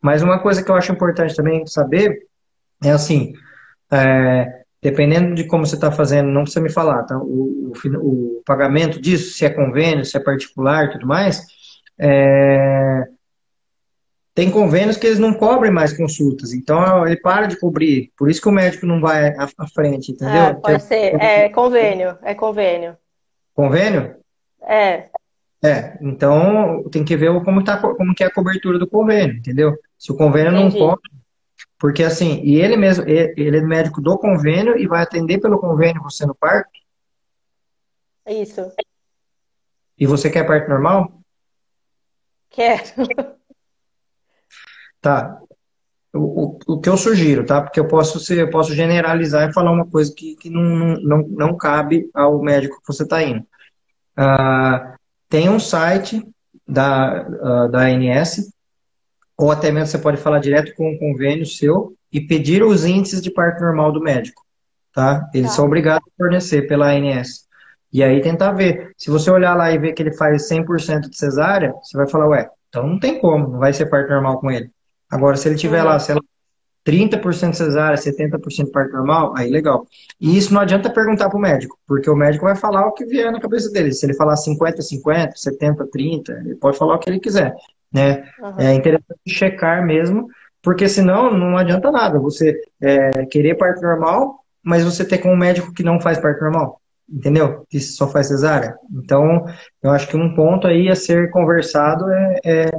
[0.00, 2.26] Mas uma coisa que eu acho importante também saber
[2.82, 3.34] é assim,
[3.90, 7.16] é, dependendo de como você está fazendo, não precisa me falar, tá?
[7.18, 11.46] O, o, o, pagamento disso, se é convênio, se é particular, tudo mais,
[11.96, 13.04] é,
[14.34, 18.10] tem convênios que eles não cobrem mais consultas, então ele para de cobrir.
[18.16, 20.42] Por isso que o médico não vai à, à frente, entendeu?
[20.42, 22.96] É, pode ser, é convênio, é convênio.
[23.54, 24.21] Convênio?
[24.64, 25.10] É.
[25.64, 29.78] É, então tem que ver como, tá, como que é a cobertura do convênio, entendeu?
[29.96, 30.76] Se o convênio Entendi.
[30.76, 31.10] não cobre,
[31.78, 36.02] porque assim, e ele mesmo, ele é médico do convênio e vai atender pelo convênio
[36.02, 36.70] você no parto?
[38.26, 38.72] Isso.
[39.96, 41.12] E você quer parto normal?
[42.50, 42.82] Quero.
[45.00, 45.42] Tá.
[46.14, 47.60] O, o, o, que eu sugiro, tá?
[47.60, 51.18] Porque eu posso ser, eu posso generalizar e falar uma coisa que, que não, não,
[51.28, 53.44] não cabe ao médico que você está indo.
[54.18, 54.96] Uh,
[55.28, 56.22] tem um site
[56.66, 58.52] da, uh, da ANS,
[59.36, 62.84] ou até mesmo você pode falar direto com o um convênio seu e pedir os
[62.84, 64.42] índices de parto normal do médico,
[64.92, 65.28] tá?
[65.32, 65.56] Eles tá.
[65.56, 67.46] são obrigados a fornecer pela ANS.
[67.92, 68.92] E aí tentar ver.
[68.96, 72.28] Se você olhar lá e ver que ele faz 100% de cesárea, você vai falar,
[72.28, 74.70] ué, então não tem como, não vai ser parto normal com ele.
[75.10, 75.88] Agora, se ele tiver uhum.
[75.88, 76.22] lá, sei lá,
[76.84, 79.86] 30% cesárea, 70% parto normal, aí legal.
[80.20, 83.04] E isso não adianta perguntar para o médico, porque o médico vai falar o que
[83.04, 83.92] vier na cabeça dele.
[83.92, 87.54] Se ele falar 50-50, 70-30, ele pode falar o que ele quiser.
[87.92, 88.24] Né?
[88.40, 88.58] Uhum.
[88.58, 90.26] É interessante checar mesmo,
[90.60, 95.36] porque senão não adianta nada você é, querer parto normal, mas você ter com um
[95.36, 96.80] médico que não faz parto normal.
[97.08, 97.66] Entendeu?
[97.68, 98.74] Que só faz cesárea.
[98.90, 99.44] Então,
[99.82, 102.70] eu acho que um ponto aí a ser conversado é, é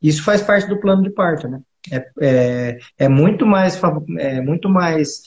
[0.00, 1.60] isso faz parte do plano de parto, né?
[1.90, 3.80] É, é, é muito mais.
[4.18, 5.22] É muito mais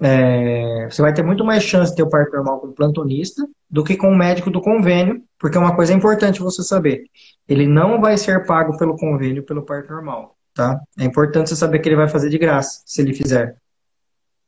[0.00, 3.46] é, você vai ter muito mais chance de ter o parto normal com o plantonista
[3.68, 7.04] do que com o médico do convênio, porque uma coisa é importante você saber:
[7.48, 10.80] ele não vai ser pago pelo convênio pelo parto normal, tá?
[10.98, 13.56] É importante você saber que ele vai fazer de graça, se ele fizer.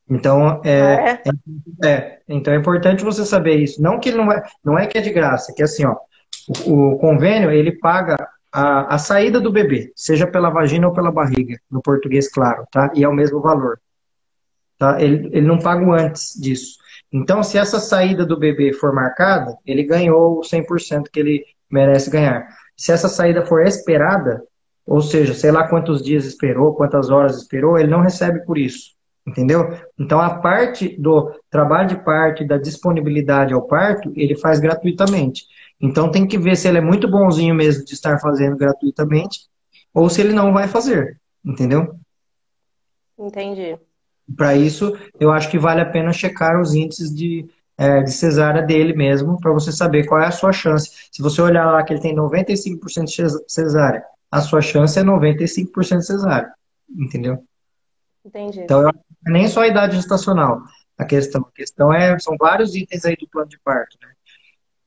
[0.08, 1.22] Então é, ah,
[1.84, 1.88] é?
[1.88, 3.82] é, então é importante você saber isso.
[3.82, 5.96] Não que ele não vai, não é que é de graça, é que assim, ó,
[6.64, 8.16] o, o convênio ele paga
[8.52, 12.90] a, a saída do bebê, seja pela vagina ou pela barriga, no português claro, tá?
[12.94, 13.80] E é o mesmo valor.
[14.78, 15.00] Tá?
[15.00, 16.78] Ele, ele não paga antes disso.
[17.12, 22.10] Então, se essa saída do bebê for marcada, ele ganhou o 100% que ele merece
[22.10, 22.48] ganhar.
[22.76, 24.42] Se essa saída for esperada,
[24.86, 28.98] ou seja, sei lá quantos dias esperou, quantas horas esperou, ele não recebe por isso.
[29.26, 29.76] Entendeu?
[29.98, 35.44] Então, a parte do trabalho de parto da disponibilidade ao parto, ele faz gratuitamente.
[35.80, 39.48] Então tem que ver se ele é muito bonzinho mesmo de estar fazendo gratuitamente
[39.94, 41.98] ou se ele não vai fazer, entendeu?
[43.18, 43.78] Entendi.
[44.36, 48.62] Para isso, eu acho que vale a pena checar os índices de, é, de cesárea
[48.62, 51.08] dele mesmo, para você saber qual é a sua chance.
[51.10, 55.98] Se você olhar lá que ele tem 95% de cesárea, a sua chance é 95%
[55.98, 56.52] de cesárea,
[56.88, 57.42] entendeu?
[58.24, 58.60] Entendi.
[58.60, 58.88] Então,
[59.26, 60.62] nem só a idade gestacional.
[60.96, 64.08] A questão, a questão é, são vários itens aí do plano de parto, né?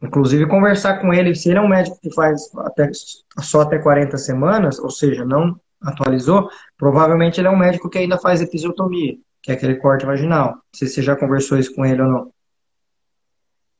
[0.03, 2.91] Inclusive, conversar com ele, se ele é um médico que faz até,
[3.39, 8.17] só até 40 semanas, ou seja, não atualizou, provavelmente ele é um médico que ainda
[8.17, 10.47] faz episiotomia, que é aquele corte vaginal.
[10.47, 12.31] Não sei se você já conversou isso com ele ou não.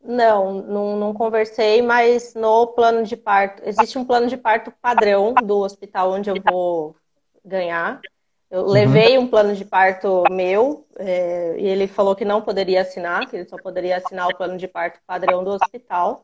[0.01, 5.33] Não, não, não, conversei, mas no plano de parto, existe um plano de parto padrão
[5.33, 6.95] do hospital onde eu vou
[7.43, 8.01] ganhar.
[8.53, 8.67] Eu uhum.
[8.67, 13.35] levei um plano de parto meu é, e ele falou que não poderia assinar, que
[13.35, 16.21] ele só poderia assinar o plano de parto padrão do hospital.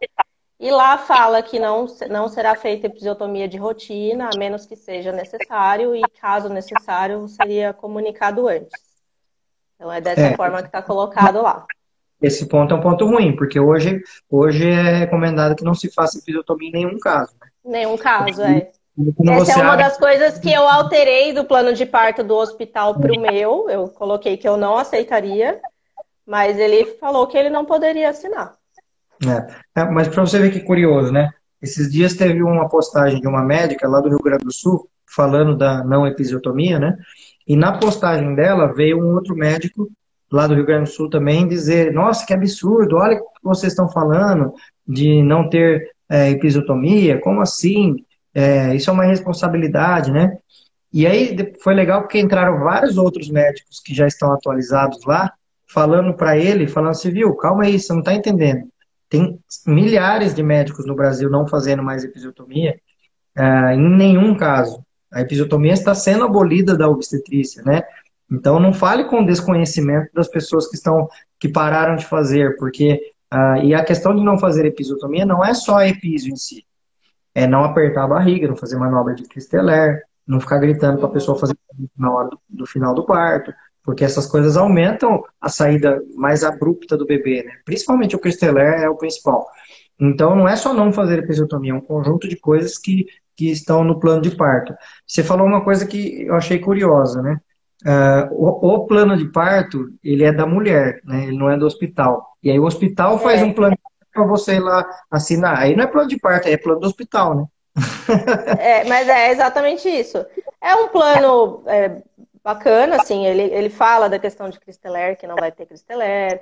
[0.60, 5.12] E lá fala que não, não será feita episiotomia de rotina, a menos que seja
[5.12, 8.80] necessário, e caso necessário, seria comunicado antes.
[9.76, 10.36] Então é dessa é.
[10.36, 11.66] forma que está colocado lá.
[12.22, 16.20] Esse ponto é um ponto ruim, porque hoje, hoje é recomendado que não se faça
[16.20, 17.34] episiotomia em nenhum caso.
[17.42, 17.48] Né?
[17.66, 18.70] Nenhum caso, é.
[19.42, 23.14] Essa é uma das coisas que eu alterei do plano de parto do hospital para
[23.14, 23.70] o meu.
[23.70, 25.60] Eu coloquei que eu não aceitaria,
[26.26, 28.54] mas ele falou que ele não poderia assinar.
[29.26, 29.82] É.
[29.82, 31.30] É, mas para você ver que curioso, né?
[31.62, 35.58] Esses dias teve uma postagem de uma médica lá do Rio Grande do Sul falando
[35.58, 36.98] da não episiotomia, né?
[37.48, 39.90] E na postagem dela veio um outro médico
[40.32, 43.74] lá do Rio Grande do Sul também dizer: Nossa, que absurdo, olha o que vocês
[43.74, 44.54] estão falando
[44.88, 48.06] de não ter é, episiotomia, como assim?
[48.34, 50.38] É, isso é uma responsabilidade, né?
[50.92, 55.32] E aí foi legal porque entraram vários outros médicos que já estão atualizados lá,
[55.68, 58.68] falando para ele, falando assim, viu, calma aí, você não está entendendo.
[59.08, 62.80] Tem milhares de médicos no Brasil não fazendo mais episiotomia,
[63.36, 64.84] é, em nenhum caso.
[65.12, 67.84] A episiotomia está sendo abolida da obstetrícia, né?
[68.32, 73.64] Então não fale com desconhecimento das pessoas que estão que pararam de fazer, porque uh,
[73.64, 76.64] e a questão de não fazer episiotomia não é só a episio em si,
[77.34, 81.12] é não apertar a barriga, não fazer manobra de Christeller, não ficar gritando para a
[81.12, 81.56] pessoa fazer
[81.98, 83.54] na hora do, do, final do parto,
[83.84, 87.54] porque essas coisas aumentam a saída mais abrupta do bebê, né?
[87.66, 89.48] Principalmente o Christeller é o principal.
[90.00, 93.84] Então não é só não fazer episiotomia, é um conjunto de coisas que, que estão
[93.84, 94.74] no plano de parto.
[95.06, 97.40] Você falou uma coisa que eu achei curiosa, né?
[97.86, 101.24] Uh, o, o, plano de parto, ele é da mulher, né?
[101.24, 102.36] Ele não é do hospital.
[102.44, 103.20] E aí o hospital é.
[103.20, 103.78] faz um plano
[104.14, 105.60] para você ir lá assinar.
[105.60, 107.46] Aí não é plano de parto, é plano do hospital, né?
[108.60, 110.26] é, mas é exatamente isso.
[110.62, 112.02] É um plano é,
[112.44, 116.40] bacana, assim, ele, ele fala da questão de Cristeler, que não vai ter Cristeler,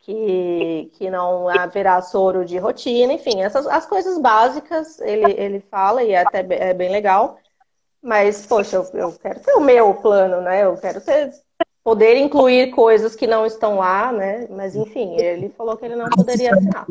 [0.00, 6.02] que, que não haverá soro de rotina, enfim, essas as coisas básicas ele, ele fala
[6.02, 7.38] e é até é bem legal.
[8.00, 10.64] Mas, poxa, eu, eu quero ter o meu plano, né?
[10.64, 11.32] Eu quero ter,
[11.88, 14.46] poder incluir coisas que não estão lá, né?
[14.50, 16.84] Mas, enfim, ele falou que ele não poderia assinar.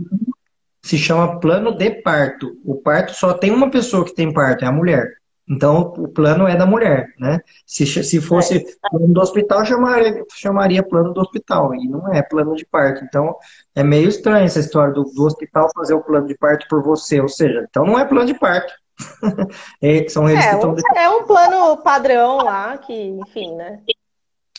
[0.82, 2.58] Se chama plano de parto.
[2.66, 5.14] O parto só tem uma pessoa que tem parto, é a mulher.
[5.48, 7.40] Então, o plano é da mulher, né?
[7.64, 8.90] Se, se fosse é.
[8.90, 13.04] plano do hospital, chamaria, chamaria plano do hospital, e não é plano de parto.
[13.04, 13.36] Então,
[13.76, 17.22] é meio estranho essa história do, do hospital fazer o plano de parto por você,
[17.22, 18.74] ou seja, então não é plano de parto.
[19.80, 20.76] é, são eles é, que estão...
[20.96, 23.80] É um plano padrão lá, que, enfim, né?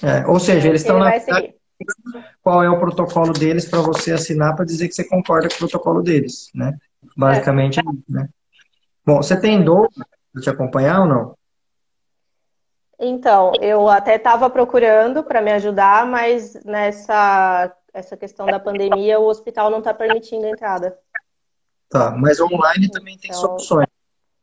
[0.03, 1.13] É, ou seja, eles estão na...
[2.43, 5.59] Qual é o protocolo deles para você assinar para dizer que você concorda com o
[5.59, 6.77] protocolo deles, né?
[7.17, 7.83] Basicamente, é.
[8.09, 8.29] né?
[9.07, 9.89] Bom, você tem dor
[10.33, 11.39] para te acompanhar ou não?
[12.99, 19.27] Então, eu até estava procurando para me ajudar, mas nessa essa questão da pandemia, o
[19.27, 20.97] hospital não está permitindo a entrada.
[21.89, 23.41] Tá, mas online também tem então...
[23.41, 23.89] soluções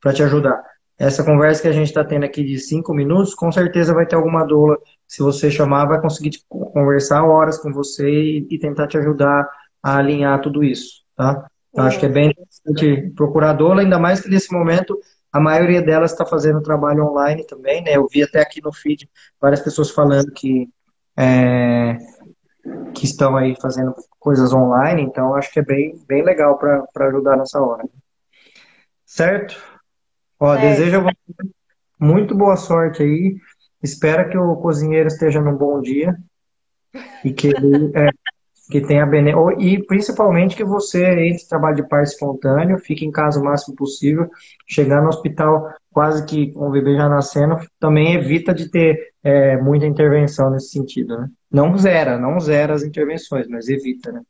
[0.01, 0.63] para te ajudar.
[0.97, 4.15] Essa conversa que a gente está tendo aqui de cinco minutos, com certeza vai ter
[4.15, 4.77] alguma doula.
[5.07, 9.49] Se você chamar, vai conseguir conversar horas com você e, e tentar te ajudar
[9.83, 11.47] a alinhar tudo isso, tá?
[11.77, 14.97] Acho que é bem interessante procurar doula, ainda mais que nesse momento
[15.31, 17.97] a maioria delas está fazendo trabalho online também, né?
[17.97, 19.09] Eu vi até aqui no feed
[19.39, 20.69] várias pessoas falando que
[21.17, 21.97] é,
[22.93, 27.37] que estão aí fazendo coisas online, então acho que é bem, bem legal para ajudar
[27.37, 27.83] nessa hora.
[29.05, 29.74] Certo?
[30.39, 30.61] Ó, é.
[30.61, 31.49] desejo a você
[31.99, 33.35] muito boa sorte aí.
[33.81, 36.15] Espero que o cozinheiro esteja num bom dia
[37.23, 38.09] e que ele é,
[38.69, 39.31] que tenha bene...
[39.59, 44.29] e principalmente que você entre trabalho de parto espontâneo, fique em casa o máximo possível,
[44.67, 49.55] chegar no hospital quase que com o bebê já nascendo, também evita de ter é,
[49.57, 51.29] muita intervenção nesse sentido, né?
[51.49, 54.21] Não zera, não zera as intervenções, mas evita, né?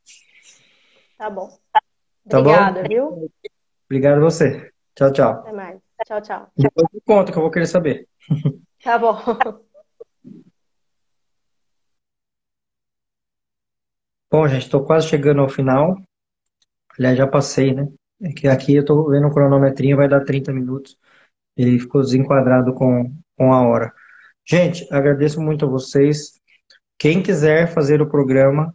[1.18, 1.48] Tá bom.
[2.28, 2.88] Tá Obrigada, bom?
[2.88, 3.30] viu?
[3.86, 4.70] Obrigado a você.
[4.94, 5.30] Tchau, tchau.
[5.30, 5.85] Até mais.
[6.04, 6.52] Tchau, tchau.
[6.56, 8.08] Depois me conta que eu vou querer saber.
[8.84, 9.16] Tá bom.
[14.30, 15.96] Bom, gente, estou quase chegando ao final.
[16.96, 17.88] Aliás, já passei, né?
[18.22, 20.96] É que aqui eu estou vendo o cronometrinho, vai dar 30 minutos.
[21.56, 23.92] Ele ficou desenquadrado com, com a hora.
[24.44, 26.40] Gente, agradeço muito a vocês.
[26.98, 28.74] Quem quiser fazer o programa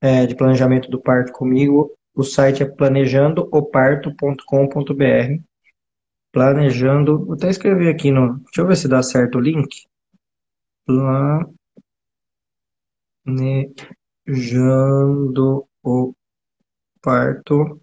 [0.00, 5.42] é, de planejamento do parto comigo, o site é planejandooparto.com.br.
[6.36, 7.24] Planejando.
[7.24, 8.34] Vou até escrever aqui no.
[8.40, 9.86] Deixa eu ver se dá certo o link.
[10.84, 11.56] Planejando
[15.82, 16.14] o
[17.00, 17.80] parto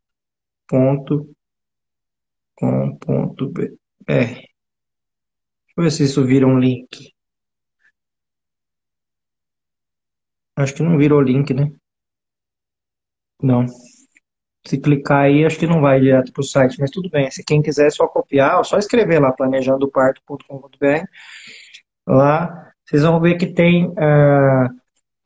[0.67, 1.35] ponto
[2.55, 3.73] com ponto br.
[4.05, 4.43] Deixa
[5.75, 7.11] eu ver se isso vira um link.
[10.55, 11.71] Acho que não virou link, né?
[13.41, 13.65] Não.
[14.65, 17.30] Se clicar aí, acho que não vai direto para o site, mas tudo bem.
[17.30, 21.06] Se quem quiser é só copiar, é só escrever lá, planejandoparto.com.br.
[22.07, 24.69] Lá, vocês vão ver que tem, uh,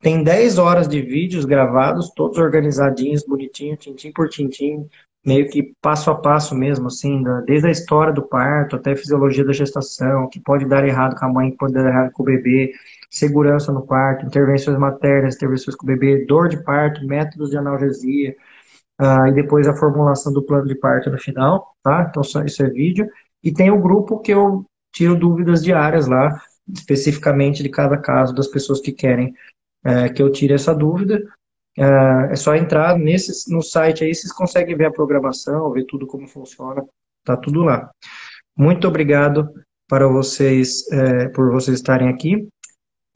[0.02, 4.88] tem 10 horas de vídeos gravados, todos organizadinhos, bonitinho, tintim por tintim,
[5.28, 9.44] meio que passo a passo mesmo, assim, desde a história do parto até a fisiologia
[9.44, 12.26] da gestação, que pode dar errado com a mãe, que pode dar errado com o
[12.26, 12.72] bebê,
[13.10, 18.36] segurança no parto, intervenções maternas, intervenções com o bebê, dor de parto, métodos de analgesia,
[19.00, 22.08] uh, e depois a formulação do plano de parto no final, tá?
[22.10, 23.10] Então isso é vídeo.
[23.44, 28.48] E tem o grupo que eu tiro dúvidas diárias lá, especificamente de cada caso das
[28.48, 29.34] pessoas que querem
[29.84, 31.22] é, que eu tire essa dúvida.
[31.78, 36.08] É, é só entrar nesse, no site aí, vocês conseguem ver a programação, ver tudo
[36.08, 36.84] como funciona,
[37.24, 37.90] tá tudo lá.
[38.56, 39.50] Muito obrigado
[39.88, 42.48] para vocês, é, por vocês estarem aqui.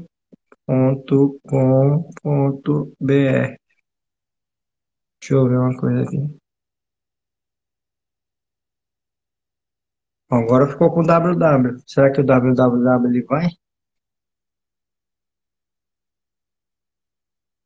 [5.20, 6.45] Deixa eu ver uma coisa aqui.
[10.30, 11.78] Agora ficou com www.
[11.86, 13.48] Será que o www ele vai?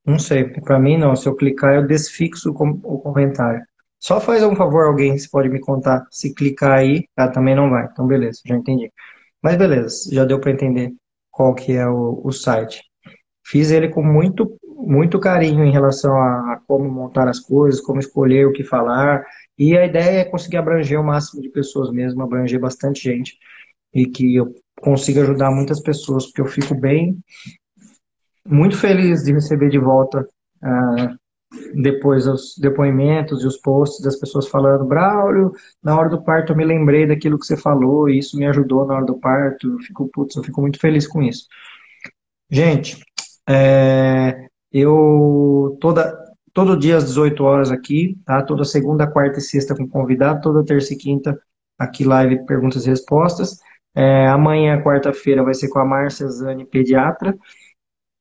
[0.05, 1.15] Não sei, para mim não.
[1.15, 3.63] Se eu clicar, eu desfixo o comentário.
[3.99, 6.05] Só faz um favor, alguém, se pode me contar.
[6.11, 7.85] Se clicar aí, ah, também não vai.
[7.85, 8.91] Então, beleza, já entendi.
[9.43, 10.91] Mas beleza, já deu para entender
[11.31, 12.81] qual que é o, o site.
[13.45, 17.99] Fiz ele com muito, muito carinho em relação a, a, como montar as coisas, como
[17.99, 19.23] escolher o que falar.
[19.61, 23.37] E a ideia é conseguir abranger o máximo de pessoas mesmo, abranger bastante gente.
[23.93, 27.19] E que eu consiga ajudar muitas pessoas, porque eu fico bem,
[28.43, 30.27] muito feliz de receber de volta
[30.63, 35.51] uh, depois os depoimentos e os posts das pessoas falando, Braulio,
[35.83, 38.87] na hora do parto eu me lembrei daquilo que você falou e isso me ajudou
[38.87, 39.73] na hora do parto.
[39.73, 41.45] Eu fico, putz, eu fico muito feliz com isso.
[42.49, 42.97] Gente,
[43.47, 46.17] é, eu toda,
[46.53, 48.41] todo dia às 18 horas aqui, tá?
[48.43, 51.39] Toda segunda, quarta e sexta com convidado, toda terça e quinta
[51.77, 53.59] aqui live perguntas e respostas.
[53.95, 57.37] É, amanhã, quarta-feira, vai ser com a Márcia Zani, pediatra.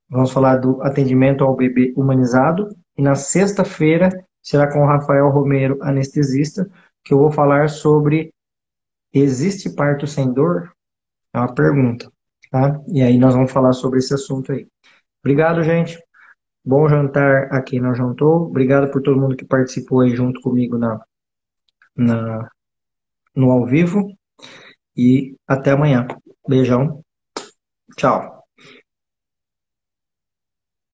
[0.08, 2.68] Vamos falar do atendimento ao bebê humanizado.
[2.96, 4.10] E na sexta-feira
[4.42, 6.68] será com o Rafael Romero, anestesista,
[7.04, 8.32] que eu vou falar sobre
[9.12, 10.72] existe parto sem dor?
[11.32, 12.10] É uma pergunta,
[12.50, 12.80] tá?
[12.88, 14.66] E aí nós vamos falar sobre esse assunto aí.
[15.22, 15.98] Obrigado, gente.
[16.64, 18.46] Bom jantar a quem não jantou.
[18.46, 21.00] Obrigado por todo mundo que participou aí junto comigo na,
[21.96, 22.50] na,
[23.34, 24.06] no ao vivo.
[24.96, 26.06] E até amanhã.
[26.46, 27.02] Beijão.
[27.96, 28.39] Tchau.